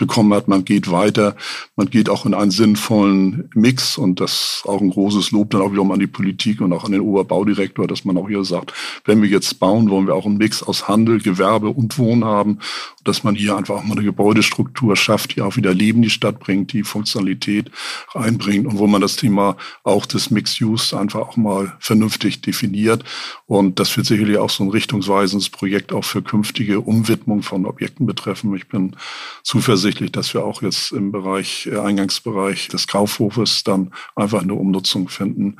bekommen 0.00 0.34
hat, 0.34 0.48
man 0.48 0.64
geht 0.64 0.90
weiter, 0.90 1.36
man 1.76 1.88
geht 1.88 2.08
auch 2.08 2.26
in 2.26 2.34
einen 2.34 2.50
sinnvollen 2.50 3.48
Mix 3.54 3.96
und 3.96 4.18
das 4.18 4.64
auch 4.66 4.80
ein 4.80 4.90
großes 4.90 5.30
Lob 5.30 5.50
dann 5.50 5.60
auch 5.60 5.70
wiederum 5.70 5.92
an 5.92 6.00
die 6.00 6.08
Politik 6.08 6.60
und 6.60 6.72
auch 6.72 6.84
an 6.84 6.92
den 6.92 7.02
Oberbaudirektor, 7.02 7.86
dass 7.86 8.04
man 8.04 8.16
auch 8.16 8.28
hier 8.28 8.42
sagt, 8.42 8.72
wenn 9.04 9.22
wir 9.22 9.28
jetzt 9.28 9.60
bauen, 9.60 9.90
wollen 9.90 10.08
wir 10.08 10.14
auch 10.14 10.26
einen 10.26 10.38
Mix 10.38 10.62
aus 10.62 10.88
Handel, 10.88 11.20
Gewerbe 11.20 11.68
und 11.68 11.98
Wohnen 11.98 12.24
haben, 12.24 12.58
dass 13.04 13.22
man 13.22 13.34
hier 13.34 13.56
einfach 13.56 13.76
auch 13.76 13.84
mal 13.84 13.94
eine 13.94 14.04
Gebäudestruktur 14.04 14.96
schafft, 14.96 15.36
die 15.36 15.42
auch 15.42 15.56
wieder 15.56 15.74
Leben 15.74 15.98
in 15.98 16.02
die 16.04 16.10
Stadt 16.10 16.40
bringt, 16.40 16.72
die 16.72 16.82
Funktionalität 16.82 17.70
reinbringt 18.14 18.66
und 18.66 18.78
wo 18.78 18.86
man 18.86 19.02
das 19.02 19.16
Thema 19.16 19.56
auch 19.84 20.06
des 20.06 20.30
Mixed 20.30 20.60
Use 20.62 20.98
einfach 20.98 21.20
auch 21.20 21.36
mal 21.36 21.76
vernünftig 21.78 22.40
definiert 22.40 23.04
und 23.46 23.78
das 23.78 23.94
wird 23.96 24.06
sicherlich 24.06 24.38
auch 24.38 24.48
so 24.48 24.64
ein 24.64 24.70
richtungsweisendes 24.70 25.50
Projekt 25.50 25.92
auch 25.92 26.04
für 26.04 26.22
künftige 26.22 26.80
Umwidmung 26.80 27.42
von 27.42 27.66
Objekten 27.66 28.06
betreffen. 28.06 28.54
Ich 28.54 28.68
bin 28.68 28.96
zuversichtlich, 29.42 29.89
zuversichtlich, 29.90 30.12
dass 30.12 30.34
wir 30.34 30.44
auch 30.44 30.62
jetzt 30.62 30.92
im 30.92 31.12
Bereich, 31.12 31.66
äh, 31.66 31.78
Eingangsbereich 31.78 32.68
des 32.68 32.86
Kaufhofes 32.86 33.64
dann 33.64 33.92
einfach 34.14 34.42
eine 34.42 34.54
Umnutzung 34.54 35.08
finden 35.08 35.56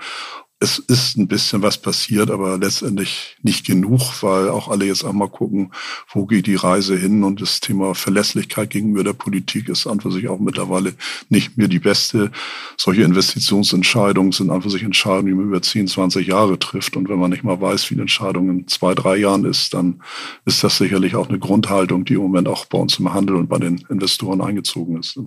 es 0.62 0.78
ist 0.78 1.16
ein 1.16 1.26
bisschen 1.26 1.62
was 1.62 1.78
passiert, 1.78 2.30
aber 2.30 2.58
letztendlich 2.58 3.36
nicht 3.42 3.64
genug, 3.64 4.22
weil 4.22 4.50
auch 4.50 4.68
alle 4.68 4.84
jetzt 4.84 5.06
einmal 5.06 5.30
gucken, 5.30 5.72
wo 6.12 6.26
geht 6.26 6.46
die 6.46 6.54
Reise 6.54 6.98
hin 6.98 7.24
und 7.24 7.40
das 7.40 7.60
Thema 7.60 7.94
Verlässlichkeit 7.94 8.68
gegenüber 8.68 9.02
der 9.02 9.14
Politik 9.14 9.70
ist 9.70 9.86
an 9.86 10.00
für 10.00 10.12
sich 10.12 10.28
auch 10.28 10.38
mittlerweile 10.38 10.94
nicht 11.30 11.56
mehr 11.56 11.66
die 11.68 11.78
beste. 11.78 12.30
Solche 12.76 13.02
Investitionsentscheidungen 13.04 14.32
sind 14.32 14.50
an 14.50 14.60
für 14.60 14.68
sich 14.68 14.82
Entscheidungen, 14.82 15.28
die 15.28 15.34
man 15.34 15.46
über 15.46 15.62
10, 15.62 15.88
20 15.88 16.26
Jahre 16.26 16.58
trifft 16.58 16.94
und 16.94 17.08
wenn 17.08 17.18
man 17.18 17.30
nicht 17.30 17.42
mal 17.42 17.58
weiß, 17.58 17.90
wie 17.90 17.94
eine 17.94 18.02
Entscheidung 18.02 18.50
in 18.50 18.68
zwei, 18.68 18.94
drei 18.94 19.16
Jahren 19.16 19.46
ist, 19.46 19.72
dann 19.72 20.02
ist 20.44 20.62
das 20.62 20.76
sicherlich 20.76 21.16
auch 21.16 21.30
eine 21.30 21.38
Grundhaltung, 21.38 22.04
die 22.04 22.14
im 22.14 22.20
Moment 22.20 22.48
auch 22.48 22.66
bei 22.66 22.76
uns 22.76 22.98
im 22.98 23.14
Handel 23.14 23.36
und 23.36 23.48
bei 23.48 23.58
den 23.58 23.78
Investoren 23.88 24.42
eingezogen 24.42 24.98
ist. 24.98 25.18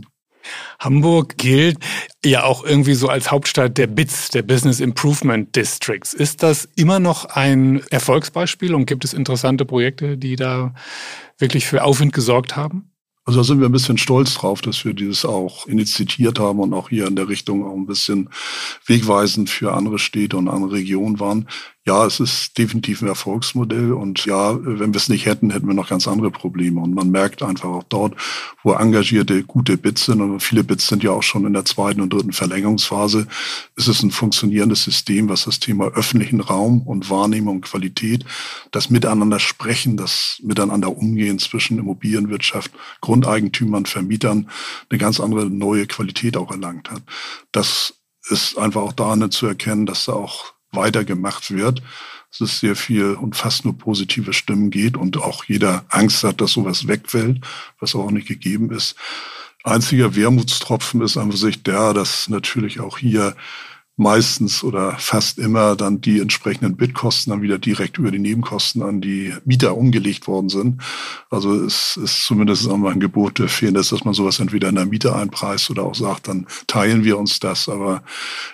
Hamburg 0.80 1.38
gilt 1.38 1.78
ja 2.24 2.44
auch 2.44 2.64
irgendwie 2.64 2.94
so 2.94 3.10
als 3.10 3.32
Hauptstadt 3.32 3.78
der 3.78 3.88
BITS, 3.88 4.30
der 4.30 4.44
Business 4.44 4.80
Improvement 4.80 5.56
Districts. 5.56 6.14
Ist 6.14 6.44
das 6.44 6.68
immer 6.76 7.00
noch 7.00 7.26
ein 7.26 7.82
Erfolgsbeispiel 7.90 8.74
und 8.76 8.86
gibt 8.86 9.06
es 9.06 9.14
interessante 9.14 9.66
Projekte, 9.66 10.18
die 10.18 10.36
da 10.36 10.74
wirklich 11.38 11.66
für 11.66 11.84
Aufwind 11.84 12.14
gesorgt 12.14 12.56
haben? 12.56 12.90
Also 13.26 13.40
da 13.40 13.44
sind 13.46 13.62
wir 13.62 13.70
ein 13.70 13.72
bisschen 13.72 13.98
stolz 13.98 14.34
drauf, 14.34 14.62
dass 14.62 14.84
wir 14.84 14.94
dieses 14.94 15.24
auch 15.24 15.66
initiiert 15.68 16.40
haben 16.40 16.60
und 16.60 16.74
auch 16.74 16.90
hier 16.90 17.08
in 17.08 17.16
der 17.16 17.30
Richtung 17.30 17.66
auch 17.66 17.76
ein 17.76 17.86
bisschen 17.86 18.30
wegweisend 18.86 19.50
für 19.50 19.74
andere 19.74 19.98
Städte 19.98 20.36
und 20.36 20.50
andere 20.50 20.74
Regionen 20.74 21.22
waren. 21.22 21.48
Ja, 21.86 22.06
es 22.06 22.22
ist 22.22 22.58
definitiv 22.58 23.02
ein 23.02 23.10
Erfolgsmodell 23.10 23.92
und 23.92 24.24
ja, 24.26 24.58
wenn 24.64 24.94
wir 24.94 24.98
es 24.98 25.10
nicht 25.10 25.26
hätten, 25.26 25.50
hätten 25.50 25.68
wir 25.68 25.74
noch 25.74 25.90
ganz 25.90 26.08
andere 26.08 26.32
Probleme. 26.32 26.80
Und 26.80 26.94
man 26.94 27.12
merkt 27.12 27.44
einfach 27.44 27.68
auch 27.68 27.84
dort, 27.84 28.16
wo 28.64 28.72
engagierte, 28.72 29.44
gute 29.44 29.78
Bits 29.78 30.06
sind, 30.06 30.22
und 30.22 30.40
viele 30.40 30.64
Bits 30.64 30.88
sind 30.88 31.04
ja 31.04 31.12
auch 31.12 31.24
schon 31.24 31.46
in 31.46 31.52
der 31.52 31.66
zweiten 31.66 32.00
und 32.00 32.14
dritten 32.14 32.32
Verlängerungsphase, 32.32 33.28
ist 33.76 33.90
es 33.90 34.02
ein 34.02 34.12
funktionierendes 34.12 34.82
System, 34.82 35.28
was 35.28 35.44
das 35.44 35.60
Thema 35.60 35.88
öffentlichen 35.88 36.40
Raum 36.40 36.84
und 36.84 37.10
Wahrnehmung 37.10 37.60
Qualität, 37.60 38.24
das 38.72 38.90
Miteinander 38.90 39.40
sprechen, 39.40 39.98
das 39.98 40.40
Miteinander 40.42 40.96
umgehen 40.96 41.38
zwischen 41.38 41.80
Immobilienwirtschaft, 41.80 42.72
Grundeigentümern, 43.02 43.86
Vermietern, 43.88 44.50
eine 44.90 45.00
ganz 45.00 45.20
andere 45.20 45.48
neue 45.48 45.86
Qualität 45.86 46.38
auch 46.38 46.50
erlangt 46.50 46.90
hat. 46.90 47.04
Das 47.52 47.96
ist 48.30 48.58
einfach 48.58 48.84
auch 48.84 48.94
daran 48.94 49.30
zu 49.32 49.48
erkennen, 49.48 49.86
dass 49.86 50.06
da 50.06 50.14
auch 50.14 50.54
weitergemacht 50.76 51.52
wird. 51.52 51.82
Es 52.32 52.42
sehr 52.60 52.76
viel 52.76 53.14
und 53.14 53.36
fast 53.36 53.64
nur 53.64 53.78
positive 53.78 54.34
Stimmen 54.34 54.72
geht 54.72 54.98
und 54.98 55.18
auch 55.18 55.44
jeder 55.46 55.86
Angst 55.90 56.24
hat, 56.24 56.42
dass 56.42 56.54
sowas 56.54 56.88
wegfällt, 56.88 57.42
was 57.80 57.94
auch 57.94 58.10
nicht 58.10 58.28
gegeben 58.28 58.72
ist. 58.72 58.96
Einziger 59.64 60.16
Wermutstropfen 60.16 61.02
ist 61.02 61.16
an 61.16 61.32
sich 61.32 61.64
der, 61.64 61.94
dass 61.94 62.28
natürlich 62.30 62.80
auch 62.80 62.98
hier 62.98 63.36
meistens 63.96 64.64
oder 64.64 64.98
fast 64.98 65.38
immer 65.38 65.76
dann 65.76 66.02
die 66.02 66.20
entsprechenden 66.20 66.76
Bitkosten 66.76 67.32
dann 67.32 67.44
wieder 67.44 67.60
direkt 67.60 68.00
über 68.00 68.10
die 68.10 68.20
Nebenkosten 68.20 68.82
an 68.82 69.02
die 69.02 69.34
Mieter 69.46 69.78
umgelegt 69.78 70.28
worden 70.28 70.50
sind. 70.50 70.82
Also 71.30 71.54
es 71.54 71.96
ist 71.98 72.24
zumindest 72.26 72.68
auch 72.68 72.78
mal 72.78 72.92
ein 72.92 73.00
Gebot 73.00 73.38
der 73.38 73.50
Fairness, 73.50 73.90
dass 73.90 74.04
man 74.04 74.16
sowas 74.16 74.40
entweder 74.40 74.70
in 74.70 74.76
der 74.76 74.88
Miete 74.88 75.16
einpreist 75.16 75.70
oder 75.70 75.84
auch 75.84 75.94
sagt, 75.94 76.28
dann 76.28 76.48
teilen 76.66 77.04
wir 77.04 77.20
uns 77.20 77.40
das. 77.40 77.70
Aber 77.70 78.04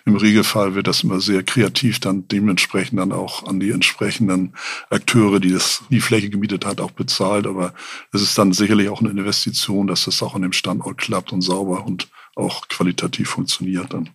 im 0.06 0.17
Regelfall 0.17 0.75
wird 0.75 0.88
das 0.88 1.04
immer 1.04 1.21
sehr 1.21 1.43
kreativ 1.43 2.02
dann 2.02 2.28
dementsprechend 2.28 2.99
dann 2.99 3.13
auch 3.13 3.47
an 3.47 3.62
die 3.62 3.71
entsprechenden 3.71 4.54
Akteure, 4.89 5.39
die 5.39 5.52
das, 5.54 5.84
die 5.89 6.02
Fläche 6.02 6.30
gemietet 6.30 6.65
hat, 6.65 6.82
auch 6.82 6.91
bezahlt. 6.91 7.47
Aber 7.47 7.73
es 8.12 8.21
ist 8.21 8.38
dann 8.38 8.52
sicherlich 8.52 8.89
auch 8.89 8.99
eine 8.99 9.12
Investition, 9.12 9.88
dass 9.88 10.04
das 10.04 10.21
auch 10.21 10.36
an 10.36 10.41
dem 10.41 10.52
Standort 10.52 10.97
klappt 10.97 11.32
und 11.32 11.41
sauber 11.41 11.86
und 11.86 12.10
auch 12.36 12.67
qualitativ 12.67 13.30
funktioniert 13.30 13.93
dann. 13.93 14.10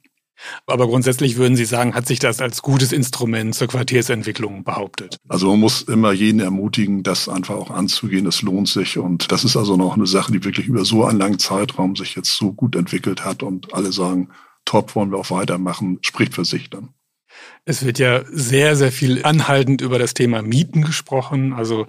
Aber 0.67 0.87
grundsätzlich 0.87 1.37
würden 1.37 1.57
Sie 1.57 1.65
sagen, 1.65 1.95
hat 1.95 2.07
sich 2.07 2.19
das 2.19 2.41
als 2.41 2.63
gutes 2.63 2.93
Instrument 2.93 3.55
zur 3.55 3.69
Quartiersentwicklung 3.69 4.65
behauptet? 4.65 5.17
Also 5.29 5.51
man 5.51 5.61
muss 5.61 5.83
immer 5.83 6.13
jeden 6.13 6.41
ermutigen, 6.41 7.03
das 7.03 7.29
einfach 7.29 7.55
auch 7.55 7.71
anzugehen. 7.71 8.27
Es 8.27 8.43
lohnt 8.43 8.69
sich. 8.69 8.99
Und 8.99 9.31
das 9.33 9.45
ist 9.45 9.57
also 9.57 9.77
noch 9.77 9.97
eine 9.97 10.07
Sache, 10.07 10.33
die 10.33 10.45
wirklich 10.45 10.67
über 10.67 10.85
so 10.85 11.05
einen 11.05 11.19
langen 11.19 11.39
Zeitraum 11.39 11.97
sich 11.97 12.15
jetzt 12.15 12.37
so 12.37 12.53
gut 12.53 12.77
entwickelt 12.77 13.25
hat 13.25 13.43
und 13.43 13.75
alle 13.75 13.93
sagen, 13.93 14.29
top, 14.65 14.95
wollen 14.95 15.11
wir 15.11 15.19
auch 15.19 15.31
weitermachen, 15.31 15.99
spricht 16.03 16.35
für 16.35 16.45
sich 16.45 16.71
dann. 16.71 16.91
Es 17.67 17.85
wird 17.85 17.99
ja 17.99 18.23
sehr, 18.31 18.77
sehr 18.77 18.93
viel 18.93 19.25
anhaltend 19.25 19.81
über 19.81 19.99
das 19.99 20.13
Thema 20.13 20.43
Mieten 20.43 20.83
gesprochen. 20.83 21.55
Also 21.55 21.87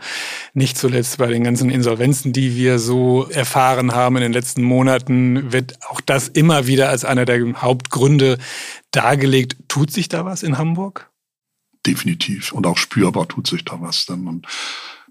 nicht 0.54 0.78
zuletzt 0.78 1.18
bei 1.18 1.28
den 1.28 1.44
ganzen 1.44 1.70
Insolvenzen, 1.70 2.32
die 2.32 2.56
wir 2.56 2.80
so 2.80 3.28
erfahren 3.30 3.94
haben 3.94 4.16
in 4.16 4.22
den 4.22 4.34
letzten 4.34 4.64
Monaten, 4.64 5.52
wird 5.52 5.74
auch 5.90 6.00
das 6.00 6.30
immer 6.30 6.66
wieder 6.68 6.90
als 6.90 7.04
einer 7.04 7.26
der 7.26 7.62
Hauptgründe 7.62 8.38
dargelegt. 8.92 9.58
Tut 9.68 9.92
sich 9.92 10.08
da 10.08 10.24
was 10.24 10.44
in 10.44 10.58
Hamburg? 10.58 11.10
Definitiv. 11.86 12.54
Und 12.54 12.66
auch 12.66 12.78
spürbar 12.78 13.28
tut 13.28 13.48
sich 13.48 13.66
da 13.66 13.82
was. 13.82 14.06
Denn 14.06 14.44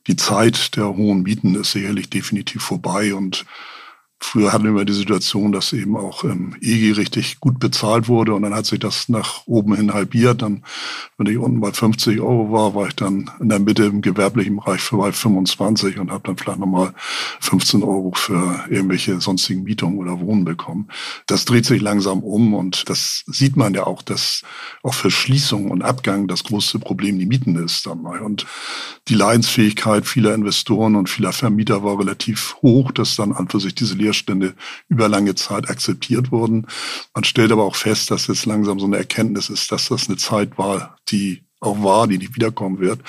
die 0.07 0.17
Zeit 0.17 0.77
der 0.77 0.97
hohen 0.97 1.23
Mieten 1.23 1.55
ist 1.55 1.73
sicherlich 1.73 2.09
definitiv 2.09 2.63
vorbei 2.63 3.15
und 3.15 3.45
Früher 4.27 4.53
hatten 4.53 4.75
wir 4.75 4.87
die 4.87 4.95
Situation, 4.95 5.53
dass 5.53 5.75
eben 5.75 5.97
auch 5.97 6.25
im 6.25 6.57
EG 6.61 6.93
richtig 6.93 7.41
gut 7.41 7.59
bezahlt 7.61 8.09
wurde 8.09 8.33
und 8.33 8.43
dann 8.43 8.55
hat 8.55 8.65
sich 8.65 8.81
das 8.81 9.11
nach 9.11 9.47
oben 9.47 9.77
hin 9.77 9.93
halbiert. 9.93 10.41
Dann, 10.41 10.65
wenn 11.19 11.27
ich 11.27 11.37
unten 11.37 11.61
bei 11.61 11.71
50 11.71 12.21
Euro 12.21 12.51
war, 12.51 12.75
war 12.75 12.89
ich 12.89 12.97
dann 12.97 13.31
in 13.39 13.51
der 13.51 13.59
Mitte 13.61 13.85
im 13.85 14.01
gewerblichen 14.01 14.57
Bereich 14.57 14.81
für 14.81 14.97
bei 14.97 15.13
25 15.13 15.99
und 15.99 16.11
habe 16.11 16.23
dann 16.27 16.39
vielleicht 16.39 16.59
nochmal 16.59 16.95
15 17.41 17.83
Euro 17.83 18.13
für 18.17 18.65
irgendwelche 18.71 19.21
sonstigen 19.21 19.63
Mietungen 19.63 19.99
oder 19.99 20.19
Wohnen 20.19 20.47
bekommen. 20.47 20.89
Das 21.27 21.45
dreht 21.45 21.67
sich 21.67 21.83
langsam 21.83 22.21
um 22.21 22.55
und 22.55 22.89
das 22.89 23.25
sieht 23.27 23.57
man 23.57 23.75
ja 23.75 23.87
auch, 23.87 24.01
dass 24.01 24.43
auch 24.83 24.95
für 24.95 25.11
Schließung 25.11 25.71
und 25.71 25.83
Abgang 25.83 26.29
das 26.29 26.45
größte 26.45 26.79
Problem 26.79 27.19
die 27.19 27.27
Mieten 27.27 27.57
ist 27.57 27.87
dabei. 27.87 28.21
Und 28.21 28.47
die 29.09 29.15
Leidensfähigkeit 29.15 30.07
vieler 30.07 30.35
Investoren 30.35 30.97
und 30.97 31.11
vieler 31.11 31.33
Vermieter 31.33 31.85
war 31.85 32.01
relativ 32.01 32.57
hoch, 32.63 32.91
dass 32.91 33.17
dann 33.17 33.33
an 33.33 33.49
für 33.49 33.61
sich 33.61 33.75
diese 33.75 33.95
Leerstände 34.15 34.55
über 34.89 35.09
lange 35.09 35.35
Zeit 35.35 35.69
akzeptiert 35.69 36.31
wurden. 36.31 36.67
Man 37.15 37.25
stellt 37.25 37.53
aber 37.53 37.65
auch 37.65 37.77
fest, 37.77 38.11
dass 38.11 38.29
jetzt 38.29 38.47
langsam 38.47 38.79
so 38.79 38.87
eine 38.87 38.97
Erkenntnis 38.97 39.49
ist, 39.49 39.73
dass 39.73 39.89
das 39.89 40.09
eine 40.09 40.17
Zeit 40.17 40.57
war, 40.59 40.97
die 41.09 41.45
auch 41.61 41.83
war, 41.83 42.07
die 42.07 42.19
nicht 42.19 42.35
wiederkommen 42.35 42.79
wird 42.79 43.01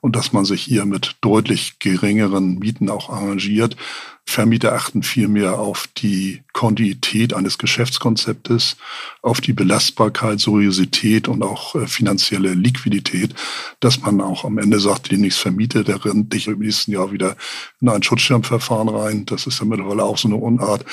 und 0.00 0.16
dass 0.16 0.32
man 0.32 0.44
sich 0.44 0.62
hier 0.62 0.84
mit 0.84 1.16
deutlich 1.22 1.78
geringeren 1.78 2.58
Mieten 2.58 2.90
auch 2.90 3.08
arrangiert. 3.08 3.76
Vermieter 4.24 4.72
achten 4.72 5.02
vielmehr 5.02 5.58
auf 5.58 5.88
die 5.98 6.42
Kontinuität 6.52 7.34
eines 7.34 7.58
Geschäftskonzeptes, 7.58 8.76
auf 9.20 9.40
die 9.40 9.52
Belastbarkeit, 9.52 10.40
Seriosität 10.40 11.28
und 11.28 11.42
auch 11.42 11.74
äh, 11.74 11.86
finanzielle 11.86 12.54
Liquidität, 12.54 13.34
dass 13.80 14.00
man 14.00 14.20
auch 14.20 14.44
am 14.44 14.58
Ende 14.58 14.80
sagt, 14.80 15.10
die 15.10 15.18
nichts 15.18 15.38
vermietet, 15.38 15.88
der 15.88 16.02
rennt 16.04 16.32
dich 16.32 16.46
im 16.46 16.60
nächsten 16.60 16.92
Jahr 16.92 17.12
wieder 17.12 17.36
in 17.80 17.88
ein 17.88 18.02
Schutzschirmverfahren 18.02 18.88
rein. 18.88 19.26
Das 19.26 19.46
ist 19.46 19.58
ja 19.58 19.66
mittlerweile 19.66 20.04
auch 20.04 20.16
so 20.16 20.28
eine 20.28 20.36
Unart. 20.36 20.84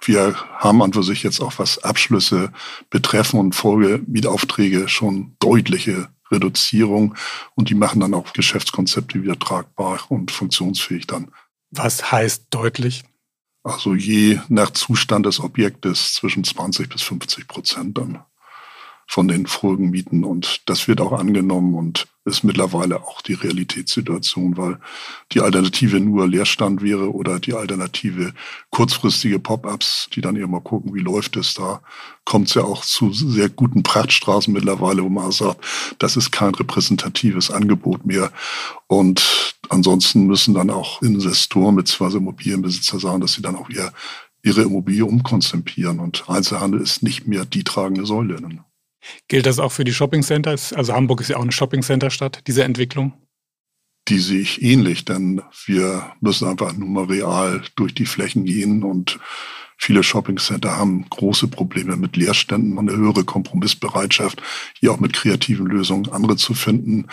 Wir 0.00 0.34
haben 0.56 0.80
an 0.80 0.92
für 0.92 1.02
sich 1.02 1.22
jetzt 1.22 1.40
auch 1.40 1.58
was 1.58 1.82
Abschlüsse 1.82 2.52
betreffen 2.88 3.40
und 3.40 3.54
Folgemietaufträge 3.54 4.88
schon 4.88 5.34
deutliche 5.40 6.08
Reduzierung 6.30 7.14
und 7.54 7.68
die 7.68 7.74
machen 7.74 8.00
dann 8.00 8.14
auch 8.14 8.32
Geschäftskonzepte 8.32 9.22
wieder 9.22 9.38
tragbar 9.38 10.00
und 10.08 10.30
funktionsfähig 10.30 11.06
dann. 11.06 11.30
Was 11.70 12.10
heißt 12.12 12.46
deutlich? 12.50 13.04
Also 13.62 13.94
je 13.94 14.40
nach 14.48 14.70
Zustand 14.70 15.26
des 15.26 15.40
Objektes 15.40 16.14
zwischen 16.14 16.44
20 16.44 16.88
bis 16.88 17.02
50 17.02 17.48
Prozent 17.48 17.98
dann 17.98 18.24
von 19.06 19.28
den 19.28 19.46
Folgenmieten. 19.46 20.24
Und 20.24 20.62
das 20.66 20.88
wird 20.88 21.00
auch 21.00 21.12
angenommen 21.12 21.74
und 21.74 22.06
ist 22.26 22.42
mittlerweile 22.42 23.02
auch 23.02 23.22
die 23.22 23.34
Realitätssituation, 23.34 24.56
weil 24.56 24.78
die 25.32 25.40
Alternative 25.40 26.00
nur 26.00 26.26
Leerstand 26.26 26.82
wäre 26.82 27.12
oder 27.12 27.38
die 27.38 27.54
Alternative 27.54 28.34
kurzfristige 28.70 29.38
Pop-ups, 29.38 30.08
die 30.12 30.20
dann 30.20 30.36
eben 30.36 30.50
mal 30.50 30.60
gucken, 30.60 30.92
wie 30.92 31.00
läuft 31.00 31.36
es 31.36 31.54
da, 31.54 31.80
kommt 32.24 32.48
es 32.48 32.54
ja 32.54 32.64
auch 32.64 32.84
zu 32.84 33.12
sehr 33.12 33.48
guten 33.48 33.84
Prachtstraßen 33.84 34.52
mittlerweile, 34.52 35.04
wo 35.04 35.08
man 35.08 35.30
sagt, 35.30 35.64
das 36.00 36.16
ist 36.16 36.32
kein 36.32 36.54
repräsentatives 36.54 37.52
Angebot 37.52 38.04
mehr. 38.04 38.32
Und 38.88 39.54
ansonsten 39.68 40.26
müssen 40.26 40.54
dann 40.54 40.70
auch 40.70 41.00
Investoren 41.02 41.76
bzw. 41.76 42.16
Immobilienbesitzer 42.16 42.98
sagen, 42.98 43.20
dass 43.20 43.34
sie 43.34 43.42
dann 43.42 43.54
auch 43.54 43.70
ihr, 43.70 43.92
ihre 44.42 44.62
Immobilie 44.62 45.04
umkonzipieren. 45.04 46.00
Und 46.00 46.28
Einzelhandel 46.28 46.80
ist 46.80 47.04
nicht 47.04 47.28
mehr 47.28 47.44
die 47.44 47.62
tragende 47.62 48.04
Säule. 48.04 48.40
Gilt 49.28 49.46
das 49.46 49.58
auch 49.58 49.72
für 49.72 49.84
die 49.84 49.92
Shoppingcenters? 49.92 50.72
Also 50.72 50.92
Hamburg 50.92 51.20
ist 51.20 51.28
ja 51.28 51.36
auch 51.36 51.42
eine 51.42 51.52
Shoppingcenter-Stadt, 51.52 52.42
diese 52.46 52.64
Entwicklung? 52.64 53.14
Die 54.08 54.20
sehe 54.20 54.40
ich 54.40 54.62
ähnlich, 54.62 55.04
denn 55.04 55.42
wir 55.64 56.12
müssen 56.20 56.48
einfach 56.48 56.72
nur 56.72 56.88
mal 56.88 57.04
real 57.04 57.62
durch 57.74 57.92
die 57.94 58.06
Flächen 58.06 58.44
gehen 58.44 58.82
und 58.84 59.18
Viele 59.78 60.02
Shoppingcenter 60.02 60.76
haben 60.76 61.04
große 61.10 61.48
Probleme 61.48 61.96
mit 61.96 62.16
Leerständen 62.16 62.78
und 62.78 62.88
eine 62.88 62.98
höhere 62.98 63.24
Kompromissbereitschaft, 63.24 64.42
hier 64.80 64.90
auch 64.90 65.00
mit 65.00 65.12
kreativen 65.12 65.66
Lösungen 65.66 66.10
andere 66.10 66.36
zu 66.36 66.54
finden. 66.54 67.08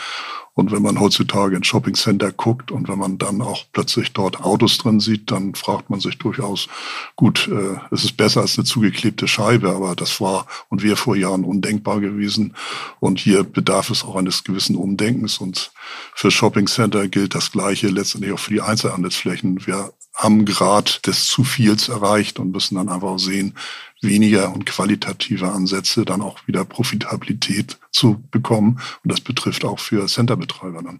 Und 0.55 0.71
wenn 0.71 0.83
man 0.83 0.99
heutzutage 0.99 1.55
in 1.55 1.63
Shoppingcenter 1.63 2.31
guckt 2.31 2.71
und 2.71 2.87
wenn 2.87 2.99
man 2.99 3.17
dann 3.17 3.41
auch 3.41 3.65
plötzlich 3.73 4.13
dort 4.13 4.41
Autos 4.41 4.77
drin 4.77 4.99
sieht, 4.99 5.31
dann 5.31 5.55
fragt 5.55 5.89
man 5.89 5.99
sich 5.99 6.19
durchaus, 6.19 6.67
gut, 7.15 7.47
äh, 7.47 7.79
es 7.89 8.03
ist 8.03 8.17
besser 8.17 8.41
als 8.41 8.57
eine 8.57 8.65
zugeklebte 8.65 9.27
Scheibe, 9.27 9.71
aber 9.71 9.95
das 9.95 10.21
war 10.21 10.45
und 10.69 10.83
wäre 10.83 10.95
vor 10.95 11.15
Jahren 11.15 11.43
undenkbar 11.43 12.01
gewesen. 12.01 12.55
Und 12.99 13.19
hier 13.19 13.43
bedarf 13.43 13.89
es 13.89 14.03
auch 14.03 14.15
eines 14.15 14.43
gewissen 14.43 14.75
Umdenkens. 14.75 15.39
Und 15.39 15.71
für 16.13 16.29
Shoppingcenter 16.29 17.07
gilt 17.07 17.33
das 17.33 17.51
Gleiche 17.51 17.87
letztendlich 17.87 18.33
auch 18.33 18.39
für 18.39 18.53
die 18.53 18.61
Einzelhandelsflächen. 18.61 19.65
Wir 19.65 19.91
am 20.15 20.45
Grad 20.45 21.05
des 21.07 21.25
zu 21.25 21.43
viels 21.43 21.89
erreicht 21.89 22.39
und 22.39 22.51
müssen 22.51 22.75
dann 22.75 22.89
einfach 22.89 23.17
sehen, 23.17 23.55
weniger 24.03 24.53
und 24.53 24.65
qualitative 24.65 25.51
Ansätze 25.51 26.05
dann 26.05 26.21
auch 26.21 26.47
wieder 26.47 26.65
Profitabilität 26.65 27.77
zu 27.91 28.23
bekommen. 28.31 28.79
Und 29.03 29.11
das 29.11 29.21
betrifft 29.21 29.65
auch 29.65 29.79
für 29.79 30.05
Centerbetreiber 30.07 30.83
dann. 30.83 30.99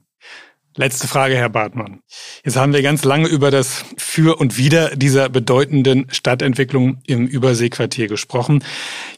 Letzte 0.76 1.08
Frage, 1.08 1.36
Herr 1.36 1.50
Bartmann. 1.50 2.00
Jetzt 2.44 2.56
haben 2.56 2.74
wir 2.74 2.82
ganz 2.82 3.04
lange 3.04 3.28
über 3.28 3.52
das 3.52 3.86
Für 3.96 4.40
und 4.40 4.58
Wider 4.58 4.96
dieser 4.96 5.30
bedeutenden 5.30 6.08
Stadtentwicklung 6.10 6.98
im 7.06 7.28
Überseequartier 7.28 8.08
gesprochen. 8.08 8.64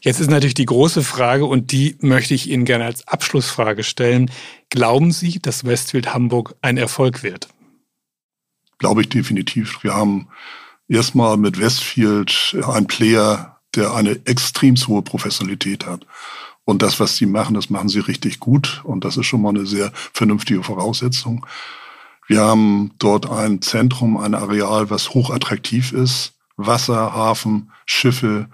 Jetzt 0.02 0.20
ist 0.20 0.30
natürlich 0.30 0.52
die 0.52 0.66
große 0.66 1.02
Frage 1.02 1.46
und 1.46 1.72
die 1.72 1.96
möchte 2.00 2.34
ich 2.34 2.50
Ihnen 2.50 2.66
gerne 2.66 2.84
als 2.84 3.08
Abschlussfrage 3.08 3.84
stellen. 3.84 4.30
Glauben 4.68 5.12
Sie, 5.12 5.38
dass 5.40 5.64
Westfield 5.64 6.12
Hamburg 6.12 6.56
ein 6.60 6.76
Erfolg 6.76 7.22
wird? 7.22 7.48
Glaube 8.78 9.00
ich 9.00 9.08
definitiv. 9.08 9.82
Wir 9.82 9.94
haben 9.94 10.28
erstmal 10.88 11.38
mit 11.38 11.58
Westfield 11.58 12.54
einen 12.66 12.86
Player, 12.86 13.55
der 13.76 13.94
eine 13.94 14.20
extrem 14.26 14.76
hohe 14.76 15.02
Professionalität 15.02 15.86
hat. 15.86 16.06
Und 16.64 16.82
das, 16.82 16.98
was 16.98 17.16
sie 17.16 17.26
machen, 17.26 17.54
das 17.54 17.70
machen 17.70 17.88
sie 17.88 18.00
richtig 18.00 18.40
gut. 18.40 18.82
Und 18.84 19.04
das 19.04 19.16
ist 19.16 19.26
schon 19.26 19.42
mal 19.42 19.50
eine 19.50 19.66
sehr 19.66 19.92
vernünftige 20.12 20.62
Voraussetzung. 20.62 21.46
Wir 22.26 22.40
haben 22.40 22.92
dort 22.98 23.30
ein 23.30 23.62
Zentrum, 23.62 24.16
ein 24.16 24.34
Areal, 24.34 24.90
was 24.90 25.10
hochattraktiv 25.10 25.92
ist. 25.92 26.32
Wasser, 26.56 27.12
Hafen, 27.12 27.70
Schiffe. 27.84 28.48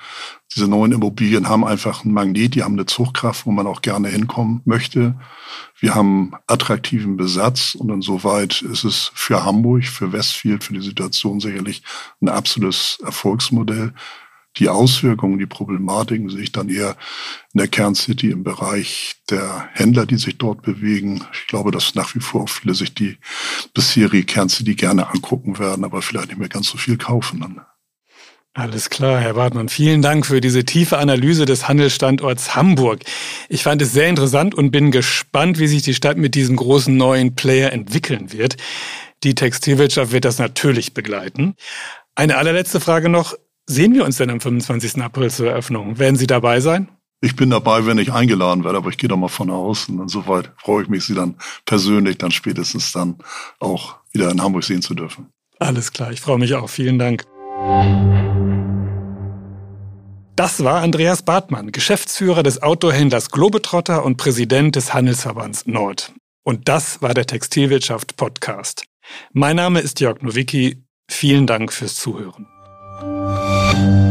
Diese 0.54 0.68
neuen 0.68 0.92
Immobilien 0.92 1.48
haben 1.48 1.64
einfach 1.64 2.04
einen 2.04 2.12
Magnet, 2.12 2.54
die 2.54 2.62
haben 2.62 2.74
eine 2.74 2.84
Zugkraft, 2.84 3.46
wo 3.46 3.52
man 3.52 3.66
auch 3.66 3.80
gerne 3.80 4.08
hinkommen 4.08 4.60
möchte. 4.64 5.14
Wir 5.78 5.94
haben 5.94 6.32
attraktiven 6.46 7.16
Besatz 7.16 7.74
und 7.74 7.90
insoweit 7.90 8.60
ist 8.60 8.84
es 8.84 9.10
für 9.14 9.44
Hamburg, 9.44 9.84
für 9.84 10.12
Westfield, 10.12 10.64
für 10.64 10.74
die 10.74 10.82
Situation 10.82 11.40
sicherlich 11.40 11.82
ein 12.20 12.28
absolutes 12.28 12.98
Erfolgsmodell. 13.02 13.94
Die 14.56 14.68
Auswirkungen, 14.68 15.38
die 15.38 15.46
Problematiken 15.46 16.28
sehe 16.28 16.42
ich 16.42 16.52
dann 16.52 16.68
eher 16.68 16.96
in 17.52 17.58
der 17.58 17.68
Kerncity 17.68 18.30
im 18.30 18.44
Bereich 18.44 19.16
der 19.30 19.68
Händler, 19.72 20.04
die 20.04 20.16
sich 20.16 20.36
dort 20.36 20.62
bewegen. 20.62 21.24
Ich 21.32 21.46
glaube, 21.46 21.70
dass 21.70 21.94
nach 21.94 22.14
wie 22.14 22.20
vor 22.20 22.48
viele 22.48 22.74
sich 22.74 22.94
die 22.94 23.16
bisherige 23.72 24.24
Kerncity 24.24 24.74
gerne 24.74 25.08
angucken 25.08 25.58
werden, 25.58 25.84
aber 25.84 26.02
vielleicht 26.02 26.28
nicht 26.28 26.38
mehr 26.38 26.50
ganz 26.50 26.68
so 26.68 26.76
viel 26.76 26.98
kaufen 26.98 27.40
dann. 27.40 27.60
Alles 28.54 28.90
klar, 28.90 29.18
Herr 29.18 29.32
Bartmann. 29.32 29.70
Vielen 29.70 30.02
Dank 30.02 30.26
für 30.26 30.42
diese 30.42 30.64
tiefe 30.64 30.98
Analyse 30.98 31.46
des 31.46 31.68
Handelsstandorts 31.68 32.54
Hamburg. 32.54 33.00
Ich 33.48 33.62
fand 33.62 33.80
es 33.80 33.94
sehr 33.94 34.08
interessant 34.08 34.54
und 34.54 34.70
bin 34.70 34.90
gespannt, 34.90 35.58
wie 35.58 35.66
sich 35.66 35.80
die 35.80 35.94
Stadt 35.94 36.18
mit 36.18 36.34
diesem 36.34 36.56
großen 36.56 36.94
neuen 36.94 37.34
Player 37.34 37.72
entwickeln 37.72 38.30
wird. 38.30 38.58
Die 39.24 39.34
Textilwirtschaft 39.34 40.12
wird 40.12 40.26
das 40.26 40.38
natürlich 40.38 40.92
begleiten. 40.92 41.54
Eine 42.14 42.36
allerletzte 42.36 42.78
Frage 42.78 43.08
noch. 43.08 43.34
Sehen 43.72 43.94
wir 43.94 44.04
uns 44.04 44.18
denn 44.18 44.28
am 44.28 44.38
25. 44.38 45.00
April 45.00 45.30
zur 45.30 45.48
Eröffnung? 45.48 45.98
Werden 45.98 46.16
Sie 46.16 46.26
dabei 46.26 46.60
sein? 46.60 46.88
Ich 47.22 47.36
bin 47.36 47.48
dabei, 47.48 47.86
wenn 47.86 47.96
ich 47.96 48.12
eingeladen 48.12 48.64
werde, 48.64 48.76
aber 48.76 48.90
ich 48.90 48.98
gehe 48.98 49.08
doch 49.08 49.16
mal 49.16 49.28
von 49.28 49.48
aus. 49.48 49.88
Und 49.88 49.98
insoweit 49.98 50.52
freue 50.58 50.82
ich 50.82 50.90
mich, 50.90 51.04
Sie 51.06 51.14
dann 51.14 51.36
persönlich 51.64 52.18
dann 52.18 52.32
spätestens 52.32 52.92
dann 52.92 53.16
auch 53.60 53.96
wieder 54.12 54.30
in 54.30 54.42
Hamburg 54.42 54.64
sehen 54.64 54.82
zu 54.82 54.92
dürfen. 54.92 55.30
Alles 55.58 55.90
klar, 55.90 56.12
ich 56.12 56.20
freue 56.20 56.36
mich 56.36 56.54
auch. 56.54 56.68
Vielen 56.68 56.98
Dank. 56.98 57.24
Das 60.36 60.62
war 60.62 60.82
Andreas 60.82 61.22
Bartmann, 61.22 61.72
Geschäftsführer 61.72 62.42
des 62.42 62.62
Autohändlers 62.62 63.30
Globetrotter 63.30 64.04
und 64.04 64.18
Präsident 64.18 64.76
des 64.76 64.92
Handelsverbands 64.92 65.64
Nord. 65.64 66.12
Und 66.44 66.68
das 66.68 67.00
war 67.00 67.14
der 67.14 67.26
Textilwirtschaft 67.26 68.18
Podcast. 68.18 68.84
Mein 69.32 69.56
Name 69.56 69.80
ist 69.80 69.98
Jörg 70.00 70.20
Nowicki. 70.20 70.84
Vielen 71.08 71.46
Dank 71.46 71.72
fürs 71.72 71.94
Zuhören. 71.94 72.46
Thank 73.72 73.96
you. 73.96 74.01